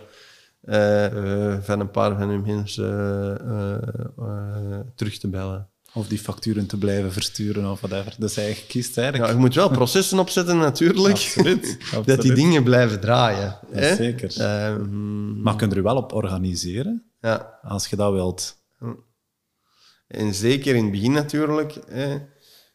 uh, 0.64 1.58
van 1.62 1.80
een 1.80 1.92
paar 1.92 2.18
van 2.18 2.30
hun 2.30 2.42
mensen 2.42 2.92
terug 4.96 5.18
te 5.18 5.28
bellen. 5.28 5.70
Of 5.96 6.08
die 6.08 6.20
facturen 6.20 6.68
te 6.68 6.78
blijven 6.78 7.14
versturen 7.14 7.72
of 7.72 7.82
whatever. 7.82 8.16
Dus 8.18 8.38
eigenlijk 8.38 8.68
kiest 8.68 8.98
eigenlijk. 8.98 9.30
Ja, 9.30 9.36
je 9.36 9.42
moet 9.42 9.56
wel 9.56 9.70
processen 9.70 10.20
opzetten 10.20 10.58
natuurlijk. 10.58 11.14
Absoluut. 11.14 11.78
dat 12.06 12.22
die 12.22 12.34
dingen 12.34 12.64
blijven 12.64 13.00
draaien. 13.00 13.60
Ja, 13.74 13.96
zeker. 13.96 14.68
Um, 14.72 15.42
maar 15.42 15.56
kun 15.56 15.70
je 15.70 15.76
er 15.76 15.84
wel 15.84 15.96
op 15.96 16.14
organiseren? 16.14 17.04
Ja. 17.22 17.60
Als 17.62 17.88
je 17.88 17.96
dat 17.96 18.12
wilt. 18.12 18.58
En 20.08 20.34
zeker 20.34 20.76
in 20.76 20.84
het 20.84 20.92
begin 20.92 21.12
natuurlijk, 21.12 21.80
hè, 21.88 22.18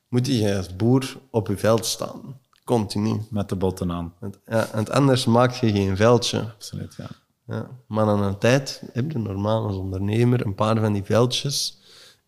moet 0.08 0.26
je 0.26 0.56
als 0.56 0.76
boer 0.76 1.16
op 1.30 1.48
je 1.48 1.56
veld 1.56 1.86
staan. 1.86 2.40
Continu. 2.64 3.20
Met 3.30 3.48
de 3.48 3.56
botten 3.56 3.92
aan. 3.92 4.14
Want, 4.18 4.38
ja, 4.46 4.68
want 4.74 4.90
anders 4.90 5.24
maak 5.24 5.52
je 5.52 5.72
geen 5.72 5.96
veldje. 5.96 6.40
Absoluut, 6.40 6.94
ja. 6.96 7.08
ja. 7.46 7.70
Maar 7.86 8.06
aan 8.06 8.22
een 8.22 8.38
tijd 8.38 8.82
heb 8.92 9.12
je 9.12 9.18
normaal 9.18 9.66
als 9.66 9.76
ondernemer 9.76 10.46
een 10.46 10.54
paar 10.54 10.80
van 10.80 10.92
die 10.92 11.04
veldjes. 11.04 11.79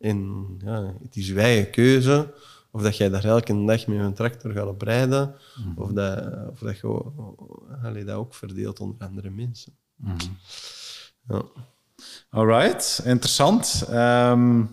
En 0.02 0.46
ja, 0.64 0.94
het 1.02 1.16
is 1.16 1.32
keuze 1.70 2.34
of 2.70 2.82
dat 2.82 2.96
jij 2.96 3.08
daar 3.08 3.24
elke 3.24 3.64
dag 3.64 3.86
met 3.86 3.98
een 3.98 4.14
tractor 4.14 4.52
gaat 4.52 4.66
op 4.66 4.82
rijden, 4.82 5.34
mm 5.64 5.72
of, 5.76 5.92
dat, 5.92 6.24
of 6.50 6.58
dat 6.58 6.78
je 6.78 7.04
allee, 7.82 8.04
dat 8.04 8.16
ook 8.16 8.34
verdeelt 8.34 8.80
onder 8.80 9.06
andere 9.06 9.30
mensen. 9.30 9.72
Mm 9.96 10.16
ja. 11.28 11.42
Alright, 12.30 13.02
interessant. 13.04 13.86
Um, 13.90 14.70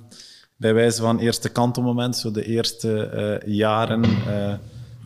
bij 0.55 0.73
wijze 0.73 1.01
van 1.01 1.19
eerste 1.19 1.49
kantelmoment, 1.49 2.17
zo 2.17 2.31
de 2.31 2.45
eerste 2.45 3.11
uh, 3.45 3.55
jaren 3.55 4.05
uh, 4.05 4.53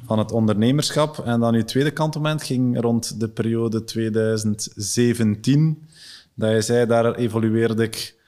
van 0.06 0.20
het 0.20 0.32
ondernemerschap. 0.32 1.20
En 1.20 1.40
dan 1.40 1.54
uw 1.54 1.64
tweede 1.64 1.92
kantelmoment 1.92 2.44
ging 2.44 2.82
rond 2.82 3.20
de 3.20 3.30
periode 3.30 3.84
2017. 3.84 5.88
Dat 6.34 6.52
je 6.52 6.62
zei, 6.62 6.86
daar 6.86 7.16
evolueerde 7.16 7.84
ik 7.84 8.22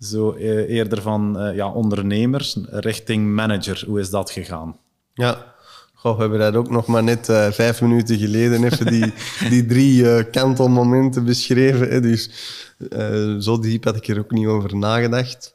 zo 0.00 0.34
uh, 0.34 0.70
eerder 0.70 1.02
van 1.02 1.50
ja, 1.54 1.72
ondernemer 1.72 2.52
richting 2.70 3.34
manager. 3.34 3.84
Hoe 3.86 4.00
is 4.00 4.10
dat 4.10 4.30
gegaan? 4.30 4.76
Ja, 5.14 5.56
Goh, 5.98 6.14
we 6.14 6.20
hebben 6.20 6.38
dat 6.38 6.54
ook 6.54 6.70
nog 6.70 6.86
maar 6.86 7.02
net 7.02 7.28
uh, 7.28 7.50
vijf 7.50 7.80
minuten 7.80 8.18
geleden 8.18 8.64
even 8.64 8.86
die, 8.86 9.12
die 9.50 9.66
drie 9.66 10.02
uh, 10.02 10.24
kantelmomenten 10.30 11.24
beschreven. 11.24 11.88
Hè. 11.88 12.00
Dus 12.00 12.30
uh, 12.78 13.36
zo 13.38 13.58
diep 13.58 13.84
had 13.84 13.96
ik 13.96 14.08
er 14.08 14.18
ook 14.18 14.30
niet 14.30 14.46
over 14.46 14.76
nagedacht. 14.76 15.54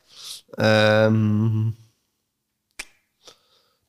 Um, 0.55 1.75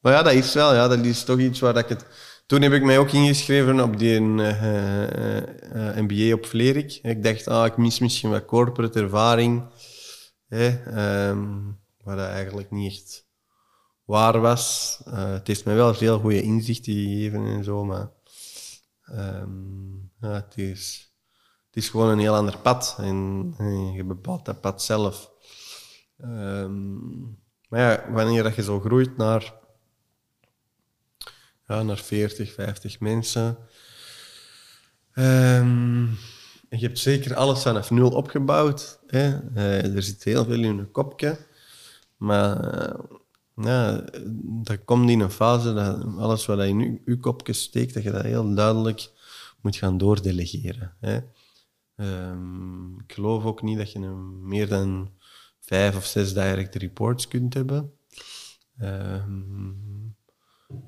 maar 0.00 0.12
ja, 0.12 0.22
dat 0.22 0.32
is 0.32 0.54
wel, 0.54 0.74
ja, 0.74 0.88
dat 0.88 1.04
is 1.04 1.24
toch 1.24 1.38
iets 1.38 1.60
waar 1.60 1.76
ik 1.76 1.88
het... 1.88 2.06
Toen 2.46 2.62
heb 2.62 2.72
ik 2.72 2.82
mij 2.82 2.98
ook 2.98 3.10
ingeschreven 3.10 3.80
op 3.80 3.98
die 3.98 4.20
MBA 4.20 6.32
op 6.32 6.46
Vlerik. 6.46 6.98
Ik 7.02 7.22
dacht, 7.22 7.48
ah, 7.48 7.66
ik 7.66 7.76
mis 7.76 7.98
misschien 7.98 8.30
wat 8.30 8.44
corporate 8.44 9.00
ervaring. 9.00 9.62
Hè, 10.54 11.28
um, 11.28 11.78
dat 12.04 12.18
eigenlijk 12.18 12.70
niet 12.70 12.92
echt 12.92 13.26
waar 14.04 14.40
was. 14.40 15.00
Uh, 15.08 15.32
het 15.32 15.46
heeft 15.46 15.64
mij 15.64 15.74
wel 15.74 15.94
veel 15.94 16.18
goede 16.18 16.42
inzichten 16.42 16.92
gegeven 16.92 17.46
en 17.46 17.64
zo, 17.64 17.84
maar 17.84 18.08
ja, 20.20 20.32
het, 20.32 20.56
is, 20.56 21.14
het 21.66 21.76
is 21.76 21.88
gewoon 21.88 22.08
een 22.08 22.18
heel 22.18 22.34
ander 22.34 22.58
pad 22.58 22.96
en, 22.98 23.54
je 23.94 24.04
bepaalt 24.04 24.44
dat 24.44 24.60
pad 24.60 24.82
zelf. 24.82 25.30
Um, 26.18 27.42
maar 27.68 27.80
ja, 27.80 28.12
wanneer 28.12 28.42
dat 28.42 28.54
je 28.54 28.62
zo 28.62 28.80
groeit 28.80 29.16
naar, 29.16 29.54
ja, 31.66 31.82
naar 31.82 31.98
40, 31.98 32.52
50 32.52 33.00
mensen, 33.00 33.58
um, 35.14 36.18
je 36.78 36.86
hebt 36.86 36.98
zeker 36.98 37.34
alles 37.34 37.62
vanaf 37.62 37.90
nul 37.90 38.10
opgebouwd. 38.10 39.00
Hè? 39.06 39.38
Uh, 39.54 39.94
er 39.94 40.02
zit 40.02 40.24
heel 40.24 40.44
veel 40.44 40.62
in 40.62 40.76
je 40.76 40.84
kopje, 40.84 41.38
maar... 42.16 42.74
Uh, 42.74 42.94
ja, 43.56 44.04
dat 44.64 44.84
komt 44.84 45.10
in 45.10 45.20
een 45.20 45.30
fase 45.30 45.74
dat 45.74 46.04
alles 46.18 46.46
wat 46.46 46.60
in 46.60 47.00
je, 47.04 47.18
kopje 47.18 47.52
steekt, 47.52 47.94
dat 47.94 48.02
je 48.02 48.10
dat 48.10 48.22
heel 48.22 48.54
duidelijk 48.54 49.10
moet 49.60 49.76
gaan 49.76 49.98
doordelegeren. 49.98 50.96
Hè. 51.00 51.18
Um, 52.30 53.00
ik 53.00 53.12
geloof 53.12 53.44
ook 53.44 53.62
niet 53.62 53.78
dat 53.78 53.92
je 53.92 53.98
meer 54.42 54.68
dan 54.68 55.10
vijf 55.60 55.96
of 55.96 56.04
zes 56.04 56.34
direct 56.34 56.74
reports 56.74 57.28
kunt 57.28 57.54
hebben. 57.54 57.92
Um, 58.82 60.16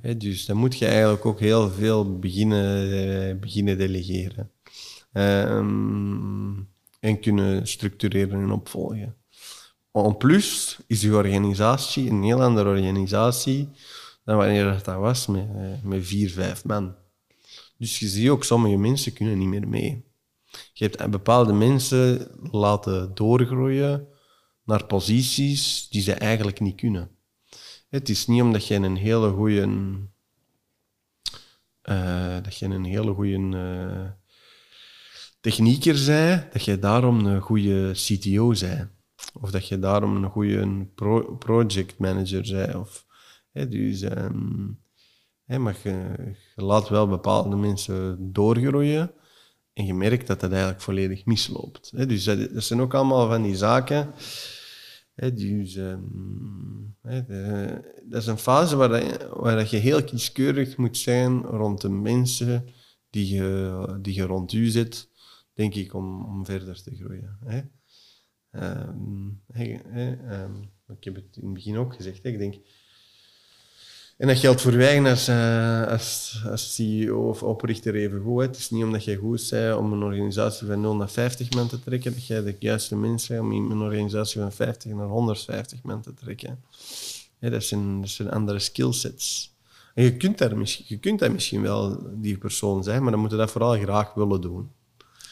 hè, 0.01 0.17
dus 0.17 0.47
dan 0.47 0.57
moet 0.57 0.79
je 0.79 0.87
eigenlijk 0.87 1.27
ook 1.27 1.41
heel 1.41 1.71
veel 1.71 2.19
beginnen, 2.19 2.89
uh, 2.89 3.41
beginnen 3.41 3.79
delegeren. 3.79 4.51
Um, 5.17 6.69
en 7.01 7.21
kunnen 7.21 7.67
structureren 7.67 8.41
en 8.41 8.51
opvolgen. 8.51 9.17
En 9.93 10.17
plus 10.17 10.79
is 10.87 11.01
je 11.01 11.15
organisatie 11.15 12.11
een 12.11 12.23
heel 12.23 12.43
andere 12.43 12.69
organisatie 12.69 13.69
dan 14.25 14.37
wanneer 14.37 14.83
dat 14.83 14.97
was 14.97 15.27
met, 15.27 15.49
eh, 15.55 15.83
met 15.83 16.07
vier, 16.07 16.31
vijf 16.31 16.65
man. 16.65 16.95
Dus 17.79 17.99
je 17.99 18.07
ziet 18.07 18.29
ook, 18.29 18.45
sommige 18.45 18.77
mensen 18.77 19.13
kunnen 19.13 19.39
niet 19.39 19.49
meer 19.49 19.69
mee. 19.69 20.05
Je 20.73 20.85
hebt 20.85 21.11
bepaalde 21.11 21.53
mensen 21.53 22.31
laten 22.51 23.15
doorgroeien 23.15 24.09
naar 24.65 24.87
posities 24.87 25.89
die 25.89 26.03
ze 26.03 26.13
eigenlijk 26.13 26.61
niet 26.61 26.77
kunnen. 26.77 27.11
Het 27.89 28.09
is 28.09 28.27
niet 28.27 28.43
omdat 28.43 28.67
je 28.67 28.75
een 28.75 28.97
hele 28.97 29.31
goede, 29.31 29.67
uh, 31.83 32.37
dat 32.43 32.59
je 32.59 32.67
een 32.67 32.85
hele 32.85 33.15
goede 33.15 33.39
uh, 33.39 34.26
technieker 35.47 36.05
bent, 36.07 36.53
dat 36.53 36.65
je 36.65 36.79
daarom 36.79 37.27
een 37.27 37.41
goede 37.41 37.91
CTO 37.93 38.49
bent. 38.49 38.91
Of 39.41 39.51
dat 39.51 39.69
je 39.69 39.79
daarom 39.79 40.17
een 40.17 40.31
goede 40.31 40.87
pro 40.95 41.37
project 41.37 41.99
manager 41.99 42.87
hè, 43.53 43.69
dus, 43.69 44.01
hè, 45.45 45.59
maar 45.59 45.77
je, 45.83 46.35
laat 46.55 46.89
wel 46.89 47.09
bepaalde 47.09 47.57
mensen 47.57 48.33
doorgroeien. 48.33 49.11
En 49.73 49.87
je 49.87 49.95
merkt 49.95 50.27
dat 50.27 50.41
dat 50.41 50.51
eigenlijk 50.51 50.81
volledig 50.81 51.25
misloopt. 51.25 52.09
Dus 52.09 52.25
dat, 52.25 52.65
zijn 52.65 52.81
ook 52.81 52.95
allemaal 52.95 53.29
van 53.29 53.43
die 53.43 53.57
zaken. 53.57 54.13
Dus, 55.15 55.73
de, 55.73 55.99
dat 58.09 58.23
is 58.23 58.27
een 58.27 58.39
fase 58.39 58.77
waar, 58.77 58.89
dat, 58.89 59.29
waar 59.33 59.71
je 59.71 59.77
heel 59.77 60.05
kieskeurig 60.05 60.77
moet 60.77 60.97
zijn 60.97 61.43
rond 61.43 61.81
de 61.81 61.89
mensen 61.89 62.69
die 63.11 63.35
je, 63.35 63.99
die 64.01 64.15
je 64.15 64.23
rond 64.23 64.53
u 64.53 64.67
zit, 64.67 65.09
denk 65.57 65.75
ik, 65.75 65.95
om, 65.95 66.25
om 66.25 66.45
verder 66.45 66.83
te 66.83 66.97
groeien. 66.97 67.39
Hè. 67.45 67.61
Um, 68.51 69.43
um, 69.55 70.71
ik 70.89 71.05
heb 71.05 71.15
het 71.15 71.37
in 71.37 71.45
het 71.45 71.53
begin 71.55 71.77
ook 71.77 71.95
gezegd. 71.95 72.23
Hè, 72.23 72.29
ik 72.29 72.39
denk, 72.39 72.55
en 74.17 74.27
dat 74.27 74.39
geldt 74.39 74.61
voor 74.61 74.77
wij 74.77 75.11
als, 75.11 75.29
uh, 75.29 75.87
als, 75.87 76.43
als 76.47 76.75
CEO 76.75 77.29
of 77.29 77.43
oprichter 77.43 77.95
even 77.95 78.21
goed. 78.21 78.43
Het 78.43 78.57
is 78.57 78.71
niet 78.71 78.85
omdat 78.85 79.05
jij 79.05 79.17
goed 79.17 79.47
bent 79.51 79.77
om 79.77 79.93
een 79.93 80.03
organisatie 80.03 80.67
van 80.67 80.81
0 80.81 80.97
naar 80.97 81.11
50 81.11 81.51
man 81.51 81.69
te 81.69 81.81
trekken, 81.81 82.13
dat 82.13 82.27
jij 82.27 82.43
de 82.43 82.57
juiste 82.59 82.97
mensen 82.97 83.49
bent 83.49 83.63
om 83.63 83.71
een 83.71 83.81
organisatie 83.81 84.41
van 84.41 84.53
50 84.53 84.93
naar 84.93 85.07
150 85.07 85.83
man 85.83 86.01
te 86.01 86.15
trekken. 86.15 86.63
Hè, 87.39 87.51
dat, 87.51 87.65
zijn, 87.65 88.09
zijn 88.09 88.31
andere 88.31 88.59
skillsets. 88.59 89.55
En 89.95 90.05
je 90.05 90.17
kunt, 90.17 90.39
daar 90.39 90.57
misschien, 90.57 90.85
je 90.89 90.99
kunt 90.99 91.19
dat 91.19 91.33
misschien 91.33 91.63
wel 91.63 92.11
die 92.15 92.39
persoon 92.39 92.85
zijn, 92.85 93.03
maar 93.03 93.11
dan 93.11 93.21
moet 93.21 93.31
je 93.31 93.37
dat 93.37 93.51
vooral 93.51 93.79
graag 93.79 94.15
willen 94.15 94.41
doen. 94.41 94.71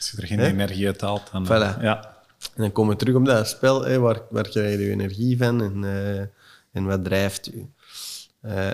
Als 0.04 0.12
je 0.12 0.22
er 0.22 0.28
geen 0.28 0.52
energie 0.52 0.86
uit 0.86 1.00
haalt, 1.00 1.30
dan... 1.32 1.46
Voilà. 1.46 1.80
Ja. 1.80 2.14
En 2.54 2.62
dan 2.62 2.72
komen 2.72 2.92
we 2.92 2.98
terug 2.98 3.14
op 3.14 3.24
dat 3.24 3.48
spel, 3.48 3.84
hè, 3.84 3.98
waar, 3.98 4.22
waar 4.30 4.48
krijg 4.48 4.78
je 4.78 4.84
je 4.84 4.90
energie 4.90 5.36
van 5.36 5.62
en, 5.62 5.82
uh, 5.82 6.20
en 6.72 6.84
wat 6.84 7.04
drijft 7.04 7.54
u? 7.54 7.68
Uh, 8.42 8.70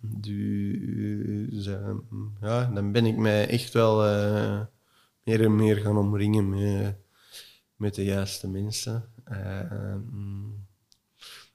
dus 0.00 1.66
uh, 1.66 1.76
ja, 2.40 2.64
dan 2.74 2.92
ben 2.92 3.06
ik 3.06 3.16
mij 3.16 3.48
echt 3.48 3.72
wel 3.72 4.06
uh, 4.06 4.60
meer 5.24 5.44
en 5.44 5.56
meer 5.56 5.76
gaan 5.76 5.96
omringen 5.96 6.48
met, 6.48 6.94
met 7.76 7.94
de 7.94 8.04
juiste 8.04 8.48
mensen. 8.48 9.04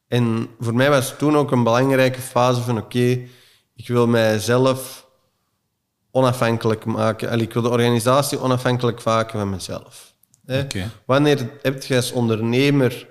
en 0.07 0.47
voor 0.59 0.75
mij 0.75 0.89
was 0.89 1.17
toen 1.17 1.35
ook 1.35 1.51
een 1.51 1.63
belangrijke 1.63 2.21
fase 2.21 2.61
van 2.61 2.77
oké, 2.77 2.85
okay, 2.85 3.29
ik 3.75 3.87
wil 3.87 4.07
mijzelf 4.07 5.02
onafhankelijk 6.15 6.85
maken. 6.85 7.29
Allee, 7.29 7.45
ik 7.45 7.53
wil 7.53 7.61
de 7.61 7.69
organisatie 7.69 8.39
onafhankelijk 8.39 9.03
maken 9.03 9.39
van 9.39 9.49
mezelf. 9.49 10.13
Okay. 10.47 10.89
Wanneer 11.05 11.49
heb 11.61 11.83
je 11.83 11.95
als 11.95 12.11
ondernemer 12.11 13.07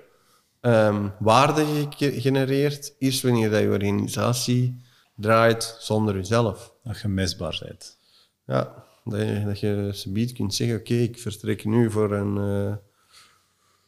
um, 0.61 1.13
waarde 1.19 1.65
gegenereerd, 1.97 2.95
is 2.99 3.23
wanneer 3.23 3.51
dat 3.51 3.61
je 3.61 3.71
organisatie 3.71 4.83
draait 5.17 5.77
zonder 5.79 6.15
jezelf. 6.15 6.73
Dat 6.85 7.01
je 7.01 7.09
misbaar 7.09 7.61
bent. 7.67 7.99
Ja, 8.47 8.85
dat 9.05 9.21
je, 9.21 9.43
dat 9.45 9.61
je 9.61 9.91
subiet 9.93 10.33
kunt 10.33 10.55
zeggen, 10.55 10.77
oké, 10.77 10.93
okay, 10.93 11.03
ik 11.03 11.19
vertrek 11.19 11.65
nu 11.65 11.91
voor 11.91 12.13
een, 12.13 12.37
uh, 12.37 12.75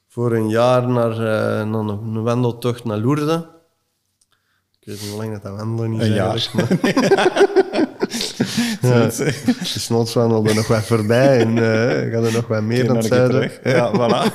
voor 0.08 0.32
een 0.32 0.48
jaar 0.48 0.88
naar, 0.88 1.10
uh, 1.10 1.70
naar 1.70 1.80
een, 1.80 1.88
een, 1.88 2.22
wandeltocht 2.22 2.84
naar 2.84 2.98
Lourdes. 2.98 3.40
Ik 4.80 4.86
weet 4.86 5.00
niet 5.00 5.10
hoe 5.10 5.18
lang 5.18 5.32
dat 5.32 5.42
dat 5.42 5.56
wandelen 5.56 5.92
is. 5.92 6.06
Een 6.06 6.14
jaar. 6.14 7.82
ja, 8.86 9.06
de 10.44 10.54
nog 10.54 10.66
wat 10.66 10.82
voorbij 10.82 11.40
en 11.40 11.56
uh, 11.56 12.12
gaat 12.12 12.24
er 12.24 12.32
nog 12.32 12.46
wat 12.46 12.62
meer 12.62 12.86
dan 12.86 12.96
het 12.96 13.06
zuiden. 13.06 13.50
Ja, 13.64 13.92
voilà. 13.92 14.32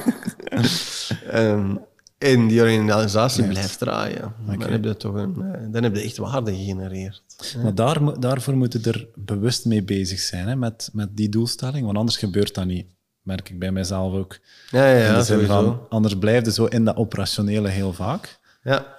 um, 1.33 1.79
en 2.17 2.47
die 2.47 2.61
organisatie 2.61 3.47
blijft 3.47 3.79
draaien. 3.79 4.33
Okay. 4.43 4.57
Dan, 4.57 4.71
heb 4.71 4.83
je 4.83 4.97
toch 4.97 5.13
een, 5.13 5.33
dan 5.71 5.83
heb 5.83 5.95
je 5.95 6.01
echt 6.01 6.17
waarde 6.17 6.55
gegenereerd. 6.55 7.23
Maar 7.63 7.75
daar, 7.75 8.19
daarvoor 8.19 8.55
moeten 8.55 8.83
er 8.83 9.07
bewust 9.15 9.65
mee 9.65 9.83
bezig 9.83 10.19
zijn, 10.19 10.47
hè, 10.47 10.55
met, 10.55 10.89
met 10.93 11.17
die 11.17 11.29
doelstelling. 11.29 11.85
Want 11.85 11.97
anders 11.97 12.17
gebeurt 12.17 12.55
dat 12.55 12.65
niet. 12.65 12.87
Merk 13.21 13.49
ik 13.49 13.59
bij 13.59 13.71
mijzelf 13.71 14.13
ook. 14.13 14.37
Ja, 14.71 14.91
ja, 14.91 14.97
ja 14.97 15.23
van, 15.23 15.81
Anders 15.89 16.17
blijf 16.17 16.45
je 16.45 16.51
zo 16.51 16.65
in 16.65 16.85
dat 16.85 16.95
operationele 16.95 17.69
heel 17.69 17.93
vaak. 17.93 18.39
Ja. 18.63 18.97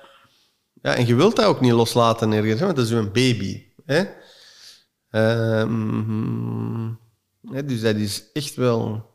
ja, 0.83 0.95
en 0.95 1.07
je 1.07 1.15
wilt 1.15 1.37
dat 1.37 1.45
ook 1.45 1.61
niet 1.61 1.73
loslaten 1.73 2.33
ergens, 2.33 2.61
want 2.61 2.77
dat 2.77 2.85
is 2.85 2.91
een 2.91 3.13
baby. 3.13 3.63
Hè? 3.85 4.05
Um, 5.11 6.99
hè, 7.47 7.65
dus 7.65 7.81
dat 7.81 7.97
is 7.97 8.25
echt 8.33 8.55
wel... 8.55 9.09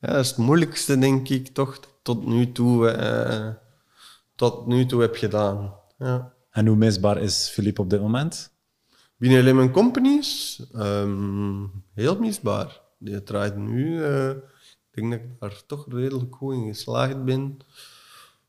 Ja, 0.00 0.12
dat 0.12 0.24
is 0.24 0.28
het 0.28 0.38
moeilijkste, 0.38 0.98
denk 0.98 1.28
ik, 1.28 1.48
toch, 1.48 1.80
tot 2.02 2.26
nu 2.26 2.52
toe, 2.52 2.96
uh, 2.96 3.48
tot 4.34 4.66
nu 4.66 4.86
toe 4.86 5.00
heb 5.00 5.16
gedaan. 5.16 5.74
Ja. 5.98 6.32
En 6.50 6.66
hoe 6.66 6.76
misbaar 6.76 7.18
is 7.18 7.48
Philippe 7.48 7.80
op 7.80 7.90
dit 7.90 8.00
moment? 8.00 8.50
Binnen 9.16 9.42
Lemon 9.42 9.70
Companies? 9.70 10.62
Um, 10.74 11.84
heel 11.94 12.18
misbaar. 12.18 12.80
Die 12.98 13.22
draait 13.22 13.56
nu... 13.56 13.98
Uh, 13.98 14.30
ik 14.30 14.38
denk 14.92 15.10
dat 15.10 15.20
ik 15.20 15.40
daar 15.40 15.62
toch 15.66 15.86
redelijk 15.88 16.34
goed 16.34 16.54
in 16.54 16.66
geslaagd 16.66 17.24
ben. 17.24 17.58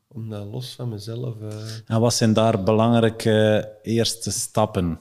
Om 0.08 0.28
dat 0.30 0.46
los 0.46 0.74
van 0.74 0.88
mezelf... 0.88 1.34
Uh... 1.40 1.48
En 1.86 2.00
wat 2.00 2.14
zijn 2.14 2.32
daar 2.32 2.62
belangrijke 2.62 3.68
eerste 3.82 4.30
stappen? 4.30 5.00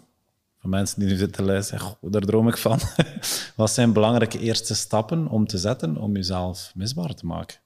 Voor 0.59 0.69
mensen 0.69 0.99
die 0.99 1.09
nu 1.09 1.15
zitten 1.15 1.45
luisteren, 1.45 1.97
daar 2.01 2.21
droom 2.21 2.47
ik 2.47 2.57
van. 2.57 2.79
wat 3.55 3.71
zijn 3.71 3.93
belangrijke 3.93 4.39
eerste 4.39 4.75
stappen 4.75 5.27
om 5.27 5.47
te 5.47 5.57
zetten 5.57 5.97
om 5.97 6.15
jezelf 6.15 6.71
misbaar 6.75 7.13
te 7.13 7.25
maken? 7.25 7.57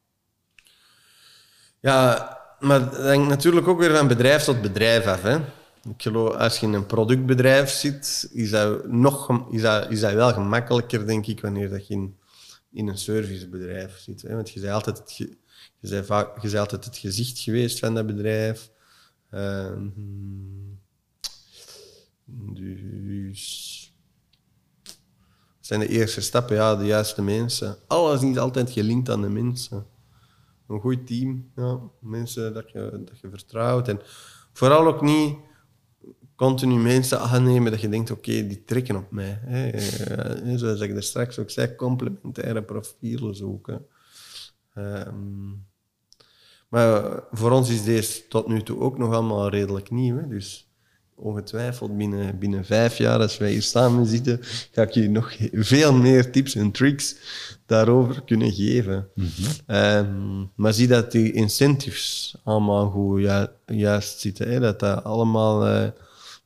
Ja, 1.80 2.38
maar 2.60 2.80
dat 2.80 3.06
hangt 3.06 3.28
natuurlijk 3.28 3.68
ook 3.68 3.80
weer 3.80 3.98
van 3.98 4.08
bedrijf 4.08 4.44
tot 4.44 4.62
bedrijf 4.62 5.06
af. 5.06 5.22
Hè. 5.22 5.38
Ik 5.90 6.02
geloof, 6.02 6.36
als 6.36 6.60
je 6.60 6.66
in 6.66 6.74
een 6.74 6.86
productbedrijf 6.86 7.70
zit, 7.70 8.30
is 8.34 8.50
dat, 8.50 8.88
nog, 8.88 9.48
is 9.52 9.62
dat, 9.62 9.92
is 9.92 10.00
dat 10.00 10.14
wel 10.14 10.34
gemakkelijker, 10.34 11.08
denk 11.08 11.28
ik, 11.28 11.42
wanneer 11.42 11.70
dat 11.70 11.88
je 11.88 11.94
in, 11.94 12.18
in 12.72 12.88
een 12.88 12.98
servicebedrijf 12.98 13.98
zit. 14.00 14.22
Hè. 14.22 14.36
Want 14.36 14.50
je 14.50 14.60
bent, 14.60 14.74
altijd 14.74 14.98
het, 14.98 15.18
je, 15.18 15.38
bent 15.80 16.06
vaak, 16.06 16.36
je 16.36 16.48
bent 16.48 16.60
altijd 16.60 16.86
het 16.86 16.98
gezicht 16.98 17.40
geweest 17.40 17.80
van 17.80 17.96
dat 17.96 18.06
bedrijf. 18.06 18.70
Uh, 19.34 19.72
dus... 22.54 23.94
zijn 25.60 25.80
de 25.80 25.88
eerste 25.88 26.22
stappen? 26.22 26.56
Ja, 26.56 26.76
de 26.76 26.86
juiste 26.86 27.22
mensen. 27.22 27.78
Alles 27.88 28.22
niet 28.22 28.40
altijd 28.40 28.72
gelinkt 28.72 29.10
aan 29.10 29.22
de 29.22 29.30
mensen 29.30 29.86
een 30.72 30.80
goed 30.80 31.08
team. 31.08 31.52
Ja, 31.56 31.80
mensen 32.00 32.54
dat 32.54 32.72
je, 32.72 33.02
dat 33.06 33.20
je 33.20 33.30
vertrouwt. 33.30 33.88
En 33.88 34.00
vooral 34.54 34.88
ook 34.88 35.02
niet 35.02 35.38
continu 36.36 36.76
mensen 36.76 37.20
aannemen 37.20 37.72
dat 37.72 37.82
je 37.82 37.90
denkt, 37.90 38.12
oké, 38.12 38.48
die 38.48 38.64
trekken 38.64 38.96
op 38.96 39.12
mij. 39.12 39.40
Hè. 39.42 39.70
Eh, 39.70 40.58
zoals 40.58 40.80
ik 40.80 40.96
er 40.96 41.04
straks 41.04 41.40
ook 41.40 41.50
zei, 41.50 41.76
complementaire 41.76 42.64
profielen 42.64 43.36
zoeken. 43.36 43.86
Um, 44.76 45.70
maar 46.68 47.24
voor 47.32 47.52
ons 47.52 47.70
is 47.70 47.84
deze 47.84 48.28
tot 48.28 48.48
nu 48.48 48.64
toe 48.64 48.80
ook 48.80 48.98
nog 48.98 49.14
allemaal 49.14 49.50
redelijk 49.50 49.90
nieuw. 49.90 50.28
Dus 50.28 50.71
ongetwijfeld 51.22 51.98
binnen, 51.98 52.40
binnen 52.40 52.66
vijf 52.66 52.98
jaar, 52.98 53.20
als 53.20 53.38
wij 53.38 53.52
hier 53.52 53.62
samen 53.62 54.06
zitten, 54.06 54.40
ga 54.72 54.82
ik 54.82 54.92
je 54.92 55.10
nog 55.10 55.34
veel 55.52 55.94
meer 55.94 56.32
tips 56.32 56.56
en 56.56 56.72
tricks 56.72 57.16
daarover 57.66 58.24
kunnen 58.24 58.52
geven. 58.52 59.08
Mm 59.16 59.30
-hmm. 59.66 60.52
maar 60.56 60.74
zie 60.74 60.88
dat 60.88 61.12
die 61.12 61.32
incentives 61.32 62.36
allemaal 62.44 62.90
goed 62.90 63.22
ju 63.22 63.48
juist 63.66 64.20
zitten. 64.20 64.52
Hè? 64.52 64.60
Dat 64.60 64.80
dat 64.80 65.04
allemaal 65.04 65.68
uh, 65.68 65.88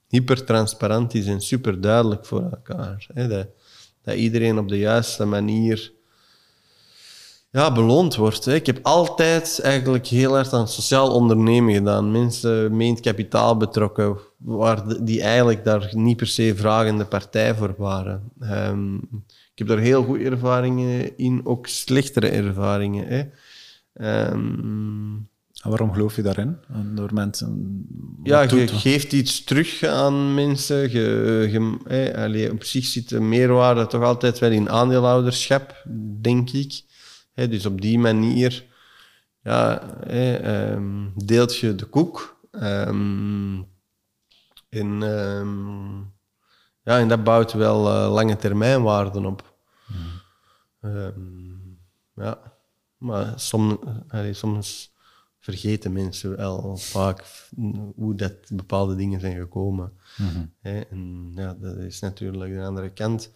hypertransparant 0.07 1.13
is 1.13 1.25
en 1.27 1.41
super 1.41 1.81
duidelijk 1.81 2.25
voor 2.25 2.41
elkaar. 2.41 3.07
Hè? 3.13 3.27
Dat, 3.27 3.47
dat 4.01 4.15
iedereen 4.15 4.57
op 4.57 4.69
de 4.69 4.77
juiste 4.77 5.25
manier 5.25 5.93
ja, 7.55 7.71
beloond 7.71 8.15
wordt. 8.15 8.45
Hè. 8.45 8.53
Ik 8.53 8.65
heb 8.65 8.79
altijd 8.81 9.59
eigenlijk 9.63 10.07
heel 10.07 10.33
hard 10.33 10.53
aan 10.53 10.67
sociaal 10.67 11.11
ondernemen 11.11 11.73
gedaan. 11.73 12.11
Mensen 12.11 12.75
meent 12.75 12.99
kapitaal 12.99 13.57
betrokken, 13.57 14.17
waar 14.37 15.03
die 15.03 15.21
eigenlijk 15.21 15.63
daar 15.63 15.89
niet 15.91 16.17
per 16.17 16.27
se 16.27 16.55
vragende 16.55 17.05
partij 17.05 17.55
voor 17.55 17.75
waren. 17.77 18.31
Um, 18.39 18.95
ik 19.51 19.67
heb 19.67 19.67
daar 19.67 19.77
heel 19.77 20.03
goede 20.03 20.23
ervaringen 20.23 21.17
in, 21.17 21.41
ook 21.43 21.67
slechtere 21.67 22.27
ervaringen. 22.27 23.07
Hè. 23.07 23.23
Um, 24.31 25.29
waarom 25.63 25.93
geloof 25.93 26.15
je 26.15 26.21
daarin? 26.21 26.57
Door 26.95 27.13
mensen. 27.13 27.85
Ja, 28.23 28.41
je 28.41 28.67
geeft 28.67 29.13
iets 29.13 29.43
terug 29.43 29.83
aan 29.83 30.33
mensen. 30.33 30.91
Je, 30.91 31.47
je, 32.31 32.51
op 32.51 32.63
zich 32.63 32.85
zit 32.85 33.09
de 33.09 33.19
meerwaarde 33.19 33.87
toch 33.87 34.03
altijd 34.03 34.39
wel 34.39 34.51
in 34.51 34.69
aandeelhouderschap, 34.69 35.85
denk 36.21 36.51
ik 36.51 36.83
dus 37.35 37.65
op 37.65 37.81
die 37.81 37.99
manier 37.99 38.65
ja, 39.43 39.81
ehm, 40.03 41.07
deelt 41.15 41.57
je 41.57 41.75
de 41.75 41.85
koek. 41.85 42.37
Um, 42.51 43.67
en, 44.69 45.03
ehm, 45.03 45.97
ja, 46.83 46.99
en 46.99 47.07
dat 47.07 47.23
bouwt 47.23 47.53
wel 47.53 47.87
uh, 47.87 48.13
lange 48.13 48.35
termijn 48.35 48.83
waarden 48.83 49.25
op. 49.25 49.53
ja, 52.15 52.53
maar 52.97 53.39
som, 53.39 53.79
soms 54.31 54.93
vergeten 55.39 55.93
mensen 55.93 56.35
wel 56.35 56.77
vaak 56.77 57.49
hoe 57.95 58.15
dat 58.15 58.33
bepaalde 58.47 58.95
dingen 58.95 59.19
zijn 59.19 59.37
gekomen. 59.37 59.93
Mm 60.17 60.53
en 60.61 61.31
ja, 61.35 61.53
dat 61.53 61.77
is 61.77 61.99
natuurlijk 61.99 62.53
de 62.53 62.65
andere 62.65 62.89
kant 62.89 63.31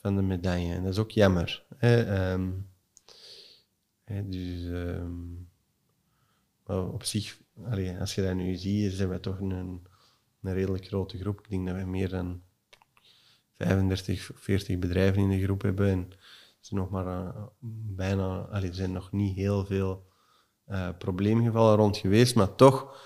van 0.00 0.16
de 0.16 0.22
medaille. 0.22 0.74
En 0.74 0.82
dat 0.82 0.92
is 0.92 0.98
ook 0.98 1.10
jammer 1.10 1.62
dus 4.24 4.62
uh, 4.62 5.04
op 6.92 7.04
zich, 7.04 7.38
als 7.98 8.14
je 8.14 8.22
dat 8.22 8.34
nu 8.34 8.54
ziet, 8.54 8.92
zijn 8.92 9.08
we 9.08 9.20
toch 9.20 9.40
een, 9.40 9.82
een 10.42 10.54
redelijk 10.54 10.86
grote 10.86 11.18
groep. 11.18 11.40
Ik 11.40 11.50
denk 11.50 11.66
dat 11.66 11.76
we 11.76 11.84
meer 11.84 12.08
dan 12.08 12.42
35, 13.56 14.30
40 14.34 14.78
bedrijven 14.78 15.22
in 15.22 15.28
de 15.28 15.42
groep 15.42 15.62
hebben. 15.62 15.88
En 15.88 16.06
er 16.10 16.16
zijn 16.60 16.80
nog 16.80 16.90
maar 16.90 17.06
uh, 17.06 17.28
bijna, 17.96 18.38
allee, 18.38 18.68
er 18.68 18.74
zijn 18.74 18.92
nog 18.92 19.12
niet 19.12 19.36
heel 19.36 19.64
veel 19.64 20.06
uh, 20.68 20.88
probleemgevallen 20.98 21.76
rond 21.76 21.96
geweest, 21.96 22.34
maar 22.34 22.54
toch, 22.54 22.96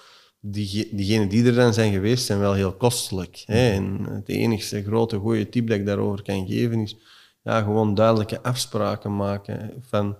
die, 0.40 0.96
diegenen 0.96 1.28
die 1.28 1.46
er 1.46 1.54
dan 1.54 1.74
zijn 1.74 1.92
geweest, 1.92 2.24
zijn 2.24 2.38
wel 2.38 2.52
heel 2.52 2.74
kostelijk. 2.74 3.42
Hè? 3.46 3.70
En 3.70 4.04
het 4.04 4.28
enige 4.28 4.82
grote 4.82 5.18
goede 5.18 5.48
tip 5.48 5.66
dat 5.66 5.78
ik 5.78 5.86
daarover 5.86 6.22
kan 6.22 6.46
geven 6.46 6.80
is 6.80 6.96
ja, 7.42 7.62
gewoon 7.62 7.94
duidelijke 7.94 8.42
afspraken 8.42 9.16
maken 9.16 9.74
van 9.80 10.16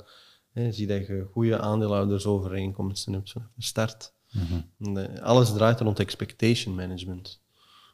zie 0.55 0.87
dat 0.87 1.07
je 1.07 1.29
goede 1.33 1.59
aandeelhoudersovereenkomsten 1.59 3.13
hebt 3.13 3.31
vanaf 3.31 3.49
de 3.55 3.63
start. 3.63 4.13
Mhm. 4.33 4.97
Eh, 4.97 5.23
alles 5.23 5.53
draait 5.53 5.81
rond 5.81 5.99
expectation 5.99 6.75
management. 6.75 7.41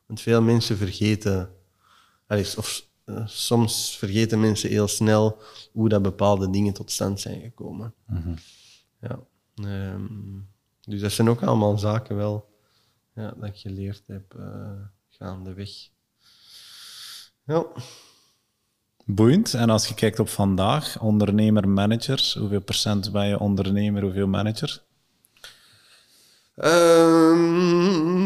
Want 0.07 0.21
veel 0.21 0.43
mensen 0.43 0.77
vergeten, 0.77 1.51
of 2.29 2.87
uh, 3.05 3.27
soms 3.27 3.97
vergeten 3.97 4.41
mensen 4.41 4.71
heel 4.71 4.89
snel 4.89 5.43
hoe 5.73 5.89
dat 5.89 6.03
bepaalde 6.03 6.51
dingen 6.51 6.73
tot 6.73 6.91
stand 6.91 7.21
zijn 7.21 7.41
gekomen. 7.41 7.95
Mhm. 8.07 8.35
Ja. 9.01 9.21
Um, 9.55 10.49
dus 10.81 11.01
dat 11.01 11.13
zijn 11.13 11.29
ook 11.29 11.43
allemaal 11.43 11.79
zaken 11.79 12.17
wel 12.17 12.49
ja, 13.15 13.31
dat 13.31 13.49
ik 13.49 13.57
geleerd 13.57 14.03
heb 14.07 14.35
uh, 14.39 14.71
gaandeweg. 15.09 15.71
Ja. 17.45 17.67
Boeiend. 19.15 19.55
En 19.55 19.71
als 19.71 19.87
je 19.87 19.95
kijkt 19.95 20.19
op 20.19 20.29
vandaag, 20.29 21.01
ondernemer, 21.01 21.69
manager, 21.69 22.35
hoeveel 22.39 22.61
procent 22.61 23.13
ben 23.13 23.27
je 23.27 23.39
ondernemer, 23.39 24.03
hoeveel 24.03 24.27
manager? 24.27 24.83
Um, 26.65 28.25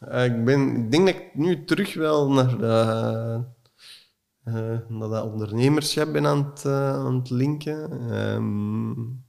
ik, 0.00 0.44
ben, 0.44 0.76
ik 0.76 0.90
denk 0.90 1.06
dat 1.06 1.14
ik 1.14 1.34
nu 1.34 1.64
terug 1.64 1.94
wel 1.94 2.30
naar, 2.32 2.60
uh, 2.60 3.38
uh, 4.44 4.78
naar 4.88 5.08
dat 5.08 5.24
ondernemerschap 5.32 6.12
ben 6.12 6.26
aan 6.26 6.44
het, 6.44 6.66
aan 6.66 7.14
het 7.14 7.30
linken. 7.30 7.92
Um, 8.12 9.24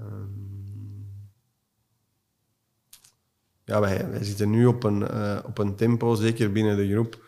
um, 0.00 0.52
ja, 3.64 3.80
wij, 3.80 4.10
wij 4.10 4.24
zitten 4.24 4.50
nu 4.50 4.66
op 4.66 4.84
een, 4.84 5.02
op 5.44 5.58
een 5.58 5.74
tempo, 5.74 6.14
zeker 6.14 6.52
binnen 6.52 6.76
de 6.76 6.90
groep, 6.90 7.23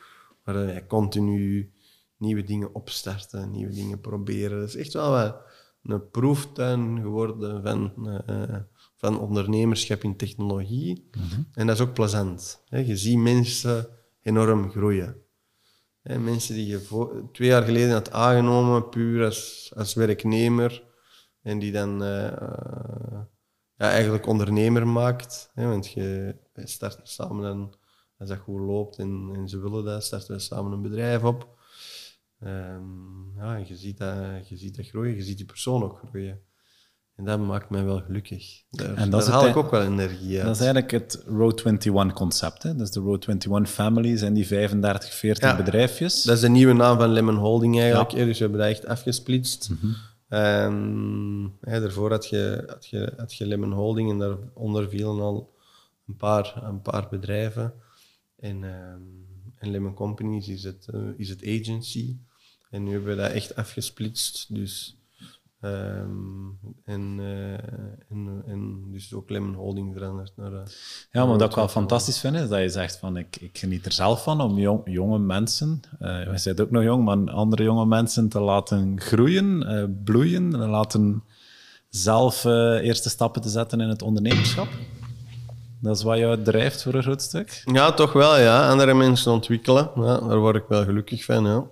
waar 0.47 0.75
je 0.75 0.87
continu 0.87 1.73
nieuwe 2.17 2.43
dingen 2.43 2.75
opstarten, 2.75 3.51
nieuwe 3.51 3.73
dingen 3.73 4.01
proberen. 4.01 4.59
Dat 4.59 4.69
is 4.69 4.77
echt 4.77 4.93
wel 4.93 5.11
wat, 5.11 5.37
een 5.83 6.11
proeftuin 6.11 7.01
geworden 7.01 7.63
van, 7.63 8.11
eh, 8.27 8.57
van 8.97 9.21
ondernemerschap 9.21 10.03
in 10.03 10.17
technologie. 10.17 11.11
En 11.53 11.67
dat 11.67 11.77
is 11.77 11.83
ook 11.83 11.95
plezant. 11.95 12.63
Hè. 12.69 12.79
Je 12.79 12.97
ziet 12.97 13.19
mensen 13.19 13.89
enorm 14.23 14.71
groeien. 14.71 15.17
Hè, 16.03 16.19
mensen 16.19 16.55
die 16.55 16.67
je 16.67 17.29
twee 17.33 17.49
jaar 17.49 17.63
geleden 17.63 17.93
had 17.93 18.11
aangenomen, 18.11 18.89
puur 18.89 19.25
als, 19.25 19.73
als 19.77 19.95
werknemer, 19.95 20.85
en 21.43 21.59
die 21.59 21.73
dan 21.73 22.03
eh, 22.03 22.27
eh, 22.27 23.21
ja, 23.77 23.91
eigenlijk 23.91 24.27
ondernemer 24.27 24.87
maakt. 24.89 25.51
Hè, 25.55 25.69
want 25.69 25.91
je 25.91 26.37
start 26.55 27.01
samen 27.03 27.43
dan, 27.43 27.75
als 28.19 28.29
dat 28.29 28.39
goed 28.39 28.61
loopt 28.61 28.99
en, 28.99 29.31
en 29.35 29.49
ze 29.49 29.59
willen 29.61 29.85
dat, 29.85 30.05
starten 30.05 30.35
we 30.35 30.41
samen 30.41 30.73
een 30.73 30.83
bedrijf 30.83 31.23
op. 31.23 31.49
Ehm, 32.41 33.37
ja, 33.37 33.57
je 33.57 33.77
ziet, 33.77 33.99
dat, 33.99 34.49
je 34.49 34.57
ziet 34.57 34.77
dat 34.77 34.87
groeien, 34.87 35.15
je 35.15 35.23
ziet 35.23 35.37
die 35.37 35.47
persoon 35.47 35.83
ook 35.83 36.03
groeien. 36.09 36.41
En 37.17 37.25
dat 37.25 37.41
maakt 37.41 37.71
mij 37.71 37.85
wel 37.85 38.01
gelukkig. 38.01 38.63
Daar, 38.71 38.89
En 38.95 38.95
dat 38.95 39.11
daar 39.11 39.21
is 39.21 39.27
haal 39.27 39.47
ik 39.47 39.57
ook 39.57 39.71
wel 39.71 39.83
energie 39.83 40.37
uit. 40.37 40.47
Dat 40.47 40.55
is 40.55 40.61
eigenlijk 40.61 40.91
het 40.91 41.23
Road 41.27 41.65
21 41.65 42.13
concept. 42.17 42.63
Hè? 42.63 42.75
Dus 42.75 42.91
de 42.91 43.01
Road 43.01 43.27
21 43.29 43.73
family 43.75 44.17
zijn 44.17 44.35
die 44.35 44.47
35, 44.47 45.15
40 45.15 45.51
Ja. 45.51 45.57
bedrijfjes. 45.57 46.23
Dat 46.23 46.35
is 46.35 46.41
de 46.41 46.49
nieuwe 46.49 46.73
naam 46.73 46.99
van 46.99 47.09
Lemon 47.09 47.37
Holding 47.37 47.81
eigenlijk. 47.81 48.11
Ja. 48.11 48.25
Dus 48.25 48.39
we 48.39 48.43
hebben 48.45 48.61
dat 48.61 48.71
echt 48.71 48.87
afgesplitst. 48.87 49.71
Ehm, 50.29 51.49
hè, 51.61 51.81
daarvoor 51.81 52.11
had 52.11 52.29
je, 52.29 52.65
had, 52.69 52.87
je, 52.87 53.13
had 53.17 53.35
je 53.35 53.47
Lemon 53.47 53.73
Holding 53.73 54.11
en 54.11 54.19
daaronder 54.19 54.89
vielen 54.89 55.21
al 55.21 55.55
een 56.07 56.17
paar, 56.17 56.63
een 56.65 56.83
paar 56.83 57.09
bedrijven. 57.11 57.75
En, 58.37 58.65
ehm, 58.65 59.01
en 59.59 59.71
Lemon 59.71 59.95
Companies 59.95 60.49
is 60.49 60.63
het, 60.63 60.89
eh, 60.93 61.01
is 61.17 61.29
het 61.29 61.43
agency. 61.45 62.17
En 62.71 62.85
nu 62.85 62.93
hebben 62.93 63.17
we 63.17 63.23
dat 63.23 63.31
echt 63.31 63.57
afgesplitst. 63.57 64.55
Dus, 64.55 64.97
ehm, 65.61 66.11
en, 66.85 67.15
eh, 67.19 67.53
en, 68.11 68.43
en 68.47 68.85
dus 68.93 69.15
ook 69.15 69.31
Lemon 69.31 69.55
Holding 69.55 69.93
veranderd 69.95 70.33
naar... 70.37 70.53
eh, 70.53 70.61
Ja, 71.13 71.27
maar 71.27 71.39
wat 71.39 71.49
ik 71.51 71.57
wel 71.57 71.69
fantastisch 71.69 72.21
vind, 72.21 72.37
is 72.37 72.49
dat 72.49 72.61
je 72.61 72.69
zegt 72.69 72.97
van 72.97 73.17
ik, 73.17 73.37
ik 73.37 73.59
geniet 73.59 73.87
er 73.87 73.93
zelf 73.93 74.23
van 74.23 74.41
om 74.41 74.59
jong- 74.59 74.83
jonge 74.85 75.19
mensen, 75.19 75.81
wij 75.99 76.39
zijn 76.39 76.61
ook 76.61 76.71
nog 76.71 76.83
jong, 76.83 77.05
maar 77.05 77.31
andere 77.35 77.63
jonge 77.63 77.87
mensen 77.87 78.29
te 78.29 78.41
laten 78.41 79.01
groeien, 79.01 80.01
bloeien, 80.05 80.53
en 80.55 80.69
laten 80.69 81.23
zelf 81.89 82.45
eerste 82.45 83.09
stappen 83.09 83.43
te 83.43 83.49
zetten 83.49 83.81
in 83.81 83.89
het 83.89 84.03
ondernemerschap. 84.03 84.69
Dat 85.81 85.97
is 85.97 86.03
wat 86.03 86.19
jou 86.19 86.43
drijft 86.43 86.83
voor 86.83 86.95
een 86.95 87.03
groot 87.03 87.23
stuk. 87.23 87.63
Ja, 87.65 87.93
toch 87.93 88.13
wel, 88.13 88.39
ja. 88.39 88.69
Andere 88.71 88.95
mensen 88.95 89.33
ontwikkelen. 89.33 89.91
Ja, 89.95 90.19
daar 90.19 90.39
word 90.39 90.57
ik 90.57 90.65
wel 90.69 90.85
gelukkig 90.85 91.25
van, 91.25 91.45
ja. 91.45 91.65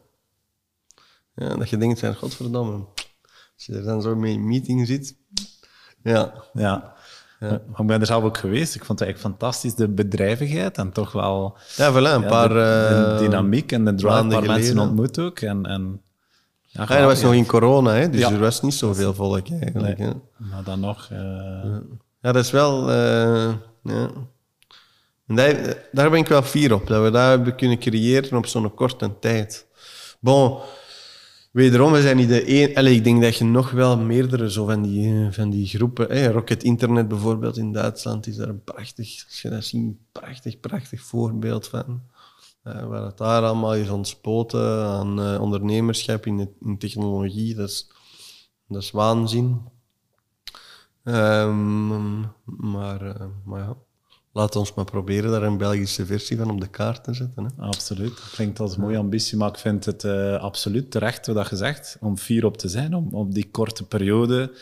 ja 1.35 1.57
dat 1.57 1.71
je 1.71 1.77
denkt, 1.77 2.01
van, 2.01 2.15
godverdomme, 2.15 2.73
als 3.55 3.67
je 3.67 3.75
er 3.75 3.83
dan 3.85 4.03
zo 4.03 4.15
mee 4.17 4.33
in 4.33 4.39
een 4.41 4.47
meeting 4.47 4.87
zit. 4.87 5.17
Ja, 6.03 6.33
Ja. 6.53 6.93
Maar 7.41 7.81
ik 7.81 7.87
ben 7.87 8.01
er 8.01 8.07
zelf 8.07 8.25
ook 8.25 8.39
geweest. 8.39 8.75
Ik 8.75 8.85
vond 8.85 8.99
het 8.99 9.09
eigenlijk 9.09 9.37
fantastisch, 9.37 9.75
de 9.75 9.89
bedrijvigheid 9.89 10.79
en 10.79 10.93
toch 10.93 11.13
wel 11.13 11.57
ja 11.77 11.93
voilà, 11.93 11.95
een 12.15 12.21
ja, 12.21 12.29
paar... 12.29 12.49
de, 12.49 12.55
de 12.55 13.11
eh, 13.13 13.19
dynamiek 13.19 13.73
en 13.73 13.85
de 13.85 13.95
drive 13.95 14.13
maanden 14.15 14.39
waar 14.39 14.49
mensen 14.57 14.79
ontmoet 14.79 15.19
ook. 15.19 15.41
En, 15.41 15.67
en, 15.67 16.01
ja, 16.63 16.83
Ah, 16.83 16.89
ja, 16.89 16.97
dat 16.99 17.05
was 17.05 17.23
nog 17.23 17.33
in 17.35 17.47
corona, 17.47 17.93
hè, 17.93 18.11
dus 18.11 18.21
Ja. 18.21 18.31
er 18.31 18.39
was 18.39 18.63
niet 18.63 18.75
zoveel 18.75 19.15
volk 19.15 19.49
eigenlijk. 19.51 19.99
Nee. 19.99 20.09
Hè. 20.09 20.13
Maar 20.37 20.65
dan 20.65 20.81
nog... 20.81 21.09
eh, 21.11 21.19
Ja, 22.21 22.33
dat 22.33 22.45
is 22.45 22.51
wel... 22.51 22.91
eh, 22.91 23.53
ja. 23.85 24.11
En 25.27 25.37
daar, 25.37 25.87
daar 25.93 26.11
ben 26.11 26.19
ik 26.19 26.29
wel 26.29 26.43
fier 26.43 26.75
op, 26.75 26.87
dat 26.87 27.03
we 27.03 27.11
dat 27.11 27.29
hebben 27.29 27.57
kunnen 27.57 27.79
creëren 27.79 28.39
op 28.39 28.47
zo'n 28.47 28.75
korte 28.75 29.19
tijd. 29.21 29.67
Bon, 30.21 30.59
wederom, 31.53 31.93
we 31.93 32.03
zijn 32.03 32.17
niet 32.17 32.29
de 32.29 32.43
één... 32.43 32.87
Ik 32.87 33.05
denk 33.05 33.23
dat 33.23 33.37
je 33.37 33.45
nog 33.45 33.71
wel 33.71 33.99
meerdere 33.99 34.51
zo 34.51 34.65
van 34.67 34.83
die, 34.83 35.29
van 35.31 35.51
die 35.51 35.67
groepen... 35.67 36.09
Hè, 36.11 36.31
Rocket 36.31 36.63
Internet 36.63 37.09
bijvoorbeeld 37.09 37.57
in 37.57 37.73
Duitsland 37.73 38.27
is 38.27 38.37
daar 38.37 38.49
een 38.49 38.65
prachtig... 38.65 39.25
Als 39.51 39.71
je 39.71 39.95
prachtig, 40.13 40.61
prachtig 40.61 41.01
voorbeeld 41.03 41.67
van. 41.69 42.03
Eh, 42.63 42.87
waar 42.87 43.03
het 43.03 43.19
daar 43.19 43.43
allemaal 43.43 43.75
is 43.75 43.89
ontspoten 43.89 44.85
aan 44.85 45.21
eh, 45.21 45.41
ondernemerschap 45.41 46.27
in, 46.27 46.37
de- 46.37 46.55
in 46.61 46.79
technologie, 46.79 47.55
dat 47.55 47.69
is, 47.69 47.91
dat 48.69 48.83
is 48.83 48.91
waanzin. 48.91 49.61
Ehm, 51.05 52.21
maar, 52.45 53.03
eh, 53.03 53.27
maar 53.45 53.61
ja, 53.61 53.77
laten 54.33 54.61
ons 54.61 54.75
maar 54.75 54.85
proberen 54.85 55.31
daar 55.31 55.43
een 55.43 55.57
Belgische 55.57 56.07
versie 56.07 56.37
van 56.37 56.51
op 56.51 56.61
de 56.61 56.69
kaart 56.69 57.05
te 57.05 57.15
zetten. 57.15 57.45
Hè. 57.45 57.63
Absoluut. 57.63 58.09
Dat 58.17 58.31
klinkt 58.31 58.61
als 58.61 58.75
een 58.75 58.81
mooie 58.81 58.99
ambitie, 58.99 59.39
maar 59.39 59.49
ik 59.49 59.59
vind 59.59 59.85
het 59.85 60.05
eh, 60.05 60.37
absoluut 60.37 60.91
terecht 60.91 61.27
wat 61.27 61.49
je 61.49 61.57
zegt, 61.57 61.97
om 62.01 62.17
fier 62.17 62.45
op 62.45 62.57
te 62.57 62.69
zijn, 62.69 62.95
om 62.95 63.09
op 63.13 63.35
die 63.35 63.51
korte 63.51 63.87
periode 63.87 64.53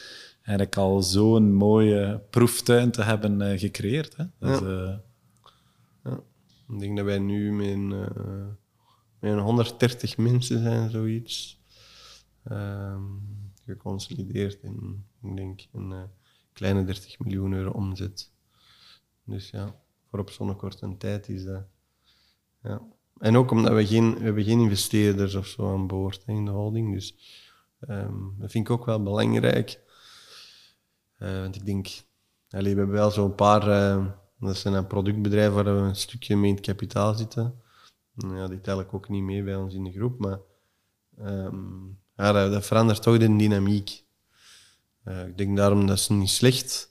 eigenlijk 0.42 0.76
al 0.76 1.02
zo'n 1.02 1.54
mooie 1.54 2.22
proeftuin 2.30 2.90
te 2.90 3.02
hebben 3.02 3.40
eh, 3.40 3.58
gecreëerd. 3.58 4.16
Hè? 4.16 4.52
Is, 4.52 4.60
eh, 4.60 4.96
Ik 6.68 6.78
denk 6.80 6.96
dat 6.96 7.06
wij 7.06 7.18
nu 7.18 7.52
met, 7.52 7.66
een, 7.66 7.88
met 9.18 9.32
een 9.32 9.38
130 9.38 10.16
mensen 10.16 10.62
zijn, 10.62 10.90
zoiets. 10.90 11.60
Ehm, 12.44 13.02
geconsolideerd 13.64 14.62
in, 14.62 15.04
ik 15.22 15.36
denk, 15.36 15.66
eh, 15.72 16.02
kleine 16.52 16.84
30 16.84 17.18
miljoen 17.18 17.52
euro 17.52 17.70
omzet. 17.70 18.30
Dus 19.24 19.50
ja, 19.50 19.74
voor 20.10 20.18
op 20.18 20.30
zo'n 20.30 20.56
korte 20.56 20.96
tijd 20.96 21.28
is 21.28 21.44
dat... 21.44 21.64
Ja. 22.62 22.82
En 23.18 23.36
ook 23.36 23.50
omdat 23.50 23.72
we 23.72 23.86
geen, 23.86 24.14
we 24.14 24.24
hebben 24.24 24.46
investeerders 24.46 25.34
of 25.34 25.46
zo 25.46 25.72
aan 25.72 25.86
boord 25.86 26.22
in 26.26 26.44
de 26.44 26.50
holding. 26.50 26.94
Dus 26.94 27.16
ehm, 27.80 28.14
dat 28.38 28.50
vind 28.50 28.68
ik 28.68 28.70
ook 28.70 28.84
wel 28.84 29.02
belangrijk. 29.02 29.80
Eh, 31.18 31.40
want 31.40 31.56
ik 31.56 31.66
denk, 31.66 31.88
allee, 32.50 32.72
we 32.72 32.78
hebben 32.78 32.96
wel 32.96 33.10
zo'n 33.10 33.34
paar, 33.34 33.68
eh, 33.68 34.06
dat 34.38 34.56
zijn 34.56 34.74
een 34.74 34.86
productbedrijven 34.86 35.54
waar 35.54 35.64
we 35.64 35.70
een 35.70 35.96
stukje 35.96 36.36
mee 36.36 36.50
in 36.50 36.56
het 36.56 36.66
kapitaal 36.66 37.14
zitten. 37.14 37.60
Ja, 38.14 38.48
die 38.48 38.60
tel 38.60 38.80
ik 38.80 38.94
ook 38.94 39.08
niet 39.08 39.22
mee 39.22 39.42
bij 39.42 39.56
ons 39.56 39.74
in 39.74 39.84
de 39.84 39.92
groep, 39.92 40.18
maar 40.18 40.38
ehm, 41.18 41.86
ja, 42.16 42.32
dat, 42.32 42.52
dat 42.52 42.66
verandert 42.66 43.02
toch 43.02 43.18
de 43.18 43.36
dynamiek. 43.36 44.04
Eh, 45.04 45.26
ik 45.26 45.38
denk 45.38 45.56
daarom 45.56 45.86
dat 45.86 45.98
is 45.98 46.08
niet 46.08 46.30
slecht, 46.30 46.90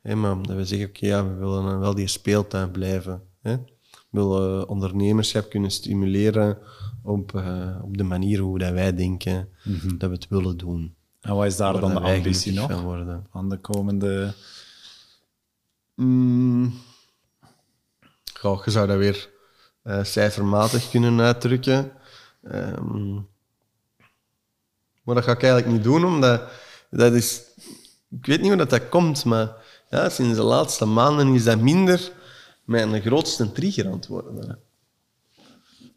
hè, 0.00 0.14
maar 0.14 0.42
dat 0.42 0.56
we 0.56 0.64
zeggen, 0.64 0.88
oké, 0.88 1.06
ja, 1.06 1.28
we 1.28 1.34
willen 1.34 1.80
wel 1.80 1.94
die 1.94 2.06
speeltuin 2.06 2.70
blijven. 2.70 3.22
Hè. 3.42 3.56
We 4.10 4.20
willen 4.20 4.60
eh, 4.60 4.70
ondernemerschap 4.70 5.50
kunnen 5.50 5.70
stimuleren 5.70 6.58
op, 7.02 7.34
eh, 7.34 7.78
op 7.82 7.96
de 7.96 8.02
manier 8.02 8.38
hoe 8.38 8.58
dat 8.58 8.72
wij 8.72 8.94
denken 8.94 9.48
dat 9.98 10.08
we 10.08 10.14
het 10.14 10.28
willen 10.28 10.56
doen. 10.56 10.94
en 11.20 11.34
wat 11.34 11.46
is 11.46 11.56
daar 11.56 11.80
dan 11.80 11.94
de 11.94 12.00
ambitie 12.00 12.52
nog? 12.52 12.70
van 13.30 13.48
de 13.48 13.58
komende... 13.58 14.34
Mm. 15.94 16.74
Goh, 18.34 18.64
je 18.64 18.70
zou 18.70 18.86
dat 18.86 18.98
weer 18.98 19.30
cijfermatig 20.02 20.90
kunnen 20.90 21.20
uitdrukken. 21.20 21.92
Ehm, 22.42 23.14
maar 25.02 25.14
dat 25.14 25.24
ga 25.24 25.32
ik 25.32 25.42
eigenlijk 25.42 25.72
niet 25.72 25.84
doen, 25.84 26.04
omdat 26.04 26.42
dat 26.96 27.12
is... 27.12 27.42
Ik 28.10 28.26
weet 28.26 28.40
niet 28.40 28.48
hoe 28.48 28.56
dat, 28.56 28.70
dat 28.70 28.88
komt, 28.88 29.24
maar 29.24 29.52
ja, 29.90 30.08
sinds 30.08 30.36
de 30.36 30.42
laatste 30.42 30.84
maanden 30.84 31.34
is 31.34 31.44
dat 31.44 31.60
minder 31.60 32.12
mijn 32.64 33.00
grootste 33.00 33.52
trigger 33.52 33.86
aan 33.86 33.92
het 33.92 34.06
worden. 34.06 34.58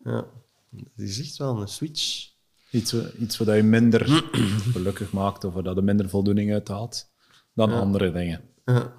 Ja, 0.04 0.26
dat 0.70 0.88
is 0.96 1.20
echt 1.20 1.38
wel 1.38 1.62
een 1.62 1.68
switch. 1.68 2.30
Iets, 2.72 2.96
iets 3.20 3.38
wat 3.38 3.56
je 3.56 3.64
minder 3.64 4.24
gelukkig 4.74 5.12
maakt 5.12 5.44
of 5.44 5.54
dat 5.54 5.76
je 5.76 5.82
minder 5.82 6.10
voldoening 6.10 6.54
uit 6.54 6.68
haalt 6.68 7.10
dan 7.54 7.72
andere 7.72 8.12
dingen. 8.12 8.42
Ja. 8.66 8.94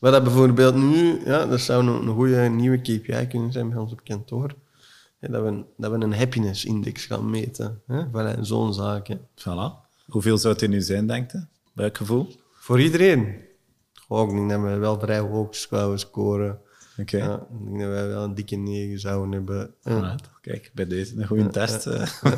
Wat 0.00 0.12
dat 0.12 0.22
bijvoorbeeld 0.22 0.74
nu, 0.74 1.24
ja, 1.24 1.46
dat 1.46 1.60
zou 1.60 1.86
een, 1.86 2.06
een 2.06 2.14
goede 2.14 2.40
nieuwe 2.40 2.80
KPI 2.80 3.26
kunnen 3.28 3.52
zijn 3.52 3.68
bij 3.68 3.78
ons 3.78 3.92
op 3.92 4.04
kantoor. 4.04 4.54
Dat, 5.20 5.42
we, 5.42 5.64
dat 5.76 5.90
we 5.90 5.96
een 5.96 6.14
happiness 6.14 6.64
index 6.64 7.04
gaan 7.04 7.30
meten. 7.30 7.82
Hè, 7.86 8.10
van 8.10 8.44
zo'n 8.44 8.74
zaak. 8.74 9.08
Voilà. 9.34 9.81
Hoeveel 10.12 10.38
zou 10.38 10.52
het 10.52 10.62
er 10.62 10.68
nu 10.68 10.80
zijn, 10.80 11.06
denkt 11.06 11.32
je? 11.32 11.44
Welk 11.74 11.96
gevoel? 11.96 12.28
Voor 12.52 12.80
iedereen. 12.80 13.34
Goh, 14.06 14.30
ik 14.30 14.36
denk 14.36 14.50
dat 14.50 14.60
we 14.60 14.76
wel 14.76 15.00
vrij 15.00 15.18
hoog 15.18 15.56
zouden 15.56 15.98
scoren. 15.98 16.58
Oké. 16.98 17.16
Ja, 17.16 17.34
ik 17.34 17.64
denk 17.66 17.78
dat 17.80 17.88
wij 17.88 18.08
wel 18.08 18.24
een 18.24 18.34
dikke 18.34 18.56
9 18.56 18.98
zouden 19.00 19.32
hebben. 19.32 19.74
Ja. 19.82 20.16
Kijk, 20.40 20.70
bij 20.74 20.86
deze 20.86 21.16
een 21.16 21.26
goede 21.26 21.48
test. 21.48 21.86
eh. 21.86 22.06
Ja, 22.22 22.36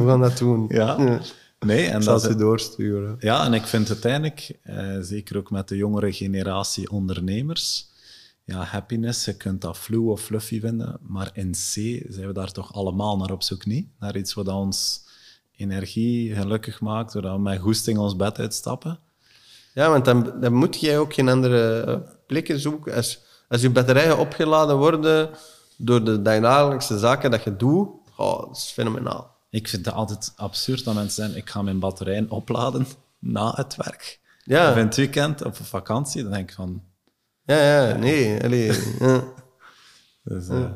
we 0.00 0.06
gaan 0.06 0.20
dat 0.20 0.38
doen. 0.38 0.64
Ja. 0.68 1.20
Nee, 1.58 1.86
en 1.86 2.00
dat 2.04 2.22
ze 2.22 2.34
doorsturen. 2.36 3.16
ja, 3.18 3.44
en 3.44 3.52
ik 3.54 3.62
vind 3.66 3.88
uiteindelijk, 3.88 4.58
eh, 4.62 4.96
zeker 5.00 5.36
ook 5.36 5.50
met 5.50 5.68
de 5.68 5.76
jongere 5.76 6.12
generatie 6.12 6.90
ondernemers, 6.90 7.92
ja, 8.44 8.62
happiness, 8.62 9.24
je 9.24 9.36
kunt 9.36 9.60
dat 9.60 9.78
flu 9.78 9.96
of 9.98 10.20
fluffy 10.20 10.60
vinden, 10.60 10.98
maar 11.00 11.30
in 11.32 11.50
C 11.52 11.56
zijn 12.08 12.26
we 12.26 12.32
daar 12.32 12.52
toch 12.52 12.74
allemaal 12.74 13.16
naar 13.16 13.30
op 13.30 13.42
zoek, 13.42 13.66
niet? 13.66 13.88
Naar 13.98 14.16
iets 14.16 14.34
wat 14.34 14.48
ons 14.48 15.03
energie 15.56 16.34
gelukkig 16.34 16.80
maakt, 16.80 17.12
zodat 17.12 17.34
we 17.34 17.40
met 17.40 17.60
goesting 17.60 17.98
ons 17.98 18.16
bed 18.16 18.38
uitstappen. 18.38 18.98
Ja, 19.74 19.90
want 19.90 20.04
dan, 20.04 20.32
dan 20.40 20.52
moet 20.52 20.80
jij 20.80 20.98
ook 20.98 21.14
geen 21.14 21.28
andere 21.28 21.80
eh, 21.80 21.96
plekken 22.26 22.60
zoeken. 22.60 22.94
Als, 22.94 23.20
als 23.48 23.60
je 23.60 23.70
batterijen 23.70 24.18
opgeladen 24.18 24.76
worden 24.76 25.30
door 25.76 26.04
de 26.04 26.22
dagelijkse 26.22 26.98
zaken 26.98 27.30
dat 27.30 27.44
je 27.44 27.56
doet, 27.56 27.88
oh, 28.16 28.46
dat 28.46 28.56
is 28.56 28.70
fenomenaal. 28.70 29.34
Ik 29.50 29.68
vind 29.68 29.84
het 29.84 29.94
altijd 29.94 30.32
absurd 30.36 30.84
dat 30.84 30.94
mensen 30.94 31.24
zeggen, 31.24 31.36
ik 31.36 31.50
ga 31.50 31.62
mijn 31.62 31.78
batterijen 31.78 32.30
opladen 32.30 32.86
na 33.18 33.52
het 33.54 33.76
werk. 33.76 34.20
Ja. 34.44 34.70
Of 34.70 34.76
in 34.76 34.84
het 34.86 34.96
weekend 34.96 35.44
of 35.44 35.60
op 35.60 35.66
vakantie. 35.66 36.22
Dan 36.22 36.32
denk 36.32 36.48
ik 36.48 36.54
van... 36.54 36.82
Ja, 37.44 37.88
ja, 37.88 37.96
nee. 37.96 38.42
Allee, 38.42 38.72
ja. 38.98 39.24
Dus, 40.24 40.48
eh, 40.48 40.70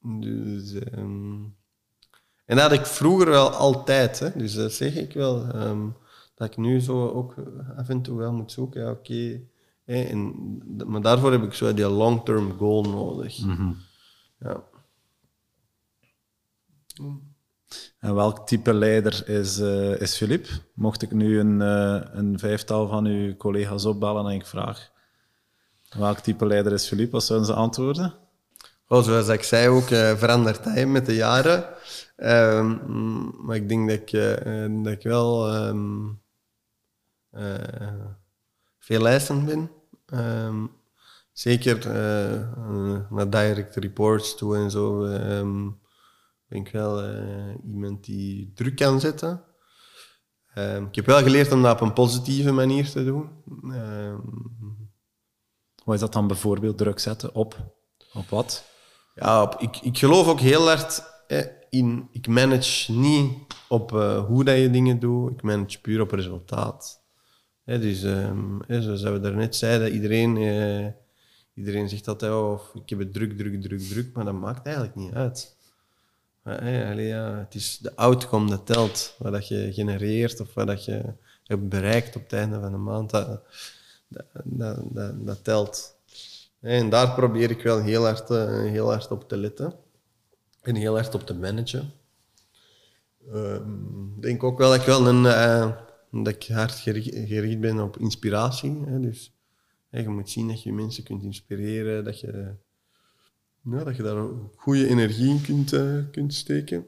Dus, 0.00 0.72
ehm, 0.72 1.42
en 2.50 2.56
dat 2.56 2.70
had 2.70 2.78
ik 2.78 2.86
vroeger 2.86 3.28
wel 3.28 3.50
altijd, 3.50 4.18
hè. 4.18 4.30
dus 4.34 4.54
dat 4.54 4.72
zeg 4.72 4.94
ik 4.94 5.12
wel. 5.12 5.46
ehm, 5.46 5.86
dat 6.34 6.50
ik 6.50 6.56
nu 6.56 6.80
zo 6.80 7.08
ook 7.08 7.34
af 7.76 7.88
en 7.88 8.02
toe 8.02 8.18
wel 8.18 8.32
moet 8.32 8.52
zoeken, 8.52 8.82
ja, 8.82 8.90
oké. 8.90 9.40
maar 10.86 11.00
daarvoor 11.00 11.32
heb 11.32 11.42
ik 11.42 11.54
zo 11.54 11.74
die 11.74 11.88
long-term 11.88 12.52
goal 12.52 12.82
nodig. 12.82 13.36
Ja. 14.38 14.62
En 17.98 18.14
welk 18.14 18.46
type 18.46 18.74
leider 18.74 19.28
is, 19.28 19.58
eh 19.58 20.00
is 20.00 20.16
Filip? 20.16 20.46
Mocht 20.74 21.02
ik 21.02 21.10
nu 21.10 21.38
een, 21.38 21.62
eh, 21.62 22.00
een 22.12 22.38
vijftal 22.38 22.88
van 22.88 23.04
uw 23.06 23.36
collega's 23.36 23.84
opbellen 23.84 24.26
en 24.26 24.34
ik 24.34 24.46
vraag 24.46 24.90
welk 25.98 26.18
type 26.18 26.46
leider 26.46 26.72
is 26.72 26.86
Filip, 26.88 27.12
wat 27.12 27.24
zouden 27.24 27.48
ze 27.48 27.54
antwoorden? 27.54 28.14
Wel, 28.86 29.02
zoals 29.02 29.28
ik 29.28 29.42
zei 29.42 29.68
ook, 29.68 29.90
eh, 29.90 30.16
verandert 30.16 30.64
hij 30.64 30.86
met 30.86 31.06
de 31.06 31.14
jaren. 31.14 31.64
Ehm, 32.20 32.76
mm, 32.86 33.34
maar 33.38 33.56
ik 33.56 33.68
denk 33.68 33.88
dat 33.88 33.98
ik, 33.98 34.12
eh, 34.12 34.64
eh, 34.64 34.84
dat 34.84 34.92
ik 34.92 35.02
wel 35.02 35.48
ehm, 35.48 36.08
eh, 37.30 38.04
veel 38.78 39.06
eisend 39.06 39.46
ben. 39.46 39.70
Ehm, 40.06 40.66
zeker 41.32 41.88
naar 43.10 43.30
direct 43.30 43.76
reports 43.76 44.36
toe 44.36 44.56
en 44.56 44.70
zo. 44.70 45.00
ben 46.48 46.58
ik 46.58 46.68
wel 46.68 47.04
iemand 47.64 48.04
die 48.04 48.52
druk 48.54 48.76
kan 48.76 49.00
zetten. 49.00 49.44
Ik 50.88 50.94
heb 50.94 51.06
wel 51.06 51.22
geleerd 51.22 51.52
om 51.52 51.62
dat 51.62 51.72
op 51.72 51.80
een 51.80 51.92
positieve 51.92 52.52
manier 52.52 52.90
te 52.90 53.04
doen. 53.04 53.28
Wat 55.84 55.94
is 55.94 56.00
dat 56.00 56.12
dan 56.12 56.26
bijvoorbeeld 56.26 56.78
druk 56.78 56.98
zetten 56.98 57.34
op? 57.34 57.56
Op 58.12 58.28
wat? 58.28 58.64
Ja, 59.14 59.42
op, 59.42 59.54
ik, 59.58 59.76
ik 59.76 59.98
geloof 59.98 60.28
ook 60.28 60.40
heel 60.40 60.66
hard 60.66 61.02
eh, 61.30 61.46
in... 61.70 62.08
Ik 62.12 62.26
manage 62.26 62.92
niet 62.92 63.32
op 63.68 63.94
eh, 63.94 64.24
hoe 64.24 64.44
dat 64.44 64.56
je 64.56 64.70
dingen 64.70 64.98
doet. 64.98 65.30
Ik 65.30 65.42
manage 65.42 65.80
puur 65.80 66.00
op 66.00 66.10
resultaat. 66.10 67.00
Hè, 67.64 67.78
dus 67.78 68.00
hè, 68.66 68.82
zoals 68.82 69.02
we 69.02 69.20
daarnet 69.20 69.56
zeiden, 69.56 69.92
iedereen, 69.92 70.36
eh, 70.36 70.86
iedereen 71.54 71.88
zegt 71.88 72.08
altijd... 72.08 72.32
Oh, 72.32 72.60
ik 72.74 72.88
heb 72.90 72.98
het 72.98 73.12
druk, 73.12 73.36
druk, 73.36 73.62
druk, 73.62 73.80
druk. 73.80 74.14
Maar 74.14 74.24
dat 74.24 74.34
maakt 74.34 74.66
eigenlijk 74.66 74.96
niet 74.96 75.12
uit. 75.12 75.56
Maar, 76.42 77.00
ja, 77.00 77.38
het 77.38 77.54
is 77.54 77.78
de 77.78 77.96
outcome 77.96 78.48
dat 78.48 78.66
telt. 78.66 79.14
Wat 79.18 79.32
dat 79.32 79.48
je 79.48 79.72
genereert 79.72 80.40
of 80.40 80.54
wat 80.54 80.66
dat 80.66 80.84
je 80.84 81.02
hebt 81.44 81.68
bereikt 81.68 82.16
op 82.16 82.22
het 82.22 82.32
einde 82.32 82.60
van 82.60 82.72
de 82.72 82.78
maand. 82.78 83.10
Dat, 83.10 83.42
dat, 84.08 84.26
dat, 84.44 84.78
dat, 84.82 85.26
dat 85.26 85.44
telt. 85.44 85.98
En 86.60 86.90
daar 86.90 87.14
probeer 87.14 87.50
ik 87.50 87.62
wel 87.62 87.80
heel 87.80 88.04
hard, 88.04 88.30
eh, 88.30 88.48
heel 88.48 88.88
hard 88.88 89.10
op 89.10 89.28
te 89.28 89.36
letten. 89.36 89.74
En 90.62 90.74
heel 90.74 90.94
hard 90.94 91.14
op 91.14 91.26
te 91.26 91.34
managen. 91.34 91.92
Ehm, 93.32 94.04
Ik 94.16 94.22
denk 94.22 94.42
ook 94.42 94.58
wel 94.58 94.70
dat 94.70 94.80
ik 94.80 94.86
wel 94.86 95.06
een, 95.08 95.26
eh, 95.26 95.76
dat 96.10 96.34
ik 96.34 96.46
hard 96.46 96.72
geri- 96.72 97.26
gericht 97.26 97.60
ben 97.60 97.80
op 97.80 97.96
inspiratie. 97.96 98.80
Hè. 98.86 99.00
Dus 99.00 99.32
je 99.90 100.08
moet 100.08 100.30
zien 100.30 100.48
dat 100.48 100.62
je 100.62 100.72
mensen 100.72 101.04
kunt 101.04 101.22
inspireren, 101.22 102.04
dat 102.04 102.20
je, 102.20 102.54
ja, 103.62 103.84
dat 103.84 103.96
je 103.96 104.02
daar 104.02 104.28
goede 104.56 104.88
energie 104.88 105.28
in 105.28 105.42
kunt, 105.42 105.72
eh, 105.72 105.98
kunt 106.10 106.34
steken. 106.34 106.86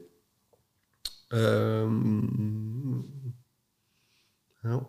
Ehm, 1.27 2.95
ja. 4.61 4.87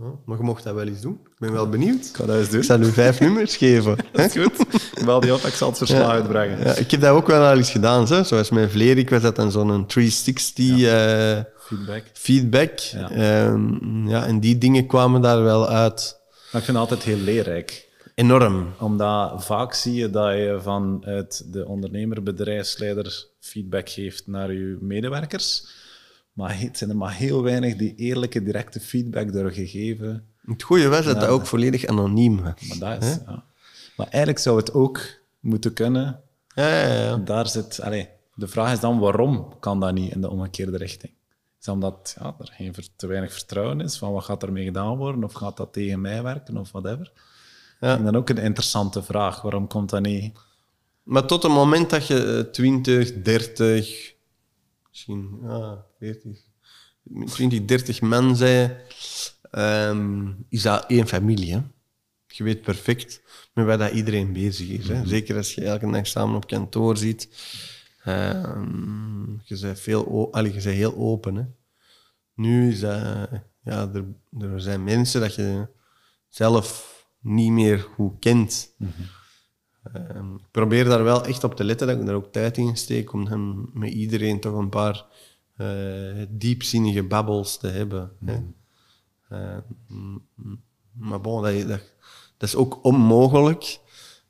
Ja, 0.00 0.06
maar 0.24 0.36
je 0.36 0.42
mocht 0.42 0.64
dat 0.64 0.74
wel 0.74 0.86
eens 0.86 1.00
doen. 1.00 1.20
Ik 1.24 1.38
ben 1.38 1.52
wel 1.52 1.68
benieuwd. 1.68 2.04
Ik 2.06 2.16
ga 2.16 2.24
dat 2.26 2.36
eens 2.36 2.48
doen. 2.50 2.58
Ik 2.58 2.64
zal 2.64 2.80
u 2.80 2.92
vijf 2.92 3.20
nummers 3.20 3.56
geven. 3.56 3.96
Dat 4.12 4.36
is 4.36 4.42
goed. 4.42 4.60
Ik 4.96 5.04
bel 5.04 5.20
die 5.20 5.34
op, 5.34 5.40
ik 5.40 5.52
zal 5.52 5.68
het 5.68 5.78
verslag 5.78 6.10
uitbrengen. 6.10 6.58
Ja, 6.58 6.74
ik 6.74 6.90
heb 6.90 7.00
dat 7.00 7.10
ook 7.10 7.26
wel 7.26 7.42
al 7.46 7.56
eens 7.56 7.70
gedaan. 7.70 8.06
Zo. 8.06 8.22
Zoals 8.22 8.50
met 8.50 8.70
Vlerik 8.70 9.10
was 9.10 9.22
dat 9.22 9.36
dan 9.36 9.50
zo'n 9.50 9.86
360 9.86 10.82
eh, 10.82 11.38
Feedback. 11.58 12.04
feedback. 12.12 12.78
Ja. 12.78 13.10
Ehm, 13.10 14.08
ja, 14.08 14.26
en 14.26 14.40
die 14.40 14.58
dingen 14.58 14.86
kwamen 14.86 15.20
daar 15.20 15.42
wel 15.42 15.68
uit. 15.68 16.20
Maar 16.52 16.60
ik 16.60 16.66
vind 16.66 16.78
het 16.78 16.90
altijd 16.90 17.02
heel 17.02 17.24
leerrijk. 17.24 17.88
Enorm. 18.14 18.72
Omdat 18.78 19.44
vaak 19.44 19.74
zie 19.74 19.94
je 19.94 20.10
dat 20.10 20.32
je 20.32 20.58
vanuit 20.62 21.52
de 21.52 21.66
ondernemer, 21.66 22.22
bedrijfsleider 22.22 23.26
feedback 23.40 23.88
geeft 23.88 24.26
naar 24.26 24.52
je 24.52 24.76
medewerkers. 24.80 25.66
Maar 26.40 26.60
het 26.60 26.78
zijn 26.78 26.90
er 26.90 26.96
maar 26.96 27.14
heel 27.14 27.42
weinig 27.42 27.76
die 27.76 27.94
eerlijke, 27.94 28.42
directe 28.42 28.80
feedback 28.80 29.32
durven 29.32 29.66
geven. 29.66 30.26
Het 30.44 30.62
goede 30.62 30.88
was 30.88 31.04
dat 31.04 31.20
dat 31.20 31.28
ook 31.28 31.46
volledig 31.46 31.86
anoniem 31.86 32.42
was. 32.42 32.78
Maar, 32.78 32.78
dat 32.78 33.02
is, 33.02 33.18
ja. 33.26 33.44
maar 33.96 34.06
eigenlijk 34.06 34.38
zou 34.38 34.56
het 34.56 34.74
ook 34.74 35.00
moeten 35.40 35.72
kunnen. 35.72 36.20
Ja, 36.54 36.68
ja, 36.68 37.02
ja. 37.02 37.16
Daar 37.16 37.48
zit, 37.48 37.80
allee, 37.80 38.08
de 38.34 38.48
vraag 38.48 38.72
is 38.72 38.80
dan 38.80 38.98
waarom 38.98 39.58
kan 39.58 39.80
dat 39.80 39.92
niet 39.92 40.12
in 40.12 40.20
de 40.20 40.30
omgekeerde 40.30 40.76
richting? 40.76 41.12
Is 41.58 41.64
dat 41.64 41.74
omdat 41.74 42.16
ja, 42.20 42.34
er 42.38 42.52
geen, 42.52 42.74
te 42.96 43.06
weinig 43.06 43.32
vertrouwen 43.32 43.80
is 43.80 43.98
van 43.98 44.12
wat 44.12 44.24
gaat 44.24 44.42
ermee 44.42 44.64
gedaan 44.64 44.96
worden 44.96 45.24
of 45.24 45.32
gaat 45.32 45.56
dat 45.56 45.72
tegen 45.72 46.00
mij 46.00 46.22
werken 46.22 46.56
of 46.56 46.70
whatever? 46.70 47.12
Ja. 47.80 47.96
En 47.96 48.04
dan 48.04 48.16
ook 48.16 48.28
een 48.28 48.38
interessante 48.38 49.02
vraag. 49.02 49.42
Waarom 49.42 49.66
komt 49.66 49.90
dat 49.90 50.02
niet? 50.02 50.38
Maar 51.02 51.26
tot 51.26 51.42
het 51.42 51.52
moment 51.52 51.90
dat 51.90 52.06
je 52.06 52.44
eh, 52.46 52.52
20, 52.52 53.22
30, 53.22 54.14
misschien 54.90 55.38
ja, 55.42 55.84
40, 55.98 56.38
20, 57.26 57.64
30 57.64 58.00
man 58.00 58.36
zei, 58.36 58.76
ehm, 59.50 60.32
is 60.48 60.62
dat 60.62 60.84
één 60.86 61.08
familie. 61.08 61.52
Hè? 61.52 61.60
Je 62.26 62.44
weet 62.44 62.62
perfect 62.62 63.22
met 63.54 63.66
waar 63.66 63.78
dat 63.78 63.92
iedereen 63.92 64.32
bezig 64.32 64.68
is. 64.68 64.88
Hè? 64.88 65.06
Zeker 65.06 65.36
als 65.36 65.54
je 65.54 65.64
elke 65.64 65.90
dag 65.90 66.06
samen 66.06 66.36
op 66.36 66.46
kantoor 66.46 66.96
zit. 66.96 67.28
Ehm, 68.04 69.32
je 69.44 69.58
bent 69.60 69.80
veel 69.80 70.32
allee, 70.32 70.52
je 70.54 70.62
bent 70.62 70.74
heel 70.74 70.96
open. 70.96 71.34
Hè? 71.34 71.44
Nu 72.34 72.70
is 72.70 72.80
dat, 72.80 73.28
ja, 73.62 73.90
er, 73.94 74.04
er 74.40 74.60
zijn 74.60 74.84
mensen 74.84 75.20
dat 75.20 75.34
je 75.34 75.68
zelf 76.28 76.98
niet 77.20 77.50
meer 77.50 77.78
goed 77.78 78.18
kent. 78.18 78.74
Ehm, 79.82 80.34
ik 80.34 80.50
probeer 80.50 80.84
daar 80.84 81.04
wel 81.04 81.24
echt 81.24 81.44
op 81.44 81.54
te 81.54 81.64
letten, 81.64 81.86
dat 81.86 81.98
ik 81.98 82.06
daar 82.06 82.14
ook 82.14 82.32
tijd 82.32 82.56
in 82.56 82.76
steek 82.76 83.12
om 83.12 83.26
hem 83.26 83.70
met 83.72 83.92
iedereen 83.92 84.40
toch 84.40 84.54
een 84.54 84.68
paar 84.68 85.04
eh, 85.56 86.26
diepzinnige 86.28 87.02
babbels 87.02 87.58
te 87.58 87.66
hebben. 87.66 88.12
Hè. 88.24 88.40
Ehm, 89.28 89.60
mm, 89.86 90.22
maar 90.92 91.20
bon, 91.20 91.42
dat, 91.42 91.68
dat, 91.68 91.80
dat 92.36 92.48
is 92.48 92.54
ook 92.54 92.84
onmogelijk 92.84 93.78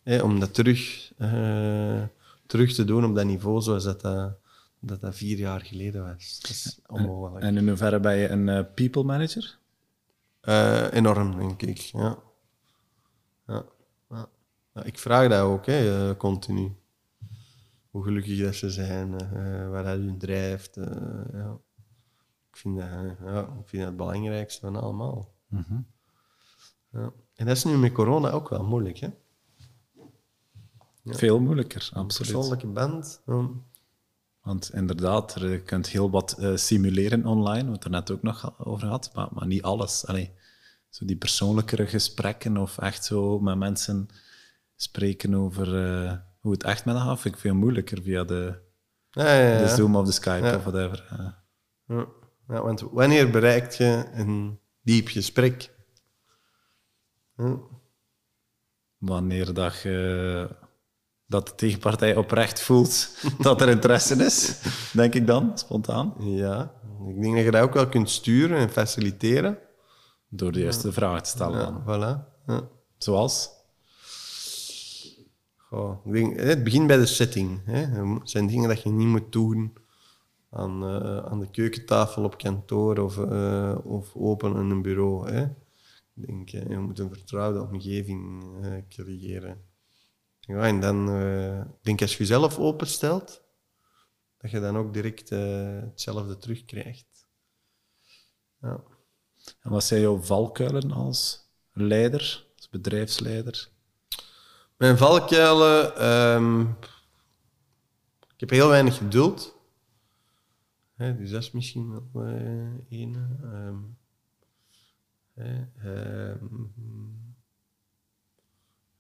hè, 0.02 0.22
om 0.22 0.40
dat 0.40 0.54
terug, 0.54 1.12
eh, 1.16 2.02
terug 2.46 2.72
te 2.72 2.84
doen 2.84 3.04
op 3.04 3.14
dat 3.14 3.24
niveau 3.24 3.62
zoals 3.62 3.84
dat, 3.84 4.00
dat, 4.00 4.32
dat, 4.78 5.00
dat 5.00 5.16
vier 5.16 5.38
jaar 5.38 5.60
geleden 5.60 6.04
was. 6.04 6.40
Dat 6.40 6.50
is 6.50 6.80
onmogelijk. 6.86 7.44
En 7.44 7.56
in 7.56 7.68
hoeverre 7.68 8.00
ben 8.00 8.16
je 8.16 8.28
een 8.28 8.48
eh, 8.48 8.64
people 8.74 9.02
manager? 9.02 9.58
Eh, 10.40 10.92
enorm, 10.92 11.38
denk 11.38 11.62
ik. 11.62 11.78
Ja. 11.78 12.18
Ja. 13.46 13.64
Ja, 14.74 14.82
ik 14.82 14.98
vraag 14.98 15.28
dat 15.28 15.40
ook, 15.40 15.66
hè, 15.66 16.08
eh, 16.10 16.16
continu. 16.16 16.74
Hoe 17.90 18.02
gelukkig 18.04 18.40
dat 18.42 18.54
ze 18.54 18.70
zijn, 18.70 19.20
eh, 19.20 19.68
waar 19.70 19.84
dat 19.84 19.96
hun 19.98 20.18
drijft. 20.18 20.76
eh, 20.76 20.86
ja. 21.32 21.58
Ik, 22.50 22.56
vind 22.56 22.78
dat, 22.78 22.88
eh, 22.88 23.10
ja, 23.24 23.40
ik 23.40 23.68
vind 23.68 23.82
dat 23.82 23.86
het 23.86 23.96
belangrijkste 23.96 24.60
van 24.60 24.76
allemaal. 24.76 25.34
Ja. 26.92 27.12
En 27.34 27.46
dat 27.46 27.56
is 27.56 27.64
nu 27.64 27.76
met 27.76 27.92
corona 27.92 28.30
ook 28.30 28.48
wel 28.48 28.64
moeilijk. 28.64 28.98
Hè? 28.98 29.08
Veel 31.04 31.40
moeilijker, 31.40 31.90
Een 31.92 32.00
absoluut. 32.02 32.32
persoonlijke 32.32 32.66
band. 32.66 33.22
Want 34.42 34.72
inderdaad, 34.72 35.34
er- 35.34 35.50
je 35.50 35.62
kunt 35.62 35.86
heel 35.88 36.10
wat 36.10 36.32
eh, 36.38 36.56
simuleren 36.56 37.26
online, 37.26 37.70
wat 37.70 37.84
er 37.84 37.90
net 37.90 38.10
ook 38.10 38.22
nog 38.22 38.58
over 38.66 38.86
had, 38.88 39.10
maar, 39.14 39.28
maar 39.32 39.46
niet 39.46 39.62
alles. 39.62 40.06
Allee, 40.06 40.32
zo 40.88 41.04
die 41.04 41.16
persoonlijkere 41.16 41.86
gesprekken 41.86 42.56
of 42.56 42.78
echt 42.78 43.04
zo 43.04 43.40
met 43.40 43.56
mensen 43.58 44.08
spreken 44.82 45.34
over 45.34 45.84
eh, 45.84 46.12
hoe 46.40 46.52
het 46.52 46.62
echt 46.62 46.84
met 46.84 46.96
gaat, 46.96 47.20
vind 47.20 47.34
ik 47.34 47.40
veel 47.40 47.54
moeilijker 47.54 48.02
via 48.02 48.24
de, 48.24 48.60
Ja, 49.10 49.34
ja, 49.34 49.58
de 49.58 49.68
Zoom 49.68 49.96
of 49.96 50.06
de 50.06 50.12
Skype 50.12 50.56
of 50.56 50.64
whatever. 50.64 51.06
Ja. 51.86 52.08
Want 52.46 52.80
wanneer 52.80 53.30
bereikt 53.30 53.76
je 53.76 54.04
een 54.12 54.60
diep 54.82 55.08
gesprek? 55.08 55.70
Ja. 57.36 57.58
Wanneer 58.98 59.54
dat, 59.54 59.80
je, 59.80 60.48
dat 61.26 61.48
de 61.48 61.54
tegenpartij 61.54 62.16
oprecht 62.16 62.60
voelt 62.60 63.16
dat 63.38 63.60
er 63.60 63.68
interesse 63.68 64.24
is, 64.24 64.60
denk 64.92 65.14
ik 65.14 65.26
dan, 65.26 65.58
spontaan. 65.58 66.14
Ja, 66.18 66.72
ik 67.08 67.22
denk 67.22 67.34
dat 67.34 67.44
je 67.44 67.50
dat 67.50 67.62
ook 67.62 67.74
wel 67.74 67.88
kunt 67.88 68.10
sturen 68.10 68.58
en 68.58 68.70
faciliteren. 68.70 69.58
Door 70.28 70.52
de 70.52 70.60
juiste 70.60 70.92
vragen 70.92 71.22
te 71.22 71.28
stellen. 71.28 71.58
Ja, 71.58 71.82
voilà. 71.82 72.44
Ja. 72.46 72.68
Zoals? 72.98 73.59
Het 76.34 76.64
begint 76.64 76.86
bij 76.86 76.96
de 76.96 77.06
setting. 77.06 77.60
Hè. 77.64 77.80
Het 78.14 78.30
zijn 78.30 78.46
dingen 78.46 78.68
dat 78.68 78.82
je 78.82 78.90
niet 78.90 79.06
moet 79.06 79.32
doen 79.32 79.76
aan, 80.50 80.82
eh, 80.82 81.16
aan 81.16 81.40
de 81.40 81.50
keukentafel 81.50 82.24
op 82.24 82.38
kantoor 82.38 82.98
of, 82.98 83.16
uh, 83.16 83.78
of 83.84 84.16
open 84.16 84.56
in 84.56 84.70
een 84.70 84.82
bureau. 84.82 85.30
Hè. 85.30 85.46
Denk, 86.12 86.48
je 86.48 86.78
moet 86.78 86.98
een 86.98 87.14
vertrouwde 87.14 87.60
omgeving 87.60 88.44
creëren. 88.88 89.64
Ja, 90.40 90.66
en 90.66 90.80
dan 90.80 91.08
ik 91.64 91.82
denk 91.82 92.00
als 92.00 92.12
je 92.12 92.18
jezelf 92.18 92.58
openstelt, 92.58 93.42
dat 94.38 94.50
je 94.50 94.60
dan 94.60 94.76
ook 94.76 94.92
direct 94.92 95.28
hetzelfde 95.28 96.38
terugkrijgt. 96.38 97.26
Ja. 98.60 98.82
En 99.60 99.70
wat 99.70 99.84
zijn 99.84 100.00
jouw 100.00 100.18
valkuilen 100.18 100.90
als 100.90 101.48
leider, 101.72 102.46
als 102.56 102.68
bedrijfsleider? 102.68 103.70
Mijn 104.80 104.98
valkuilen... 104.98 106.06
Um, 106.34 106.76
ik 108.34 108.40
heb 108.40 108.50
heel 108.50 108.68
weinig 108.68 108.96
geduld. 108.96 109.58
Hè, 110.94 111.16
dus 111.16 111.30
dat 111.30 111.42
is 111.42 111.50
misschien 111.50 111.90
wel 112.12 112.26
uh, 112.28 112.74
één. 112.88 113.40
Um, 113.42 113.98
um, 115.36 116.72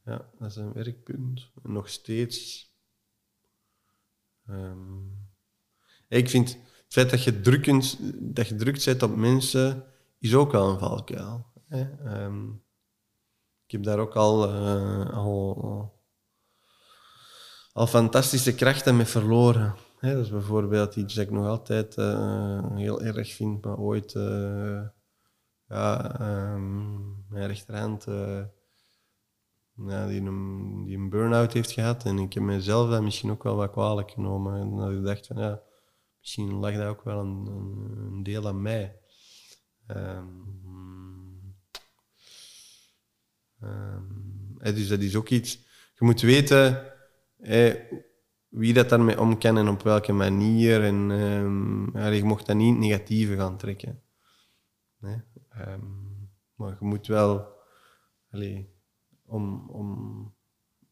ja, 0.04 0.28
dat 0.38 0.50
is 0.50 0.56
een 0.56 0.72
werkpunt. 0.72 1.50
nog 1.62 1.88
steeds... 1.88 2.68
ik 6.08 6.28
vind 6.28 6.48
het 6.48 6.58
feit 6.88 7.10
dat 7.10 7.24
je, 7.24 7.40
drukkend, 7.40 7.98
dat 8.34 8.48
je 8.48 8.54
druk 8.54 8.80
zet 8.80 9.02
op 9.02 9.16
mensen 9.16 9.84
is 10.18 10.34
ook 10.34 10.52
wel 10.52 10.70
een 10.70 10.78
valkuil. 10.78 11.46
Ehm, 11.68 12.48
ik 13.70 13.76
heb 13.76 13.84
daar 13.84 13.98
ook 13.98 14.16
al, 14.16 14.54
uh, 14.54 15.10
al, 15.10 15.92
al 17.72 17.86
fantastische 17.86 18.54
krachten 18.54 18.96
mee 18.96 19.06
verloren. 19.06 19.74
Hè? 19.98 20.14
Dat 20.14 20.24
is 20.24 20.30
bijvoorbeeld 20.30 20.96
iets 20.96 21.14
dat 21.14 21.24
ik 21.24 21.30
nog 21.30 21.46
altijd 21.46 21.96
uh, 21.96 22.76
heel 22.76 23.00
erg 23.00 23.32
vind, 23.32 23.64
maar 23.64 23.78
ooit 23.78 24.14
uh, 24.14 24.82
ja, 25.68 26.20
um, 26.52 27.24
mijn 27.28 27.46
rechterhand 27.46 28.04
die, 29.74 30.20
een, 30.20 30.84
die 30.84 30.96
een 30.96 31.10
burn-out 31.10 31.52
heeft 31.52 31.70
gehad. 31.70 32.04
En 32.04 32.18
ik 32.18 32.32
heb 32.32 32.42
mezelf 32.42 32.90
dat 32.90 33.02
misschien 33.02 33.30
ook 33.30 33.42
wel 33.42 33.56
wat 33.56 33.70
kwalijk 33.70 34.10
genomen. 34.10 34.60
En 34.60 34.76
dat 34.76 34.90
ik 34.90 35.04
dacht 35.04 35.26
van 35.26 35.36
ja, 35.36 35.60
misschien 36.18 36.52
lag 36.54 36.74
dat 36.74 36.86
ook 36.86 37.04
wel 37.04 37.18
een, 37.18 37.46
een 37.46 38.22
deel 38.22 38.46
aan 38.46 38.62
mij. 38.62 38.98
Um, 39.86 40.59
um, 43.62 44.58
dus 44.58 44.88
dat 44.88 45.00
is 45.00 45.16
ook 45.16 45.28
iets. 45.28 45.54
Je 45.94 46.04
moet 46.04 46.20
weten 46.20 46.82
wie 48.48 48.72
dat 48.72 48.88
daarmee 48.88 49.20
om 49.20 49.38
en 49.40 49.68
op 49.68 49.82
welke 49.82 50.12
manier. 50.12 50.84
En 50.84 51.10
um, 51.10 51.98
je 52.12 52.24
mocht 52.24 52.46
dat 52.46 52.56
niet 52.56 52.78
negatieve 52.78 53.36
gaan 53.36 53.56
trekken. 53.56 54.02
Nee? 54.98 55.22
maar 56.54 56.76
je 56.80 56.86
moet 56.86 57.06
wel, 57.06 57.48
om, 59.26 59.70
om, 59.70 60.34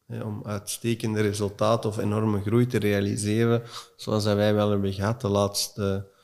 om 0.07 0.41
uitstekende 0.45 1.21
resultaten 1.21 1.89
of 1.89 1.97
enorme 1.97 2.41
groei 2.41 2.65
te 2.65 2.77
realiseren, 2.77 3.61
zoals 3.95 4.23
dat 4.23 4.35
wij 4.35 4.53
wel 4.53 4.69
hebben 4.69 4.93
gehad 4.93 5.21
de 5.21 5.27
laatste 5.27 6.17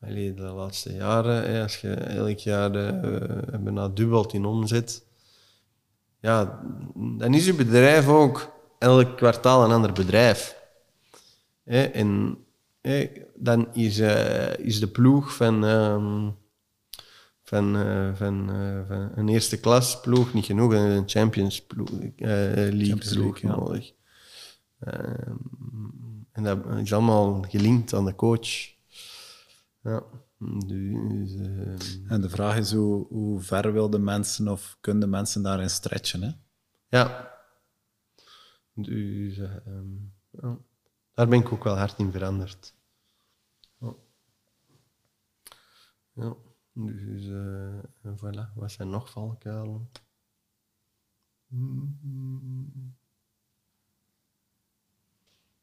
de 0.00 0.52
laatste 0.54 0.92
jaren, 0.92 1.62
als 1.62 1.80
je 1.80 1.94
elk 1.94 2.38
jaar 2.38 2.74
uh, 2.74 3.60
bijna 3.60 3.88
dubbelt 3.88 4.32
in 4.32 4.44
omzet, 4.44 5.06
ja, 6.20 6.60
dan 6.94 7.34
is 7.34 7.46
je 7.46 7.54
bedrijf 7.54 8.08
ook 8.08 8.52
elk 8.78 9.16
kwartaal 9.16 9.64
een 9.64 9.70
ander 9.70 9.92
bedrijf. 9.92 10.56
Hè, 11.64 11.82
en 11.82 12.38
hè, 12.80 13.10
dan 13.34 13.74
is, 13.74 13.98
uh, 13.98 14.58
is 14.58 14.80
de 14.80 14.88
ploeg 14.88 15.34
van, 15.34 15.62
um, 15.62 16.36
van, 17.42 17.76
uh, 17.76 18.14
van, 18.14 18.50
uh, 18.50 18.80
van, 18.88 19.10
een 19.14 19.28
eerste 19.28 19.60
klas 19.60 20.00
ploeg 20.00 20.34
niet 20.34 20.44
genoeg, 20.44 20.72
een 20.72 21.08
Champions 21.08 21.62
ploeg, 21.62 21.90
League 22.16 22.96
ploeg 22.96 23.42
nodig. 23.42 23.92
Ehm, 24.80 25.34
en 26.32 26.42
dat 26.42 26.58
is 26.82 26.92
allemaal 26.92 27.44
gelinkt 27.48 27.94
aan 27.94 28.04
de 28.04 28.14
coach. 28.14 28.68
Ja. 29.82 30.02
Dus, 30.40 31.34
uh... 31.34 32.10
En 32.10 32.20
de 32.20 32.28
vraag 32.28 32.56
is 32.56 32.72
hoe, 32.72 33.06
hoe 33.06 33.40
ver 33.40 33.72
wilden 33.72 34.04
mensen 34.04 34.48
of 34.48 34.76
kunnen 34.80 35.10
mensen 35.10 35.42
daarin 35.42 35.70
stretchen? 35.70 36.22
Hè? 36.22 36.30
Ja. 36.88 37.34
Dus 38.74 39.38
uh, 39.38 39.66
um, 39.66 40.14
ja. 40.30 40.58
daar 41.14 41.28
ben 41.28 41.40
ik 41.40 41.52
ook 41.52 41.64
wel 41.64 41.76
hard 41.76 41.98
in 41.98 42.12
veranderd. 42.12 42.74
Ja. 43.78 43.94
ja. 46.12 46.36
Dus 46.72 47.24
uh, 47.24 47.78
en 48.02 48.16
voilà, 48.16 48.54
wat 48.54 48.72
zijn 48.72 48.90
nog 48.90 49.10
valkuilen? 49.10 49.90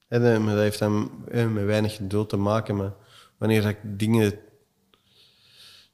En, 0.07 0.45
dat 0.45 0.57
heeft 0.57 0.79
dan 0.79 1.23
met 1.29 1.65
weinig 1.65 1.95
geduld 1.95 2.29
te 2.29 2.37
maken, 2.37 2.75
maar 2.75 2.93
wanneer 3.37 3.65
ik 3.65 3.99
dingen 3.99 4.39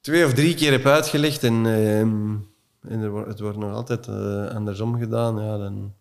twee 0.04 0.26
of 0.26 0.34
drie 0.34 0.56
keer 0.56 0.72
heb 0.72 0.86
uitgelegd 0.86 1.43
en, 1.43 1.66
uh, 1.66 1.99
en 1.99 2.99
het 3.28 3.39
wordt 3.39 3.58
nog 3.58 3.74
altijd 3.74 4.08
uh, 4.08 4.47
andersom 4.47 4.97
gedaan, 4.97 5.43
ja, 5.43 5.58
dan, 5.58 5.95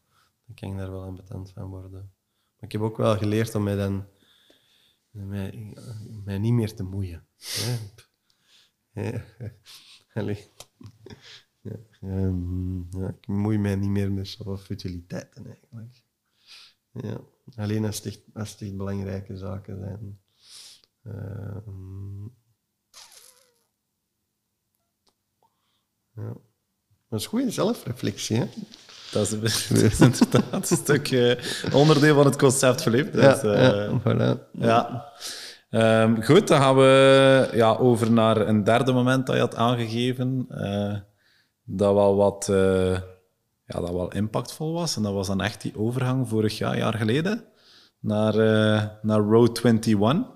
dan 0.46 0.54
kan 0.54 0.70
ik 0.70 0.76
daar 0.76 0.90
wel 0.90 1.02
ambetant 1.02 1.50
van 1.50 1.68
worden. 1.68 2.12
Maar 2.56 2.68
ik 2.68 2.72
heb 2.72 2.80
ook 2.80 2.96
wel 2.96 3.16
geleerd 3.16 3.54
om 3.54 3.62
mij 3.62 3.76
dan 3.76 4.06
mij, 5.10 5.76
mij 6.24 6.38
niet 6.38 6.52
meer 6.52 6.74
te 6.74 6.82
moeien. 6.82 7.26
Ja. 8.94 9.24
Ja, 11.60 11.76
um, 12.00 12.88
ja, 12.90 13.08
ik 13.08 13.26
moei 13.26 13.58
mij 13.58 13.76
niet 13.76 13.90
meer 13.90 14.12
met 14.12 14.28
zoveel 14.28 14.56
futiliteiten 14.56 15.46
eigenlijk. 15.46 16.02
Ja. 16.90 17.20
Alleen 17.56 17.84
als 17.84 18.02
het, 18.02 18.24
als 18.34 18.58
het 18.58 18.76
belangrijke 18.76 19.36
zaken 19.36 19.78
zijn. 19.78 20.20
Ehm, 21.02 22.24
ja. 26.14 26.36
Dat 27.12 27.20
is 27.20 27.26
goede 27.26 27.50
zelfreflectie, 27.50 28.36
hè? 28.36 28.44
Dat 29.10 29.32
is, 29.42 29.70
inderdaad 30.00 30.70
een 30.70 30.76
stuk 30.76 31.10
uh, 31.10 31.36
onderdeel 31.72 32.14
van 32.14 32.24
het 32.24 32.38
concept, 32.38 32.82
Filip. 32.82 33.12
Dus, 33.12 33.40
ja, 33.40 33.44
uh, 33.44 33.60
ja, 33.62 34.00
voilà. 34.00 34.50
ja. 34.52 35.04
Um, 36.02 36.22
goed, 36.22 36.48
dan 36.48 36.60
gaan 36.60 36.76
we 36.76 37.48
ja, 37.52 37.76
over 37.76 38.12
naar 38.12 38.36
een 38.36 38.64
derde 38.64 38.92
moment 38.92 39.26
dat 39.26 39.34
je 39.34 39.40
had 39.40 39.56
aangegeven. 39.56 40.46
Uh, 40.50 40.96
dat 41.64 41.94
wel 41.94 42.16
wat 42.16 42.44
ja, 43.66 43.80
dat 43.80 43.90
wel 43.90 44.12
impactvol 44.12 44.72
was. 44.72 44.96
En 44.96 45.02
dat 45.02 45.12
was 45.12 45.26
dan 45.26 45.40
echt 45.40 45.62
die 45.62 45.78
overgang 45.78 46.28
vorig 46.28 46.58
jaar, 46.58 46.76
jaar 46.76 46.94
geleden, 46.94 47.44
naar, 48.00 48.34
naar 49.02 49.20
Road 49.20 49.64
21. 49.64 50.26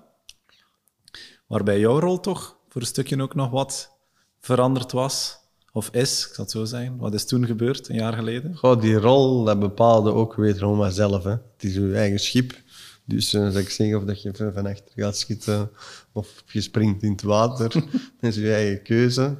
Waarbij 1.47 1.79
jouw 1.79 1.99
rol 1.99 2.19
toch 2.19 2.57
voor 2.69 2.81
een 2.81 2.87
stukje 2.87 3.21
ook 3.21 3.35
nog 3.35 3.49
wat 3.49 3.97
veranderd 4.39 4.91
was. 4.91 5.45
Of 5.71 5.89
is, 5.89 6.27
ik 6.27 6.33
zal 6.33 6.43
het 6.43 6.53
zo 6.53 6.65
zeggen. 6.65 6.97
Wat 6.97 7.13
is 7.13 7.25
toen 7.25 7.45
gebeurd, 7.45 7.89
een 7.89 7.95
jaar 7.95 8.13
geleden? 8.13 8.55
Goh, 8.55 8.81
die 8.81 8.95
rol, 8.95 9.43
dat 9.43 9.59
bepaalde 9.59 10.13
ook 10.13 10.35
wederom 10.35 10.77
maar 10.77 10.91
zelf. 10.91 11.23
Hè. 11.23 11.29
Het 11.29 11.63
is 11.63 11.73
je 11.73 11.93
eigen 11.95 12.19
schip. 12.19 12.61
Dus 13.05 13.33
uh, 13.33 13.41
zou 13.41 13.57
ik 13.57 13.69
zeggen 13.69 13.97
of 13.97 14.03
dat 14.03 14.21
je 14.21 14.51
van 14.53 14.65
achter 14.65 14.91
gaat 14.95 15.17
schieten 15.17 15.69
of 16.11 16.43
je 16.45 16.61
springt 16.61 17.03
in 17.03 17.11
het 17.11 17.21
water. 17.21 17.69
dat 18.19 18.31
is 18.31 18.35
je 18.35 18.53
eigen 18.53 18.83
keuze. 18.83 19.35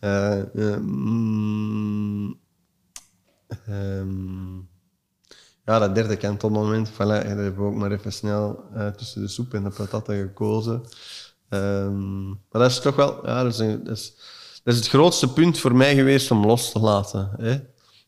Uh, 0.00 0.42
um, 0.54 2.40
um, 3.68 4.68
ja, 5.64 5.78
dat 5.78 5.94
derde 5.94 6.16
kantelmoment, 6.16 6.90
voilà, 6.90 6.96
daar 6.96 7.26
hebben 7.26 7.56
we 7.56 7.62
ook 7.62 7.74
maar 7.74 7.92
even 7.92 8.12
snel 8.12 8.64
uh, 8.74 8.86
tussen 8.88 9.20
de 9.20 9.28
soep 9.28 9.54
en 9.54 9.62
de 9.62 9.70
patatten 9.70 10.16
gekozen. 10.16 10.82
Um, 11.48 12.28
maar 12.28 12.62
dat 12.62 12.70
is 12.70 12.80
toch 12.80 12.96
wel, 12.96 13.26
ja, 13.26 13.42
dat 13.42 13.52
is, 13.52 13.58
dat, 13.84 13.96
is, 13.96 14.14
dat 14.62 14.74
is, 14.74 14.76
het 14.76 14.88
grootste 14.88 15.32
punt 15.32 15.58
voor 15.58 15.74
mij 15.74 15.94
geweest 15.94 16.30
om 16.30 16.46
los 16.46 16.72
te 16.72 16.78
laten. 16.78 17.30
Hè. 17.36 17.60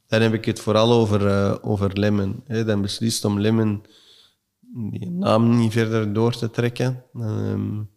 Dan 0.07 0.21
heb 0.21 0.33
ik 0.33 0.45
het 0.45 0.61
vooral 0.61 0.93
over, 0.93 1.27
uh, 1.27 1.55
over 1.61 1.99
Lemon. 1.99 2.43
Hè. 2.47 2.65
Dan 2.65 2.83
beslist 2.83 3.25
om 3.25 3.41
Lemon 3.41 3.87
die 4.91 5.11
naam 5.11 5.57
niet 5.57 5.73
verder 5.73 6.13
door 6.13 6.33
te 6.33 6.51
trekken. 6.51 7.05
Um, 7.15 7.91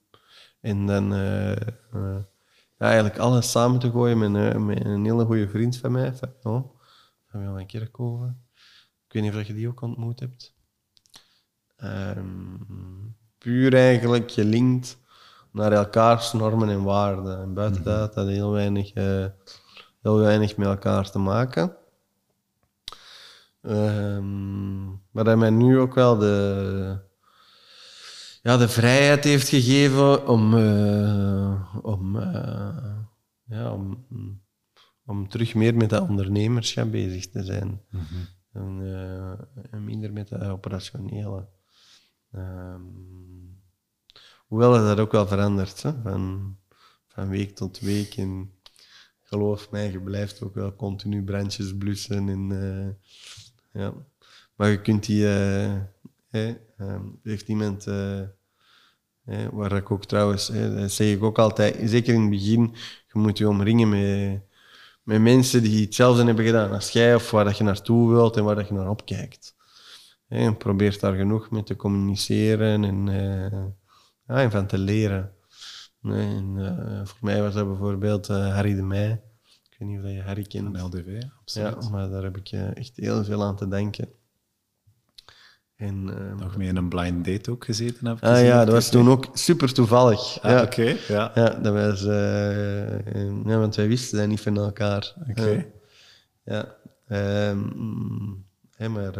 en 0.62 0.86
dan 0.86 1.14
uh, 1.14 1.56
ja, 2.78 2.86
eigenlijk 2.86 3.18
alles 3.18 3.52
samen 3.52 3.80
te 3.80 3.92
gooien 3.92 4.18
met, 4.66 4.86
een 4.86 5.06
hele 5.06 5.26
goede 5.26 5.50
vriend 5.50 5.78
van 5.78 5.92
mij, 5.92 6.14
van, 6.16 6.72
van 7.28 7.66
Kerkhoven. 7.66 8.42
Ik 9.08 9.14
weet 9.14 9.24
niet 9.24 9.34
of 9.34 9.48
je 9.48 9.54
die 9.54 9.68
ook 9.68 9.82
ontmoet 9.82 10.20
hebt. 10.20 10.56
Um, 11.84 13.16
puur 13.38 13.74
eigenlijk 13.74 14.32
gelinkt 14.32 14.98
naar 15.58 15.72
elkaars 15.72 16.34
normen 16.34 16.70
en 16.70 16.84
waarden. 16.84 17.42
En 17.42 17.54
buiten 17.54 17.82
mhm. 17.82 17.90
dat 17.90 18.16
had 18.16 18.28
heel 18.28 18.52
weinig, 18.52 18.96
uh, 18.96 19.26
heel 20.02 20.18
weinig 20.18 20.58
met 20.58 20.68
elkaar 20.68 21.12
te 21.12 21.20
maken. 21.20 21.76
Um, 23.62 25.02
Maar 25.12 25.24
dat 25.24 25.38
mij 25.38 25.50
nu 25.50 25.80
ook 25.80 25.94
wel 25.94 26.18
de, 26.18 27.00
ja, 28.42 28.58
de 28.58 28.68
vrijheid 28.68 29.24
heeft 29.24 29.50
gegeven 29.50 30.28
om, 30.28 30.58
eh, 30.58 31.76
om, 31.82 32.20
eh, 32.20 32.98
ja, 33.46 33.72
om, 33.74 34.06
om 35.06 35.30
terug 35.30 35.56
meer 35.56 35.76
met 35.76 35.90
dat 35.90 36.10
ondernemerschap 36.10 36.92
bezig 36.92 37.30
te 37.30 37.44
zijn. 37.44 37.82
en, 38.54 38.80
eh, 38.82 39.72
en 39.72 39.84
minder 39.84 40.14
met 40.14 40.30
dat 40.30 40.44
operationele. 40.44 41.48
Ehm, 42.32 42.82
hoewel 44.48 44.72
dat 44.72 45.00
ook 45.00 45.12
wel 45.12 45.28
verandert, 45.28 45.84
hè? 45.84 45.92
Van, 46.04 46.56
van 47.08 47.30
week 47.30 47.56
tot 47.56 47.80
week. 47.80 48.18
En 48.18 48.52
geloof 49.24 49.72
mij, 49.72 49.92
je 49.92 50.02
blijft 50.02 50.42
ook 50.42 50.56
wel 50.56 50.76
continu 50.76 51.24
brandjes 51.24 51.78
blussen. 51.78 52.30
En, 52.30 52.52
eh, 52.52 53.82
ja. 53.82 53.94
Maar 54.56 54.70
je 54.70 54.82
kunt 54.82 55.06
die... 55.06 55.28
eh, 55.28 55.76
ehm, 56.32 57.04
heeft 57.24 57.48
iemand... 57.48 57.88
eh, 57.88 58.22
waar 59.52 59.72
ik 59.76 59.92
ook 59.92 60.06
trouwens... 60.06 60.48
Dat 60.48 60.92
zeg 60.92 61.14
ik 61.14 61.24
ook 61.24 61.40
altijd, 61.40 61.90
zeker 61.90 62.14
in 62.14 62.22
het 62.22 62.30
begin, 62.30 62.76
je 63.14 63.20
moet 63.20 63.38
je 63.38 63.50
omringen 63.50 63.90
met, 63.90 64.42
met 65.04 65.22
mensen 65.22 65.64
die 65.64 65.86
hetzelfde 65.86 66.24
hebben 66.24 66.46
gedaan 66.46 66.72
als 66.72 66.90
jij, 66.90 67.16
of 67.16 67.32
waar 67.32 67.46
dat 67.46 67.58
je 67.58 67.64
naartoe 67.64 68.10
wilt 68.10 68.38
en 68.38 68.44
waar 68.44 68.56
dat 68.56 68.68
je 68.68 68.74
naar 68.74 68.90
opkijkt. 68.90 69.56
En 70.28 70.58
probeer 70.58 71.00
daar 71.00 71.16
genoeg 71.16 71.50
mee 71.52 71.64
te 71.64 71.76
communiceren 71.76 72.84
en, 72.84 73.08
ja, 74.28 74.42
en 74.42 74.52
van 74.52 74.68
te 74.68 74.78
leren. 74.78 75.32
Nee, 76.02 76.36
en, 76.36 76.56
eh, 76.58 77.06
voor 77.06 77.18
mij 77.22 77.42
was 77.42 77.54
dat 77.54 77.68
bijvoorbeeld 77.68 78.30
eh, 78.30 78.54
Harry 78.54 78.76
de 78.76 78.82
Meij. 78.82 79.22
Ik 79.44 79.76
weet 79.80 79.90
niet 79.90 80.00
of 80.04 80.10
je 80.10 80.22
Harry 80.22 80.44
kent. 80.44 80.78
Van 80.78 80.86
LDV, 80.86 81.06
Ja, 81.06 81.30
absoluut. 81.70 81.90
maar 81.92 82.10
daar 82.10 82.24
heb 82.24 82.38
ik 82.38 82.50
eh, 82.52 82.76
echt 82.76 82.92
heel 82.96 83.24
veel 83.24 83.44
aan 83.44 83.56
te 83.56 83.68
denken. 83.68 84.10
En, 85.76 86.10
eh, 86.18 86.40
Nog 86.40 86.58
mee 86.58 86.68
in 86.68 86.76
een 86.76 86.90
blind 86.90 87.26
date 87.26 87.52
ook 87.52 87.66
gezeten 87.66 88.08
heb 88.08 88.18
ik 88.18 88.24
ah 88.24 88.30
gezien 88.30 88.46
ja, 88.46 88.66
dat 88.66 88.74
was 88.74 88.90
toen 88.90 89.10
ook 89.10 89.28
super 89.34 89.74
toevallig. 89.74 90.42
Ah, 90.42 90.52
ja. 90.52 90.62
Oké, 90.64 90.98
ja. 91.08 91.32
ja, 91.36 91.50
dat 91.50 91.74
was... 91.74 92.02
ja, 93.46 93.58
want 93.58 93.76
wij 93.76 93.88
wisten 93.88 94.18
dat 94.18 94.28
niet 94.28 94.42
van 94.42 94.58
elkaar. 94.58 95.14
Oké. 95.30 95.66
Ja. 96.44 96.76
Ehm, 97.08 97.58
mm, 97.58 98.46
maar... 98.78 99.14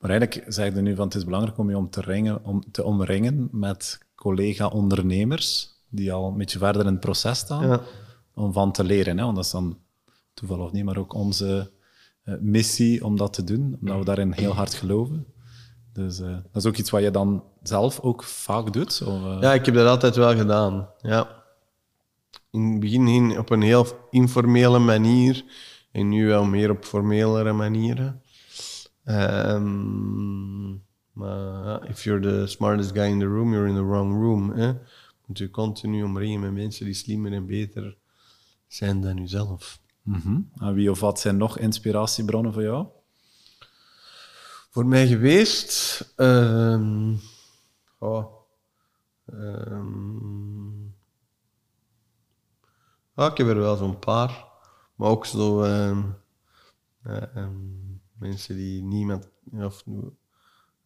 Maar 0.00 0.10
eigenlijk 0.10 0.52
zeg 0.52 0.74
je 0.74 0.80
nu 0.80 0.94
van 0.94 1.04
het 1.04 1.14
is 1.14 1.24
belangrijk 1.24 1.58
om 1.58 1.70
je 1.70 1.76
om 1.76 1.90
te, 1.90 2.00
ringen, 2.00 2.44
om 2.44 2.62
te 2.72 2.84
omringen 2.84 3.48
met 3.52 3.98
collega-ondernemers 4.14 5.72
die 5.88 6.12
al 6.12 6.26
een 6.28 6.36
beetje 6.36 6.58
verder 6.58 6.80
in 6.86 6.92
het 6.92 7.00
proces 7.00 7.38
staan, 7.38 7.66
Ja. 7.68 7.80
om 8.34 8.52
van 8.52 8.72
te 8.72 8.84
leren. 8.84 9.18
Hè? 9.18 9.24
Want 9.24 9.36
dat 9.36 9.44
is 9.44 9.50
dan 9.50 9.78
toevallig 10.34 10.64
of 10.64 10.72
niet, 10.72 10.84
maar 10.84 10.96
ook 10.96 11.14
onze 11.14 11.70
eh, 12.24 12.34
missie 12.40 13.04
om 13.04 13.16
dat 13.16 13.32
te 13.32 13.44
doen, 13.44 13.76
omdat 13.80 13.98
we 13.98 14.04
daarin 14.04 14.32
heel 14.32 14.52
hard 14.52 14.74
geloven. 14.74 15.26
Dus 15.92 16.20
eh, 16.20 16.26
dat 16.52 16.62
is 16.62 16.66
ook 16.66 16.76
iets 16.76 16.90
wat 16.90 17.02
je 17.02 17.10
dan 17.10 17.44
zelf 17.62 18.00
ook 18.00 18.22
vaak 18.24 18.72
doet. 18.72 19.02
Of, 19.06 19.24
eh, 19.24 19.36
Ja, 19.40 19.52
ik 19.52 19.66
heb 19.66 19.74
dat 19.74 19.86
altijd 19.88 20.16
wel 20.16 20.36
gedaan. 20.36 20.88
Ja. 21.00 21.42
In 22.50 22.62
het 22.62 22.80
begin 22.80 23.38
op 23.38 23.50
een 23.50 23.62
heel 23.62 23.86
informele 24.10 24.78
manier 24.78 25.44
en 25.92 26.08
nu 26.08 26.26
wel 26.26 26.44
meer 26.44 26.70
op 26.70 26.84
formelere 26.84 27.52
manieren. 27.52 28.22
Ehm, 29.04 30.70
maar 31.12 31.88
if 31.88 32.04
you're 32.04 32.20
the 32.20 32.46
smartest 32.46 32.90
guy 32.90 33.04
in 33.06 33.18
the 33.18 33.26
room, 33.26 33.52
you're 33.52 33.68
in 33.68 33.74
the 33.74 33.84
wrong 33.84 34.12
room. 34.12 34.50
Hè? 34.50 34.72
Moet 35.26 35.38
je 35.38 35.50
continu 35.50 36.02
omringen 36.02 36.40
met 36.40 36.52
mensen 36.52 36.84
die 36.84 36.94
slimmer 36.94 37.32
en 37.32 37.46
beter 37.46 37.96
zijn 38.66 39.00
dan 39.00 39.16
jezelf. 39.16 39.80
mhm. 40.02 40.40
En 40.58 40.74
wie 40.74 40.90
of 40.90 41.00
wat 41.00 41.20
zijn 41.20 41.36
nog 41.36 41.58
inspiratiebronnen 41.58 42.52
voor 42.52 42.62
jou? 42.62 42.86
Voor 44.70 44.86
mij 44.86 45.06
geweest. 45.06 46.00
oh, 47.98 48.26
ehm, 49.26 50.82
ja, 53.16 53.30
ik 53.30 53.36
heb 53.36 53.46
er 53.46 53.58
wel 53.58 53.76
zo'n 53.76 53.98
paar. 53.98 54.44
Maar 54.94 55.08
ook 55.08 55.26
zo 55.26 55.62
ehm, 55.62 56.02
mensen 58.28 58.56
die 58.56 58.82
niemand. 58.82 59.28
Of, 59.52 59.84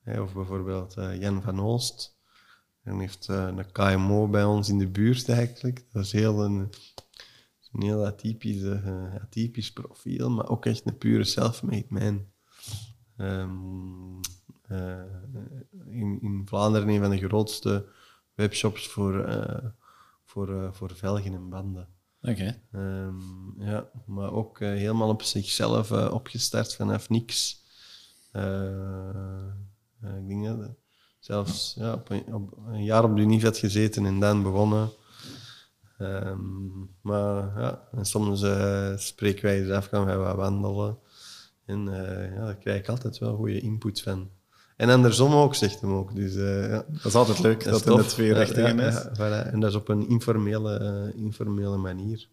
of 0.05 0.32
bijvoorbeeld 0.34 0.97
eh, 0.97 1.20
Jan 1.20 1.43
van 1.43 1.61
Oost. 1.61 2.16
Hij 2.89 2.99
heeft 2.99 3.28
eh, 3.28 3.49
een 3.57 3.72
KMO 3.72 4.28
bij 4.28 4.45
ons 4.45 4.68
in 4.68 4.78
de 4.78 4.89
buurt 4.89 5.28
eigenlijk. 5.28 5.84
Dat 5.93 6.05
is 6.05 6.12
heel 6.12 6.45
een, 6.45 6.70
een 7.72 7.82
heel 7.82 8.07
atypisch, 8.07 8.62
eh, 8.62 9.14
atypisch 9.14 9.72
profiel, 9.72 10.30
maar 10.30 10.49
ook 10.49 10.66
echt 10.66 10.86
een 10.86 10.99
pure 10.99 11.24
self-made 11.24 11.86
man. 11.89 12.26
Ehm, 13.16 14.20
eh, 14.62 15.03
in, 15.86 16.18
in 16.20 16.43
Vlaanderen 16.45 16.89
een 16.89 17.01
van 17.01 17.11
de 17.11 17.18
grootste 17.18 17.89
webshops 18.34 18.89
voor, 18.89 19.28
voor, 20.24 20.74
voor 20.74 20.97
velgen 20.97 21.34
en 21.34 21.49
banden. 21.49 21.89
Oké. 22.23 22.61
Ehm, 22.73 23.16
ja, 23.59 23.91
maar 24.07 24.33
ook 24.33 24.61
eh, 24.61 24.69
helemaal 24.69 25.09
op 25.09 25.23
zichzelf 25.23 25.91
eh, 25.91 26.11
opgestart 26.12 26.75
vanaf 26.75 27.09
niks. 27.09 27.62
Eh, 28.33 29.47
ik 30.01 30.29
denk 30.29 30.45
dat 30.45 30.71
zelfs 31.19 31.75
ja, 31.79 31.93
op, 31.93 32.11
een, 32.11 32.35
op 32.35 32.59
jaar 32.75 33.05
op 33.05 33.16
de 33.16 33.23
Univet 33.23 33.59
gezeten 33.59 34.07
en 34.07 34.21
dan 34.21 34.43
begonnen. 34.43 34.91
Ehm, 35.99 36.69
maar 37.01 37.61
ja, 37.61 37.89
en 37.93 38.05
soms 38.05 38.39
spreken 39.07 39.45
wij 39.45 39.61
eens 39.61 39.71
af, 39.71 39.87
gaan 39.87 40.05
wij 40.05 40.16
wat 40.16 40.37
wandelen. 40.37 40.99
En 41.64 41.85
ja, 42.35 42.45
daar 42.45 42.57
krijg 42.57 42.81
ik 42.81 42.89
altijd 42.89 43.19
wel 43.19 43.37
goede 43.37 43.61
input 43.61 44.01
van. 44.01 44.31
En 44.79 44.89
andersom 44.91 45.33
ook, 45.33 45.55
zegt 45.55 45.81
hem 45.81 45.93
ook. 45.93 46.14
Dus, 46.14 46.35
eh, 46.35 46.68
ja, 46.68 46.85
Dat 46.89 47.05
is 47.05 47.14
altijd 47.14 47.39
leuk 47.39 47.64
dat, 47.64 47.74
het 47.85 47.89
in 47.89 47.97
de 47.97 48.07
twee 48.07 48.33
richtingen 48.33 48.76
ja, 48.76 48.87
is. 48.87 48.95
ja, 48.95 49.12
voilà. 49.14 49.53
En 49.53 49.61
dat 49.61 49.70
is 49.70 49.76
op 49.76 49.89
een 49.89 50.09
informele, 50.09 50.79
eh, 50.79 51.20
informele 51.22 51.76
manier. 51.76 52.29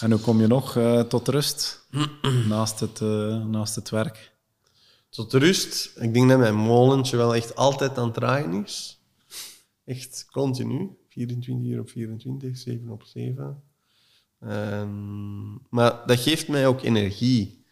En 0.00 0.10
hoe 0.10 0.20
kom 0.20 0.40
je 0.40 0.46
nog 0.46 0.76
eh, 0.76 1.00
tot 1.00 1.28
rust 1.28 1.86
naast 2.48 2.80
het, 2.80 3.00
eh, 3.00 3.44
naast 3.44 3.74
het 3.74 3.90
werk? 3.90 4.32
Tot 5.08 5.32
rust. 5.32 5.92
Ik 5.96 6.14
denk 6.14 6.28
dat 6.28 6.38
mijn 6.38 6.54
molentje 6.54 7.16
wel 7.16 7.34
echt 7.34 7.54
altijd 7.54 7.98
aan 7.98 8.04
het 8.04 8.14
draaien 8.14 8.64
is. 8.64 9.00
Echt 9.84 10.26
continu. 10.30 10.96
24 11.08 11.66
uur 11.66 11.80
op 11.80 11.90
24, 11.90 12.56
7 12.56 12.88
op 12.88 13.02
7. 13.02 13.62
Ehm, 14.40 15.52
maar 15.68 16.02
dat 16.06 16.18
geeft 16.18 16.48
mij 16.48 16.66
ook 16.66 16.82
energie. 16.82 17.63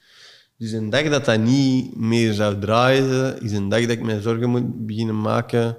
Dus 0.62 0.72
een 0.72 0.90
dag 0.90 1.08
dat 1.08 1.24
dat 1.24 1.40
niet 1.40 1.96
meer 1.96 2.32
zou 2.32 2.58
draaien, 2.58 3.40
is 3.40 3.52
een 3.52 3.68
dag 3.68 3.80
dat 3.80 3.90
ik 3.90 4.02
mij 4.02 4.20
zorgen 4.20 4.50
moet 4.50 4.86
beginnen 4.86 5.20
maken 5.20 5.76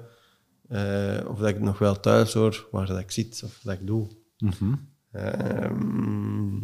eh, 0.68 1.20
of 1.26 1.38
dat 1.38 1.48
ik 1.48 1.60
nog 1.60 1.78
wel 1.78 2.00
thuis 2.00 2.32
hoor, 2.32 2.68
waar 2.70 2.86
dat 2.86 2.98
ik 2.98 3.10
zit 3.10 3.42
of 3.44 3.62
wat 3.62 3.74
ik 3.74 3.86
doe. 3.86 4.08
Ehm, 5.12 6.58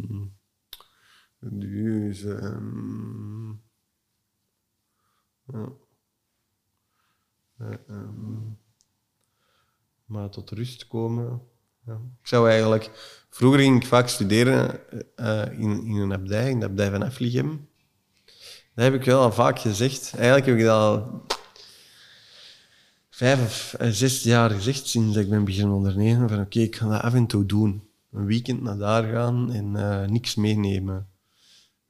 dus... 1.39 2.23
ehm, 2.23 3.49
ja. 5.45 5.71
Eh, 7.57 7.73
ehm, 7.87 8.39
maar 10.05 10.29
tot 10.29 10.49
rust 10.49 10.87
komen. 10.87 11.41
Ja. 11.85 11.93
Ik 11.93 12.27
zou 12.27 12.49
eigenlijk... 12.49 12.91
Vroeger 13.29 13.59
ging 13.59 13.81
ik 13.81 13.87
vaak 13.87 14.07
studeren 14.07 14.79
eh, 15.15 15.59
in, 15.59 15.85
in 15.85 15.95
een 15.95 16.13
abdij, 16.13 16.49
in 16.49 16.59
de 16.59 16.65
abdij 16.65 16.91
van 16.91 17.03
Aflichem. 17.03 17.69
Dat 18.75 18.83
heb 18.83 18.93
ik 18.93 19.03
wel 19.03 19.21
al 19.21 19.31
vaak 19.31 19.59
gezegd. 19.59 20.13
Eigenlijk 20.15 20.45
heb 20.45 20.57
ik 20.57 20.63
dat 20.63 20.81
al 20.81 21.25
vijf 23.09 23.41
of 23.41 23.73
eh, 23.73 23.89
zes 23.89 24.23
jaar 24.23 24.49
gezegd 24.49 24.87
sinds 24.87 25.17
ik 25.17 25.29
ben 25.29 25.43
beginnen 25.43 25.75
ondernemen. 25.75 26.29
Van 26.29 26.39
oké, 26.39 26.59
ik 26.59 26.75
ga 26.75 26.89
dat 26.89 27.01
af 27.01 27.13
en 27.13 27.27
toe 27.27 27.45
doen. 27.45 27.83
Een 28.11 28.25
weekend 28.25 28.61
naar 28.61 28.77
daar 28.77 29.03
gaan 29.03 29.51
en 29.51 29.75
eh, 29.75 30.09
niks 30.09 30.35
meenemen. 30.35 31.07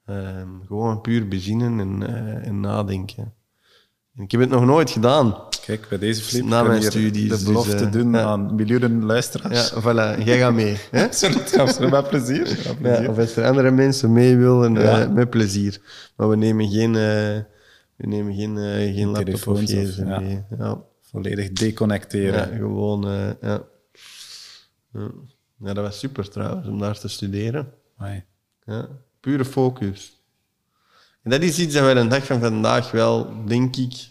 Ehm, 0.04 0.48
gewoon 0.66 1.00
puur 1.00 1.28
bezinnen 1.28 1.80
en, 1.80 2.02
eh, 2.02 2.46
en 2.46 2.60
nadenken. 2.60 3.34
En 4.16 4.22
ik 4.22 4.30
heb 4.30 4.40
het 4.40 4.50
nog 4.50 4.64
nooit 4.64 4.90
gedaan. 4.90 5.50
Kijk, 5.66 5.88
bij 5.88 5.98
deze 5.98 6.22
flip 6.22 6.44
Na 6.44 6.62
mijn 6.62 6.80
we 6.80 6.90
studies, 6.90 7.22
de 7.22 7.28
dus, 7.28 7.42
belofte 7.42 7.76
eh, 7.84 7.92
doen 7.92 8.12
ja. 8.12 8.22
aan 8.22 8.54
miljoenen 8.54 9.04
luisteraars. 9.04 9.70
Ja, 9.70 9.80
voilà. 9.82 10.24
Jij 10.24 10.38
gaat 10.38 10.52
mee. 10.54 10.76
Hè? 10.90 11.04
Absoluut, 11.06 11.58
absoluut. 11.58 11.90
Met 11.90 12.08
plezier. 12.08 12.42
Met 12.42 12.64
Ja, 12.66 12.74
plezier. 12.74 13.10
of 13.10 13.18
als 13.18 13.36
er 13.36 13.44
andere 13.44 13.70
mensen 13.70 14.12
mee 14.12 14.36
willen, 14.36 14.76
eh, 14.76 14.84
Ja. 14.84 15.08
met 15.08 15.30
plezier. 15.30 15.80
Maar 16.16 16.28
we 16.28 16.36
nemen 16.36 16.68
geen, 16.70 16.94
eh, 16.94 17.40
we 17.96 18.06
nemen 18.06 18.34
geen, 18.34 18.56
geen 18.94 19.08
laptop 19.08 19.46
of 19.46 19.60
gsm 19.62 20.06
ja. 20.06 20.20
mee. 20.20 20.42
Ja. 20.58 20.82
Volledig 21.00 21.44
Ja, 21.46 21.50
deconnecteren. 21.54 22.56
gewoon, 22.56 23.06
ja. 23.40 23.62
ja. 24.92 25.10
Ja, 25.58 25.72
dat 25.72 25.84
was 25.84 25.98
super 25.98 26.28
trouwens, 26.30 26.66
om 26.68 26.78
daar 26.78 26.98
te 26.98 27.08
studeren. 27.08 27.72
Amai. 27.96 28.24
Ja. 28.64 28.88
Pure 29.20 29.44
focus. 29.44 30.20
En 31.22 31.30
dat 31.30 31.42
is 31.42 31.58
iets 31.58 31.74
dat 31.74 31.82
wij 31.82 31.94
de 31.94 32.06
dag 32.06 32.24
van 32.26 32.40
vandaag 32.40 32.90
wel, 32.90 33.44
denk 33.46 33.76
ik... 33.76 34.10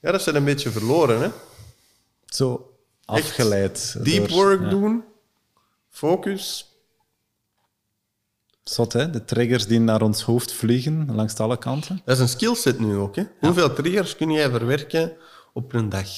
Ja, 0.00 0.10
dat 0.10 0.20
is 0.20 0.26
een 0.26 0.44
beetje 0.44 0.70
verloren, 0.70 1.20
hè. 1.20 1.28
Zo 2.26 2.74
afgeleid. 3.04 3.96
Deep 4.04 4.28
door- 4.28 4.36
work 4.36 4.60
ja. 4.62 4.68
doen, 4.68 5.04
focus. 5.88 6.72
Zot, 8.62 8.92
hè? 8.92 9.10
De 9.10 9.24
triggers 9.24 9.66
die 9.66 9.80
naar 9.80 10.02
ons 10.02 10.22
hoofd 10.22 10.52
vliegen, 10.52 11.14
langs 11.14 11.38
alle 11.38 11.58
kanten. 11.58 12.00
Dat 12.04 12.16
is 12.16 12.22
een 12.22 12.28
skillset 12.28 12.78
nu 12.78 12.96
ook. 12.96 13.16
Hè? 13.16 13.22
Hoeveel 13.40 13.72
triggers 13.72 14.16
kun 14.16 14.30
jij 14.30 14.50
verwerken 14.50 15.16
op 15.52 15.72
een 15.72 15.88
dag? 15.88 16.08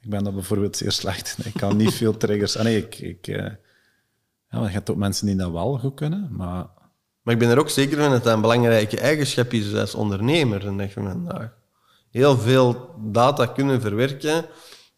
Ik 0.00 0.10
ben 0.10 0.24
dat 0.24 0.34
bijvoorbeeld 0.34 0.76
zeer 0.76 0.92
slecht. 0.92 1.36
Ik 1.44 1.54
kan 1.54 1.76
niet 1.76 1.94
veel 2.02 2.16
triggers... 2.16 2.56
Ah, 2.56 2.64
nee, 2.64 2.76
ik... 2.76 2.98
ik 2.98 3.26
eh, 3.26 3.52
ja, 4.50 4.62
je 4.62 4.68
hebt 4.68 4.90
ook 4.90 4.96
mensen 4.96 5.26
die 5.26 5.36
dat 5.36 5.50
wel 5.50 5.78
goed 5.78 5.94
kunnen, 5.94 6.28
maar... 6.30 6.66
Maar 7.22 7.34
ik 7.34 7.40
ben 7.40 7.50
er 7.50 7.58
ook 7.58 7.70
zeker 7.70 7.98
van 7.98 8.10
dat 8.10 8.24
dat 8.24 8.34
een 8.34 8.40
belangrijke 8.40 9.00
eigenschap 9.00 9.52
is 9.52 9.74
als 9.74 9.94
ondernemer. 9.94 10.66
En 10.66 10.76
dat 10.76 10.92
je 10.92 11.00
vandaag 11.00 11.50
heel 12.14 12.38
veel 12.38 12.90
data 12.98 13.46
kunnen 13.46 13.80
verwerken 13.80 14.46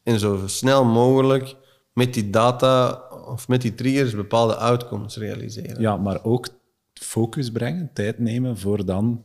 en 0.03 0.19
zo 0.19 0.43
snel 0.47 0.85
mogelijk 0.85 1.57
met 1.93 2.15
die 2.15 2.31
data 2.31 3.03
of 3.27 3.49
met 3.49 3.63
die 3.63 3.75
triggers 3.75 4.15
bepaalde 4.15 4.57
outcomes 4.57 5.17
realiseren. 5.17 5.81
Ja, 5.81 5.97
maar 5.97 6.25
ook 6.25 6.49
focus 6.93 7.51
brengen, 7.51 7.91
tijd 7.93 8.19
nemen 8.19 8.59
voor 8.59 8.85
dan 8.85 9.25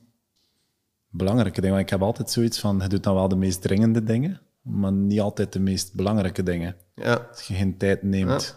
belangrijke 1.07 1.61
dingen. 1.61 1.75
Want 1.75 1.85
ik 1.85 1.91
heb 1.91 2.01
altijd 2.01 2.29
zoiets 2.29 2.59
van, 2.59 2.79
je 2.81 2.87
doet 2.87 3.03
dan 3.03 3.15
wel 3.15 3.27
de 3.27 3.35
meest 3.35 3.61
dringende 3.61 4.03
dingen, 4.03 4.41
maar 4.61 4.91
niet 4.91 5.19
altijd 5.19 5.53
de 5.53 5.59
meest 5.59 5.93
belangrijke 5.93 6.43
dingen. 6.43 6.75
Ja. 6.95 7.27
Als 7.31 7.41
je 7.41 7.53
geen 7.53 7.77
tijd 7.77 8.03
neemt. 8.03 8.55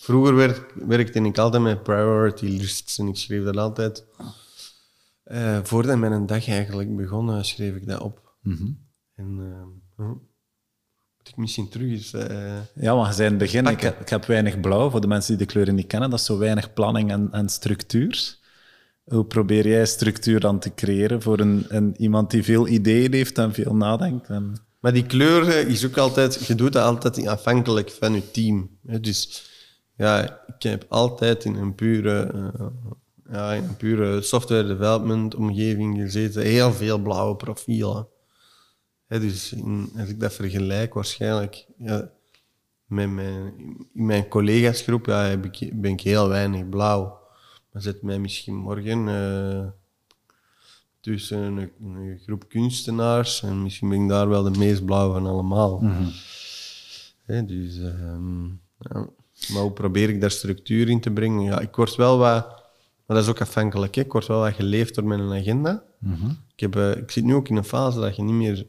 Vroeger 0.00 0.34
werk, 0.34 0.72
werkte 0.74 1.20
ik 1.20 1.38
altijd 1.38 1.62
met 1.62 1.82
priority 1.82 2.46
lists 2.46 2.98
en 2.98 3.08
ik 3.08 3.16
schreef 3.16 3.44
dat 3.44 3.56
altijd. 3.56 4.04
eh 5.24 5.58
voordat 5.62 5.98
mijn 5.98 6.26
dag 6.26 6.48
eigenlijk 6.48 6.96
begon, 6.96 7.44
schreef 7.44 7.74
ik 7.74 7.86
dat 7.86 8.00
op. 8.00 8.25
Mhm. 8.46 8.66
En 9.14 9.38
eh, 9.96 10.04
oh, 10.06 10.08
moet 11.18 11.28
ik 11.28 11.36
misschien 11.36 11.68
terug 11.68 11.90
eens... 11.90 12.12
eh, 12.12 12.58
Ja, 12.74 12.94
maar 12.94 13.06
je 13.08 13.12
zei 13.14 13.24
in 13.26 13.34
het 13.34 13.42
begin, 13.42 13.66
ik 13.66 13.80
heb, 13.80 14.00
ik 14.00 14.08
heb 14.08 14.24
weinig 14.24 14.60
blauw. 14.60 14.90
Voor 14.90 15.00
de 15.00 15.06
mensen 15.06 15.36
die 15.36 15.46
de 15.46 15.52
kleuren 15.52 15.74
niet 15.74 15.86
kennen, 15.86 16.10
dat 16.10 16.18
is 16.18 16.24
zo 16.24 16.38
weinig 16.38 16.72
planning 16.72 17.10
en, 17.10 17.28
en 17.32 17.48
structuur. 17.48 18.36
Hoe 19.04 19.24
probeer 19.24 19.68
jij 19.68 19.86
structuur 19.86 20.40
dan 20.40 20.58
te 20.58 20.74
creëren 20.74 21.22
voor 21.22 21.40
een, 21.40 21.64
een, 21.68 21.94
iemand 22.00 22.30
die 22.30 22.42
veel 22.42 22.68
ideeën 22.68 23.12
heeft 23.12 23.38
en 23.38 23.52
veel 23.52 23.74
nadenkt? 23.76 24.28
En... 24.28 24.54
Maar 24.80 24.92
die 24.92 25.06
kleuren 25.06 25.68
is 25.68 25.86
ook 25.86 25.96
altijd, 25.96 26.46
je 26.46 26.54
doet 26.54 26.72
dat 26.72 26.84
altijd 26.84 27.26
afhankelijk 27.26 27.90
van 27.90 28.14
je 28.14 28.30
team. 28.30 28.70
hè. 28.86 29.00
Dus 29.00 29.50
ja, 29.96 30.42
ik 30.46 30.62
heb 30.62 30.84
altijd 30.88 31.44
in 31.44 31.54
een 31.54 31.74
pure, 31.74 32.20
eh, 32.22 32.66
ja, 33.32 33.52
in 33.52 33.64
een 33.64 33.76
pure 33.76 34.22
software 34.22 34.66
development 34.66 35.34
omgeving 35.34 35.96
gezeten, 35.98 36.42
heel 36.42 36.72
veel 36.72 36.98
blauwe 36.98 37.36
profielen. 37.36 38.08
Dus 39.08 39.52
in- 39.52 39.90
als 39.98 40.08
ik 40.08 40.20
dat 40.20 40.32
vergelijk, 40.34 40.94
waarschijnlijk 40.94 41.66
ja, 41.78 42.10
met 42.86 43.10
mijn, 43.10 43.52
in 43.94 44.06
mijn 44.06 44.28
collega's-groep 44.28 45.06
ja, 45.06 45.22
heb 45.24 45.44
ik, 45.44 45.80
ben 45.80 45.90
ik 45.90 46.00
heel 46.00 46.28
weinig 46.28 46.68
blauw. 46.68 47.18
Maar 47.72 47.82
zet 47.82 48.02
mij 48.02 48.18
misschien 48.18 48.54
morgen 48.56 49.08
eh, 49.08 49.66
tussen 51.00 51.38
een, 51.38 51.70
een 51.80 52.18
groep 52.24 52.48
kunstenaars 52.48 53.42
en 53.42 53.62
misschien 53.62 53.88
ben 53.88 54.02
ik 54.02 54.08
daar 54.08 54.28
wel 54.28 54.42
de 54.42 54.58
meest 54.58 54.84
blauw 54.84 55.12
van 55.12 55.26
allemaal. 55.26 55.80
Hè, 57.24 57.44
dus, 57.44 57.78
ehm, 57.78 58.44
ja. 58.78 59.08
Maar 59.52 59.62
hoe 59.62 59.72
probeer 59.72 60.08
ik 60.08 60.20
daar 60.20 60.30
structuur 60.30 60.88
in 60.88 61.00
te 61.00 61.10
brengen? 61.10 61.42
Ja, 61.42 61.60
ik 61.60 61.76
word 61.76 61.94
wel 61.96 62.18
wat, 62.18 62.46
maar 63.06 63.16
dat 63.16 63.22
is 63.22 63.28
ook 63.28 63.40
afhankelijk, 63.40 63.94
hè. 63.94 64.00
ik 64.00 64.12
word 64.12 64.26
wel 64.26 64.40
wat 64.40 64.54
geleefd 64.54 64.94
door 64.94 65.04
mijn 65.04 65.32
agenda. 65.32 65.82
ik, 66.54 66.60
heb, 66.60 66.76
eh, 66.76 66.90
ik 66.96 67.10
zit 67.10 67.24
nu 67.24 67.34
ook 67.34 67.48
in 67.48 67.56
een 67.56 67.64
fase 67.64 68.00
dat 68.00 68.16
je 68.16 68.22
niet 68.22 68.34
meer 68.34 68.66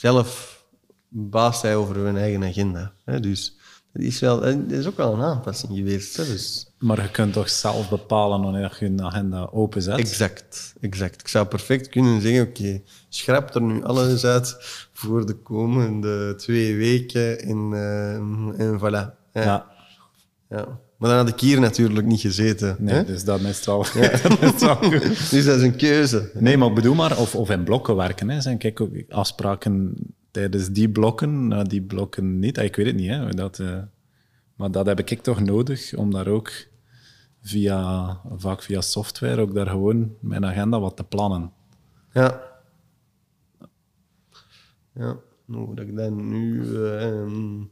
zelf 0.00 0.64
baas 1.08 1.60
bent 1.60 1.74
over 1.74 2.06
je 2.06 2.18
eigen 2.18 2.44
agenda. 2.44 2.92
Hè. 3.04 3.20
Dus 3.20 3.56
dat 3.92 4.02
is, 4.02 4.20
wel, 4.20 4.40
dat 4.40 4.70
is 4.70 4.86
ook 4.86 4.96
wel 4.96 5.12
een 5.12 5.22
aanpassing 5.22 5.76
geweest. 5.76 6.16
Hè. 6.16 6.24
Dus, 6.24 6.70
Maar 6.78 7.02
je 7.02 7.10
kunt 7.10 7.32
toch 7.32 7.48
zelf 7.50 7.88
bepalen 7.88 8.42
wanneer 8.42 8.76
je 8.80 8.92
je 8.96 9.02
agenda 9.02 9.48
openzet? 9.52 9.98
Exact, 9.98 10.74
exact. 10.80 11.20
Ik 11.20 11.28
zou 11.28 11.46
perfect 11.46 11.88
kunnen 11.88 12.20
zeggen, 12.20 12.48
oké, 12.48 12.82
schrap 13.08 13.54
er 13.54 13.62
nu 13.62 13.84
alles 13.84 14.24
uit 14.24 14.56
voor 14.92 15.26
de 15.26 15.34
komende 15.34 16.34
twee 16.34 16.76
weken 16.76 17.40
en, 17.40 17.70
eh, 17.72 18.66
en 18.66 18.78
voilà. 18.78 19.18
Ja. 19.32 19.42
Ja, 19.42 19.66
Ja. 20.48 20.80
Maar 21.00 21.10
dan 21.10 21.18
had 21.18 21.28
ik 21.28 21.40
hier 21.40 21.60
natuurlijk 21.60 22.06
niet 22.06 22.20
gezeten. 22.20 22.76
nee, 22.78 22.94
hè? 22.94 23.04
dus 23.04 23.24
dat 23.24 23.40
is 23.40 23.64
wel, 23.64 23.78
dat 24.40 24.54
is 24.54 24.62
wel 24.62 24.76
goed. 24.76 25.02
Dus 25.30 25.44
dat 25.44 25.56
is 25.56 25.62
een 25.62 25.76
keuze. 25.76 26.30
Nee, 26.34 26.56
maar 26.56 26.72
bedoel 26.72 26.94
maar, 26.94 27.18
of, 27.18 27.34
of 27.34 27.50
in 27.50 27.64
blokken 27.64 27.96
werken. 27.96 28.28
Hè. 28.28 28.40
Zijn 28.40 28.58
kijk 28.58 28.80
ook 28.80 28.90
afspraken 29.08 29.94
tijdens 30.30 30.70
die 30.70 30.88
blokken, 30.88 31.64
die 31.68 31.82
blokken 31.82 32.38
niet. 32.38 32.58
Ah, 32.58 32.64
Ik 32.64 32.76
weet 32.76 32.86
het 32.86 32.94
niet, 32.94 33.08
hè, 33.08 33.30
dat, 33.30 33.58
eh, 33.58 33.78
maar 34.54 34.70
dat 34.70 34.86
heb 34.86 34.98
ik 34.98 35.22
toch 35.22 35.40
nodig 35.40 35.94
om 35.94 36.10
daar 36.10 36.26
ook 36.28 36.52
via, 37.42 38.20
vaak 38.36 38.62
via 38.62 38.80
software, 38.80 39.40
ook 39.40 39.54
daar 39.54 39.66
gewoon 39.66 40.14
mijn 40.20 40.44
agenda 40.46 40.80
wat 40.80 40.96
te 40.96 41.04
plannen. 41.04 41.52
Ja. 42.12 42.40
Ja, 44.94 45.16
nou, 45.44 45.64
hoe 45.64 45.74
dat 45.74 45.86
ik 45.86 45.96
dat 45.96 46.10
nu... 46.10 46.62
eh, 46.76 47.02
ehm, 47.08 47.62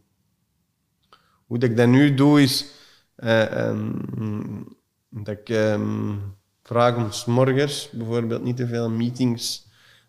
hoe 1.47 1.59
dat 1.59 1.71
ik 1.71 1.77
dat 1.77 1.89
nu 1.89 2.15
doe 2.15 2.43
is... 2.43 2.77
eh, 3.19 3.67
ehm, 3.67 4.63
dat 5.09 5.29
ik 5.29 5.49
ehm, 5.49 6.17
vraag 6.63 6.97
om 6.97 7.13
's 7.13 7.25
morgens 7.25 7.91
bijvoorbeeld 7.91 8.43
niet 8.43 8.57
te 8.57 8.67
veel 8.67 8.91
meetings 8.91 9.67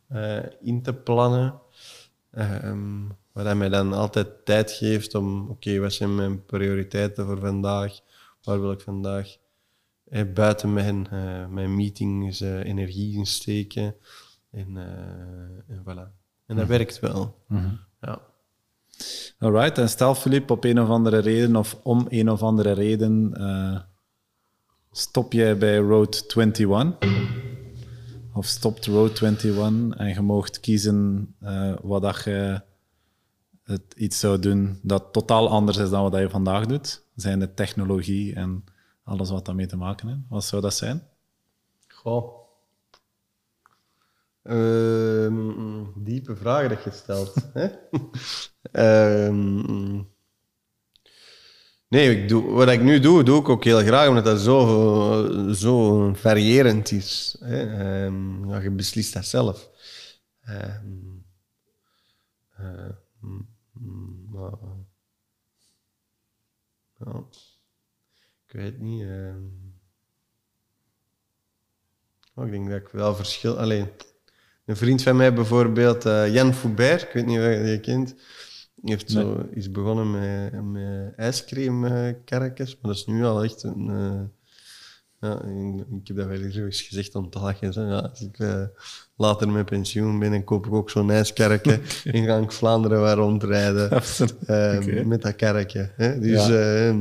eh, 0.07 0.43
in 0.61 0.81
te 0.81 0.93
plannen. 0.93 1.61
Ehm 2.31 3.05
wat 3.39 3.47
dat 3.47 3.57
mij 3.57 3.69
dan 3.69 3.93
altijd 3.93 4.45
tijd 4.45 4.71
geeft 4.71 5.15
om... 5.15 5.49
Oké, 5.49 5.79
wat 5.79 5.93
zijn 5.93 6.15
mijn 6.15 6.45
prioriteiten 6.45 7.25
voor 7.25 7.39
vandaag? 7.39 7.99
Waar 8.43 8.61
wil 8.61 8.71
ik 8.71 8.81
vandaag 8.81 9.37
eh, 10.03 10.33
buiten 10.33 10.73
mijn, 10.73 11.07
eh, 11.07 11.47
mijn 11.47 11.75
meetings 11.75 12.39
energie 12.39 13.17
in 13.17 13.25
steken? 13.25 13.95
En, 14.51 14.77
eh, 14.77 15.75
en 15.75 15.81
voilà. 15.83 16.17
En 16.45 16.55
dat 16.55 16.67
werkt 16.67 16.99
wel. 16.99 17.43
Ja. 18.01 18.21
Alright, 19.39 19.77
en 19.77 19.89
stel 19.89 20.15
Filip, 20.15 20.51
op 20.51 20.63
een 20.63 20.81
of 20.81 20.89
andere 20.89 21.19
reden, 21.19 21.55
of 21.55 21.79
om 21.83 22.05
een 22.09 22.29
of 22.29 22.41
andere 22.41 22.71
reden, 22.71 23.33
eh, 23.33 23.79
stop 24.91 25.33
jij 25.33 25.57
bij 25.57 25.77
Road 25.77 26.33
21? 26.35 26.97
Of 28.33 28.45
stopt 28.45 28.85
Road 28.85 29.21
21 29.21 29.97
en 29.97 30.07
je 30.07 30.21
mocht 30.21 30.59
kiezen 30.59 31.27
eh, 31.39 31.73
wat 31.81 32.01
dat 32.01 32.23
je 32.23 32.61
het 33.63 33.93
iets 33.95 34.19
zou 34.19 34.39
doen 34.39 34.79
dat 34.81 35.13
totaal 35.13 35.49
anders 35.49 35.77
is 35.77 35.89
dan 35.89 36.09
wat 36.09 36.19
je 36.19 36.29
vandaag 36.29 36.65
doet? 36.65 37.03
Zijn 37.15 37.39
de 37.39 37.53
technologie 37.53 38.35
en 38.35 38.63
alles 39.03 39.29
wat 39.29 39.45
daarmee 39.45 39.67
te 39.67 39.77
maken 39.77 40.07
heeft. 40.07 40.19
Wat 40.29 40.43
zou 40.43 40.61
dat 40.61 40.73
zijn? 40.73 41.03
Goh. 41.87 42.38
Ehm, 44.43 45.83
diepe 45.95 46.35
vragen 46.35 46.69
dat 46.69 46.83
je 46.83 46.91
stelt. 46.91 47.33
hè? 47.53 47.67
Ehm, 48.71 49.95
nee, 51.87 52.21
ik 52.21 52.29
doe, 52.29 52.51
wat 52.51 52.69
ik 52.69 52.81
nu 52.81 52.99
doe, 52.99 53.23
doe 53.23 53.39
ik 53.39 53.49
ook 53.49 53.63
heel 53.63 53.81
graag, 53.81 54.07
omdat 54.07 54.25
dat 54.25 54.39
zo, 54.39 55.53
zo 55.53 56.13
variërend 56.13 56.91
is. 56.91 57.37
Hè? 57.39 57.61
Ehm, 57.61 58.49
ja, 58.49 58.59
je 58.59 58.71
beslist 58.71 59.13
dat 59.13 59.25
zelf. 59.25 59.69
Eh, 60.39 60.75
mm, 63.19 63.47
mm, 63.73 64.29
ja, 64.33 64.57
ik 68.47 68.51
weet 68.51 68.79
niet. 68.79 69.05
Oh, 72.35 72.45
ik 72.45 72.51
denk 72.51 72.69
dat 72.69 72.81
ik 72.81 72.87
wel 72.87 73.15
verschil. 73.15 73.57
Alleen, 73.57 73.89
een 74.69 74.75
vriend 74.77 75.01
van 75.01 75.15
mij 75.15 75.33
bijvoorbeeld, 75.33 76.05
eh, 76.05 76.33
Jan 76.33 76.53
Foubert, 76.53 77.01
ik 77.01 77.09
weet 77.13 77.25
niet 77.25 77.37
of 77.39 77.43
je 77.45 77.61
die 77.63 77.79
kent, 77.79 78.15
die 78.75 78.93
heeft 78.93 79.11
zo, 79.11 79.45
is 79.51 79.71
begonnen 79.71 80.11
met, 80.11 80.63
met 80.63 81.13
ijscreamkarretjes, 81.15 82.73
maar 82.81 82.91
dat 82.91 82.95
is 82.99 83.05
nu 83.05 83.23
al 83.23 83.43
echt 83.43 83.63
een. 83.63 83.89
eh, 83.89 84.21
ja, 85.21 85.41
ik, 85.43 86.07
heb 86.07 86.17
dat 86.17 86.25
wel 86.25 86.41
eens 86.41 86.81
gezegd 86.81 87.15
om 87.15 87.29
te 87.29 87.39
lachen. 87.39 87.73
Zo. 87.73 87.81
Ja, 87.81 87.97
als 87.99 88.21
ik 88.21 88.39
eh, 88.39 88.63
later 89.15 89.49
met 89.49 89.65
pensioen 89.65 90.19
ben, 90.19 90.31
dan 90.31 90.43
koop 90.43 90.65
ik 90.65 90.73
ook 90.73 90.89
zo'n 90.89 91.11
ijskarretje 91.11 91.79
en 92.03 92.25
ga 92.25 92.37
ik 92.37 92.51
Vlaanderen 92.51 93.01
waar 93.01 93.15
rondrijden 93.17 93.91
Oké. 94.41 95.03
met 95.05 95.21
dat 95.21 95.35
karretje. 95.35 95.91
Hè? 95.95 96.19
Dus, 96.19 96.47
Ja. 96.47 96.93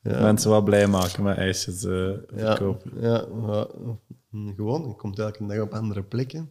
ja. 0.00 0.20
Mensen 0.20 0.50
wat 0.50 0.64
blij 0.64 0.86
maken 0.86 1.22
met 1.22 1.36
ijsjes 1.36 1.80
verkopen. 2.34 2.90
ja, 3.00 3.24
ja, 3.46 3.66
gewoon. 4.56 4.88
Je 4.88 4.94
komt 4.96 5.18
elke 5.18 5.46
dag 5.46 5.60
op 5.60 5.72
andere 5.74 6.02
plekken. 6.02 6.50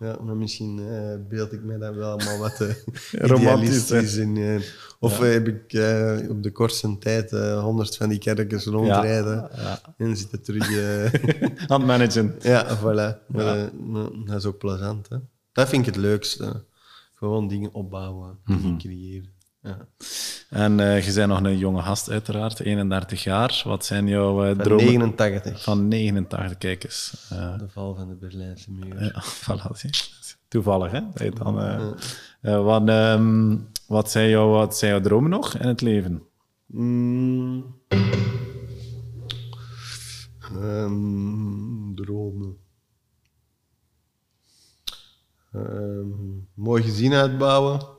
Ja, 0.00 0.16
maar 0.22 0.36
misschien 0.36 0.78
eh, 0.78 1.28
beeld 1.28 1.52
ik 1.52 1.62
mij 1.62 1.78
dat 1.78 1.94
wel 1.94 2.10
allemaal 2.10 2.38
wat 2.38 2.56
te 2.56 2.82
Romantisch, 3.10 4.16
in. 4.16 4.36
eh, 4.36 4.60
of 4.98 5.18
heb 5.18 5.48
ik 5.48 5.62
op 6.28 6.42
de 6.42 6.50
kortste 6.52 6.98
tijd 6.98 7.30
honderd 7.60 7.96
van 7.96 8.08
die 8.08 8.18
kerkers 8.18 8.64
rondrijden 8.64 9.50
ja. 9.56 9.80
en 9.96 10.16
zitten 10.16 10.42
terug... 10.42 10.68
Aan 11.66 11.86
managen. 11.86 12.34
ja, 12.40 12.78
voilà. 12.78 13.26
Maar, 13.26 13.70
dat 14.26 14.36
is 14.36 14.44
ook 14.44 14.58
plezant. 14.58 15.08
Hè? 15.08 15.16
Dat 15.52 15.68
vind 15.68 15.86
ik 15.86 15.94
het 15.94 16.02
leukste. 16.02 16.64
Gewoon 17.14 17.48
dingen 17.48 17.72
opbouwen, 17.72 18.38
dingen 18.44 18.78
creëren. 18.78 19.32
Ja. 19.62 19.86
En 20.50 20.80
eh, 20.80 21.06
je 21.06 21.12
bent 21.12 21.28
nog 21.28 21.42
een 21.42 21.58
jonge 21.58 21.82
gast, 21.82 22.10
uiteraard, 22.10 22.60
31 22.60 23.22
jaar. 23.22 23.62
Wat 23.64 23.84
zijn 23.84 24.06
jouw 24.08 24.44
eh, 24.44 24.54
Van 24.54 24.64
dromen? 24.64 24.84
89. 24.84 25.62
Van 25.62 25.88
89, 25.88 26.58
kijk 26.58 26.84
eens. 26.84 27.26
Eh, 27.30 27.58
De 27.58 27.68
val 27.68 27.94
van 27.94 28.08
de 28.08 28.14
Berlijnse 28.14 28.72
muur. 28.72 29.02
ja, 29.04 29.22
voilà. 29.44 29.90
Toevallig, 30.48 30.90
hè? 30.90 31.00
Dat 31.12 31.22
je 31.22 31.30
dan, 31.30 31.60
eh, 31.60 31.90
eh, 32.40 32.64
wat, 32.64 32.88
ehm, 32.88 33.56
wat, 33.86 34.10
zijn 34.10 34.28
jouw, 34.28 34.48
wat 34.48 34.76
zijn 34.76 34.90
jouw 34.90 35.00
dromen 35.00 35.30
nog 35.30 35.54
in 35.54 35.68
het 35.68 35.80
leven? 35.80 36.22
Mm. 36.66 37.78
Ehm, 40.40 41.94
dromen. 41.94 42.56
Ehm, 45.52 46.08
mooi 46.54 46.82
gezin 46.82 47.12
uitbouwen. 47.12 47.98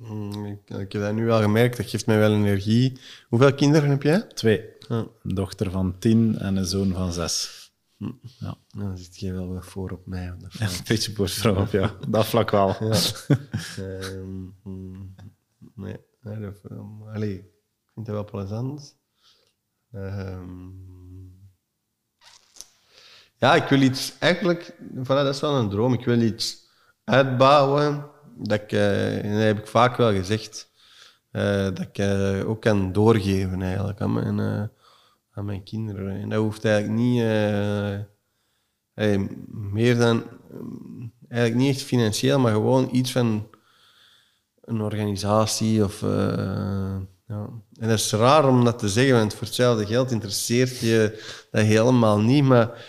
Mm, 0.00 0.46
ik, 0.46 0.70
ik 0.70 0.92
heb 0.92 1.02
dat 1.02 1.14
nu 1.14 1.30
al 1.30 1.40
gemerkt, 1.40 1.76
dat 1.76 1.90
geeft 1.90 2.06
mij 2.06 2.18
wel 2.18 2.32
energie. 2.32 2.98
Hoeveel 3.28 3.54
kinderen 3.54 3.90
heb 3.90 4.02
jij? 4.02 4.20
Twee. 4.22 4.64
Ja. 4.88 5.06
Een 5.22 5.34
dochter 5.34 5.70
van 5.70 5.98
tien 5.98 6.38
en 6.38 6.56
een 6.56 6.64
zoon 6.64 6.92
van 6.92 7.12
zes. 7.12 7.58
Ja, 7.96 8.12
Nou, 8.38 8.56
dan 8.68 8.98
zit 8.98 9.18
je 9.20 9.32
wel 9.32 9.52
wat 9.52 9.66
voor 9.66 9.90
op 9.90 10.06
mij. 10.06 10.30
op 10.30 10.50
ja 10.50 10.66
een 10.66 10.84
beetje 10.86 11.12
borstvrou 11.12 11.58
op 11.60 11.70
jou. 11.70 11.90
Dat 12.08 12.26
vlak 12.26 12.50
wel. 12.50 12.76
Ehm, 13.76 14.42
mm, 14.62 15.14
nee, 15.74 15.96
nee 16.22 16.40
dat, 16.40 16.60
um, 16.70 17.02
allee, 17.02 17.34
ik 17.34 17.90
vind 17.94 18.06
het 18.06 18.14
wel 18.14 18.24
plezant. 18.24 18.96
Ehm, 19.92 20.68
ja, 23.36 23.54
ik 23.54 23.68
wil 23.68 23.80
iets, 23.80 24.12
eigenlijk, 24.18 24.72
voilà, 24.94 25.06
dat 25.06 25.34
is 25.34 25.40
wel 25.40 25.56
een 25.56 25.70
droom. 25.70 25.92
Ik 25.92 26.04
wil 26.04 26.20
iets 26.20 26.68
uitbouwen, 27.04 28.10
dat 28.42 28.60
ik, 28.60 28.72
eh, 28.72 29.32
dat 29.32 29.42
heb 29.42 29.58
ik 29.58 29.66
vaak 29.66 29.96
wel 29.96 30.12
gezegd, 30.12 30.70
eh, 31.30 31.62
dat 31.64 31.80
ik 31.80 31.98
eh, 31.98 32.48
ook 32.48 32.60
kan 32.60 32.92
doorgeven 32.92 33.62
eigenlijk 33.62 34.00
aan 34.00 34.12
mijn, 34.12 34.38
eh, 34.40 34.62
aan 35.32 35.44
mijn 35.44 35.62
kinderen. 35.64 36.20
En 36.20 36.28
dat 36.28 36.38
hoeft 36.38 36.64
eigenlijk 36.64 36.98
niet 36.98 37.20
eh, 37.22 37.94
eh, 38.94 39.20
meer 39.48 39.96
dan, 39.98 40.24
eigenlijk 41.28 41.62
niet 41.62 41.74
echt 41.76 41.84
financieel, 41.84 42.38
maar 42.38 42.52
gewoon 42.52 42.88
iets 42.92 43.12
van 43.12 43.48
een 44.64 44.80
organisatie 44.80 45.84
of... 45.84 46.02
eh, 46.02 46.96
ja. 47.26 47.48
En 47.80 47.88
dat 47.88 47.98
is 47.98 48.12
raar 48.12 48.48
om 48.48 48.64
dat 48.64 48.78
te 48.78 48.88
zeggen, 48.88 49.14
want 49.14 49.34
voor 49.34 49.46
hetzelfde 49.46 49.86
geld 49.86 50.10
interesseert 50.10 50.78
je 50.78 51.22
dat 51.50 51.62
helemaal 51.64 52.20
niet. 52.20 52.44
Maar 52.44 52.86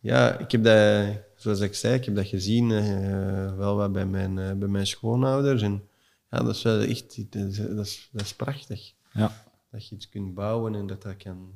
ja, 0.00 0.38
ik 0.38 0.50
heb 0.52 0.64
dat, 0.64 1.06
zoals 1.42 1.60
ik 1.60 1.74
zei, 1.74 1.94
ik 1.94 2.04
heb 2.04 2.14
dat 2.14 2.26
gezien 2.26 2.70
eh, 2.70 3.56
wel 3.56 3.76
wat 3.76 3.92
bij 3.92 4.06
mijn, 4.06 4.38
eh, 4.38 4.52
bij 4.52 4.68
mijn 4.68 4.86
schoonouders. 4.86 5.62
En 5.62 5.82
ja, 6.30 6.38
dat 6.38 6.54
is 6.54 6.62
wel 6.62 6.80
echt, 6.80 7.32
dat 7.32 7.42
is, 7.42 7.56
dat 7.56 7.86
is, 7.86 8.08
dat 8.12 8.22
is 8.22 8.34
prachtig. 8.34 8.92
Ja. 9.12 9.44
Dat 9.70 9.88
je 9.88 9.94
iets 9.94 10.08
kunt 10.08 10.34
bouwen 10.34 10.74
en 10.74 10.86
dat 10.86 11.02
dat 11.02 11.16
kan, 11.16 11.52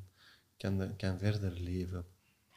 kan, 0.57 0.97
kan 0.97 1.19
verder 1.19 1.53
leven. 1.61 2.05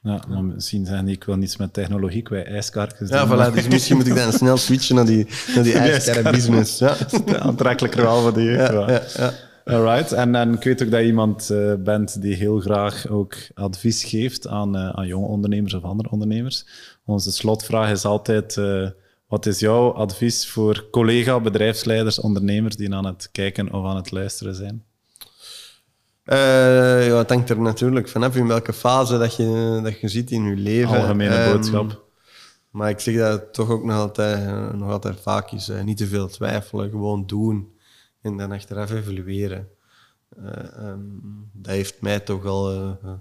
Ja, 0.01 0.23
maar 0.27 0.43
misschien 0.43 0.85
zijn 0.85 1.05
die, 1.05 1.15
ik 1.15 1.23
wil 1.23 1.35
niets 1.35 1.57
met 1.57 1.73
technologie, 1.73 2.25
wij 2.29 2.45
ijskarkens 2.45 3.09
Ja, 3.09 3.27
voilà, 3.27 3.53
dus 3.53 3.67
misschien 3.67 3.97
moet 3.97 4.07
ik 4.07 4.15
dan 4.15 4.31
snel 4.31 4.57
switchen 4.57 4.95
naar 4.95 5.05
die, 5.05 5.27
naar 5.55 5.63
die 5.63 5.73
ijskarren 5.89 6.31
business. 6.31 6.79
Ja. 6.79 6.95
Aantrekkelijker 7.39 8.01
wel 8.01 8.21
voor 8.21 8.33
die. 8.33 8.49
Ja, 8.49 8.71
Ja, 8.71 8.89
ja, 8.89 9.03
ja. 9.15 9.33
Alright. 9.69 10.11
En, 10.11 10.35
en 10.35 10.53
ik 10.53 10.63
weet 10.63 10.83
ook 10.83 10.91
dat 10.91 10.99
je 10.99 11.05
iemand 11.05 11.49
eh, 11.49 11.73
bent 11.79 12.21
die 12.21 12.35
heel 12.35 12.59
graag 12.59 13.07
ook 13.07 13.35
advies 13.53 14.03
geeft 14.03 14.47
aan, 14.47 14.75
eh, 14.75 14.89
aan 14.89 15.07
jonge 15.07 15.27
ondernemers 15.27 15.73
of 15.73 15.83
andere 15.83 16.09
ondernemers. 16.09 16.65
Onze 17.05 17.31
slotvraag 17.31 17.91
is 17.91 18.05
altijd: 18.05 18.57
eh, 18.57 18.89
wat 19.27 19.45
is 19.45 19.59
jouw 19.59 19.91
advies 19.91 20.49
voor 20.49 20.87
collega, 20.91 21.39
bedrijfsleiders, 21.39 22.19
ondernemers 22.19 22.75
die 22.75 22.93
aan 22.93 23.05
het 23.05 23.29
kijken 23.31 23.73
of 23.73 23.85
aan 23.85 23.95
het 23.95 24.11
luisteren 24.11 24.55
zijn? 24.55 24.83
Ja, 26.23 27.17
het 27.17 27.29
hangt 27.29 27.49
er 27.49 27.61
natuurlijk 27.61 28.09
vanaf 28.09 28.35
in 28.35 28.47
welke 28.47 28.73
fase 28.73 29.17
dat 29.17 29.35
je, 29.35 29.79
dat 29.83 29.99
je 29.99 30.07
zit 30.07 30.31
in 30.31 30.43
je 30.43 30.55
leven. 30.55 30.97
Algemene 30.97 31.35
Ehm, 31.35 31.51
boodschap. 31.51 32.03
Maar 32.71 32.89
ik 32.89 32.99
zeg 32.99 33.15
dat 33.15 33.31
het 33.31 33.53
toch 33.53 33.69
ook 33.69 33.83
nog 33.83 33.95
altijd, 33.95 34.73
nog 34.75 34.91
altijd 34.91 35.19
vaak 35.19 35.51
is. 35.51 35.71
niet 35.83 35.97
te 35.97 36.07
veel 36.07 36.27
twijfelen, 36.27 36.89
gewoon 36.89 37.25
doen. 37.25 37.77
En 38.21 38.37
dan 38.37 38.51
achteraf 38.51 38.91
evalueren. 38.91 39.69
Eh, 40.29 40.77
ehm, 40.77 40.99
dat 41.53 41.73
heeft 41.73 42.01
mij 42.01 42.19
toch 42.19 42.45
al 42.45 42.71
eh, 42.71 42.89
eh, 43.03 43.13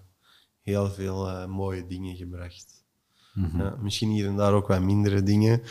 heel 0.62 0.90
veel 0.90 1.48
mooie 1.48 1.86
dingen 1.86 2.16
gebracht. 2.16 2.76
ja, 3.56 3.76
misschien 3.80 4.10
hier 4.10 4.26
en 4.26 4.36
daar 4.36 4.52
ook 4.52 4.66
wat 4.66 4.80
mindere 4.80 5.22
dingen. 5.22 5.62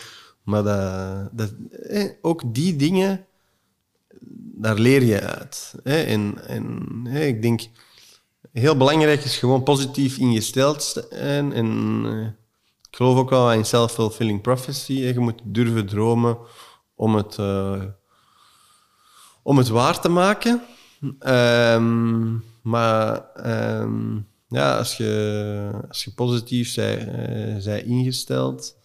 Maar 0.47 0.63
dat, 0.63 1.29
dat, 1.31 1.53
eh, 1.71 2.09
ook 2.21 2.53
die 2.53 2.75
dingen, 2.75 3.25
daar 4.55 4.79
leer 4.79 5.03
je 5.03 5.21
uit. 5.21 5.75
Hè? 5.83 6.01
En, 6.01 6.47
en 6.47 6.85
hè, 7.07 7.21
ik 7.21 7.41
denk, 7.41 7.61
heel 8.51 8.77
belangrijk 8.77 9.23
is 9.23 9.37
gewoon 9.37 9.63
positief 9.63 10.17
ingesteld 10.17 10.83
zijn. 11.09 11.53
En 11.53 12.05
ik 12.89 12.95
geloof 12.95 13.17
ook 13.17 13.29
wel 13.29 13.53
in 13.53 13.65
self-fulfilling 13.65 14.41
prophecy. 14.41 14.93
Je 14.93 15.19
moet 15.19 15.41
durven 15.43 15.85
dromen 15.85 16.37
om 16.95 17.15
het, 17.15 17.35
om 19.47 19.57
het 19.57 19.67
waar 19.67 20.01
te 20.01 20.09
maken. 20.09 20.61
Ehm, 21.19 22.37
maar 22.61 23.31
ehm, 23.31 24.19
ja, 24.47 24.77
als 24.77 24.97
je, 24.97 25.83
als 25.87 26.03
je 26.03 26.11
positief 26.13 26.69
zij, 26.69 27.07
eh, 27.07 27.55
zij 27.59 27.83
ingesteld, 27.83 28.77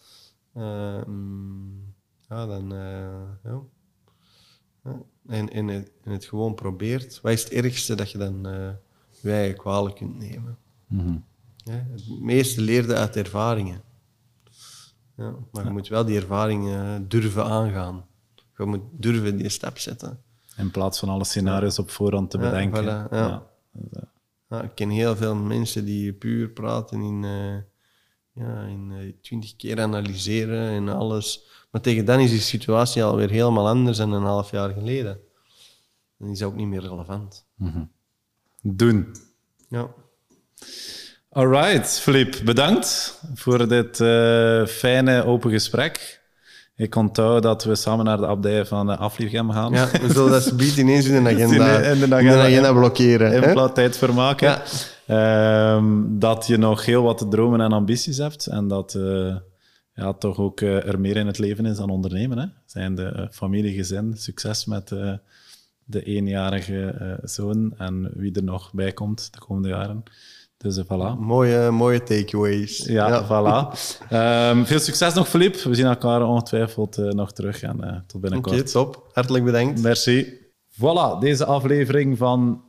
ehm, 0.53 1.71
ja, 2.29 2.45
dan 2.45 2.73
eh, 2.73 3.51
ja. 3.51 3.61
En, 5.27 5.49
en, 5.49 5.67
het, 5.67 5.91
en 6.03 6.11
het 6.11 6.25
gewoon 6.25 6.53
probeert. 6.55 7.21
Wat 7.21 7.31
is 7.31 7.43
het 7.43 7.51
ergste 7.51 7.95
dat 7.95 8.11
je 8.11 8.17
dan 8.17 8.47
eh 8.47 8.69
je 9.21 9.31
eigen 9.31 9.57
kwalen 9.57 9.93
kunt 9.93 10.17
nemen? 10.17 10.57
Ja, 11.55 11.87
het 11.91 12.19
meeste 12.19 12.61
leerde 12.61 12.95
uit 12.95 13.15
ervaringen. 13.15 13.81
Ja, 15.17 15.35
maar 15.51 15.63
je 15.63 15.71
moet 15.71 15.87
wel 15.87 16.05
die 16.05 16.19
ervaringen 16.19 17.07
durven 17.07 17.45
aangaan. 17.45 18.05
Je 18.57 18.65
moet 18.65 18.81
durven 18.91 19.37
die 19.37 19.49
stap 19.49 19.77
zetten. 19.77 20.19
In 20.57 20.71
plaats 20.71 20.99
van 20.99 21.09
alle 21.09 21.23
scenario's 21.23 21.79
op 21.79 21.89
voorhand 21.89 22.29
te 22.31 22.37
Ja, 22.37 22.43
bedenken. 22.43 22.83
voilà, 22.83 23.11
ja. 23.11 23.47
Ja, 24.49 24.61
ik 24.61 24.71
ken 24.75 24.89
heel 24.89 25.15
veel 25.15 25.35
mensen 25.35 25.85
die 25.85 26.13
puur 26.13 26.49
praten 26.49 27.01
in, 27.01 27.23
eh, 27.23 28.43
ja, 28.45 28.61
in 28.61 28.91
eh, 28.91 29.13
twintig 29.21 29.55
keer 29.55 29.81
analyseren 29.81 30.69
en 30.69 30.89
alles. 30.89 31.43
Maar 31.71 31.81
tegen 31.81 32.05
dan 32.05 32.19
is 32.19 32.29
die 32.29 32.39
situatie 32.39 33.03
alweer 33.03 33.29
helemaal 33.29 33.67
anders 33.67 33.97
dan 33.97 34.11
een 34.11 34.23
half 34.23 34.51
jaar 34.51 34.69
geleden. 34.73 35.19
Dan 36.17 36.29
is 36.29 36.39
dat 36.39 36.47
ook 36.49 36.55
niet 36.55 36.67
meer 36.67 36.81
relevant. 36.81 37.45
Doen. 38.61 39.15
Ja. 39.67 39.87
Alright, 41.29 41.99
Filip, 41.99 42.41
bedankt 42.45 43.19
voor 43.33 43.67
dit 43.67 43.99
eh, 43.99 44.65
fijne 44.65 45.23
open 45.25 45.51
gesprek. 45.51 46.21
Ik 46.75 46.95
onthoud 46.95 47.43
dat 47.43 47.63
we 47.63 47.75
samen 47.75 48.05
naar 48.05 48.17
de 48.17 48.27
abdij 48.27 48.65
van 48.65 48.89
uh, 48.91 48.97
Afliegem 48.99 49.51
gaan. 49.51 49.71
ja, 49.73 49.89
we 49.91 50.13
zullen 50.13 50.31
dat 50.31 50.43
subiet 50.53 50.77
ineens 50.77 51.05
in 51.07 51.23
de 51.23 51.29
agenda, 51.29 51.77
In 51.77 51.81
de- 51.83 51.87
in 51.89 51.97
de 51.99 52.03
in 52.03 52.09
de 52.09 52.15
agenda, 52.15 52.43
agenda 52.45 52.73
blokkeren. 52.73 53.43
in 53.43 53.51
plaats 53.53 53.73
tijd 53.73 53.97
vermaken. 53.97 54.47
Ja. 54.47 54.61
Ehm, 55.75 55.93
dat 56.19 56.47
je 56.47 56.57
nog 56.57 56.85
heel 56.85 57.03
wat 57.03 57.25
dromen 57.29 57.61
en 57.61 57.71
ambities 57.71 58.17
hebt. 58.17 58.45
En 58.47 58.67
dat 58.67 58.93
eh, 58.95 59.35
ja, 59.93 60.13
toch 60.13 60.37
ook 60.37 60.61
eh, 60.61 60.87
er 60.87 60.99
meer 60.99 61.15
in 61.17 61.27
het 61.27 61.37
leven 61.39 61.65
is 61.65 61.77
dan 61.77 61.89
ondernemen. 61.89 62.37
Hè? 62.37 62.45
Zijn 62.65 62.95
de 62.95 63.05
eh, 63.05 63.25
familie, 63.31 63.73
gezin, 63.75 64.13
succes 64.17 64.65
met 64.65 64.91
eh, 64.91 65.13
de 65.83 66.03
eenjarige 66.03 66.85
eh, 66.99 67.11
zoon 67.23 67.73
en 67.77 68.11
wie 68.15 68.35
er 68.35 68.43
nog 68.43 68.73
bij 68.73 68.91
komt 68.91 69.33
de 69.33 69.39
komende 69.39 69.67
jaren. 69.69 70.03
Dus 70.63 70.77
eh, 70.77 70.83
voilà. 70.83 71.19
Mooie, 71.19 71.71
mooie 71.71 72.03
takeaways. 72.03 72.77
Ja, 72.85 73.25
voilà. 73.25 73.57
Ehm, 74.09 74.63
veel 74.63 74.79
succes 74.79 75.13
nog, 75.13 75.27
Filip. 75.27 75.55
We 75.55 75.75
zien 75.75 75.85
elkaar 75.85 76.27
ongetwijfeld 76.27 76.97
eh, 76.97 77.05
nog 77.05 77.33
terug 77.33 77.61
en 77.61 77.83
eh, 77.83 77.89
tot 77.89 78.15
Oké, 78.15 78.19
binnenkort. 78.19 78.71
top. 78.71 79.09
Hartelijk 79.13 79.45
bedankt. 79.45 79.81
Merci. 79.81 80.41
Voilà, 80.71 81.19
deze 81.19 81.45
aflevering 81.45 82.17
van 82.17 82.61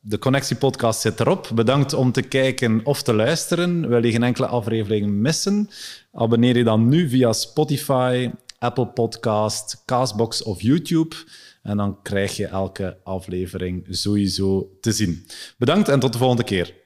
de 0.00 0.18
Connectie 0.18 0.56
Podcast 0.56 1.00
zit 1.00 1.20
erop. 1.20 1.50
Bedankt 1.54 1.92
om 1.92 2.12
te 2.12 2.22
kijken 2.22 2.80
of 2.84 3.02
te 3.02 3.14
luisteren. 3.14 3.88
Wil 3.88 4.04
je 4.04 4.10
geen 4.12 4.22
enkele 4.22 4.46
aflevering 4.46 5.10
missen? 5.10 5.68
Abonneer 6.12 6.56
je 6.56 6.64
dan 6.64 6.88
nu 6.88 7.08
via 7.08 7.32
Spotify, 7.32 8.30
Apple 8.58 8.86
Podcast, 8.86 9.82
Castbox 9.84 10.42
of 10.42 10.60
YouTube. 10.60 11.16
En 11.62 11.76
dan 11.76 12.02
krijg 12.02 12.36
je 12.36 12.46
elke 12.46 12.96
aflevering 13.04 13.86
sowieso 13.90 14.70
te 14.80 14.92
zien. 14.92 15.26
Bedankt 15.58 15.88
en 15.88 16.00
tot 16.00 16.12
de 16.12 16.18
volgende 16.18 16.44
keer. 16.44 16.83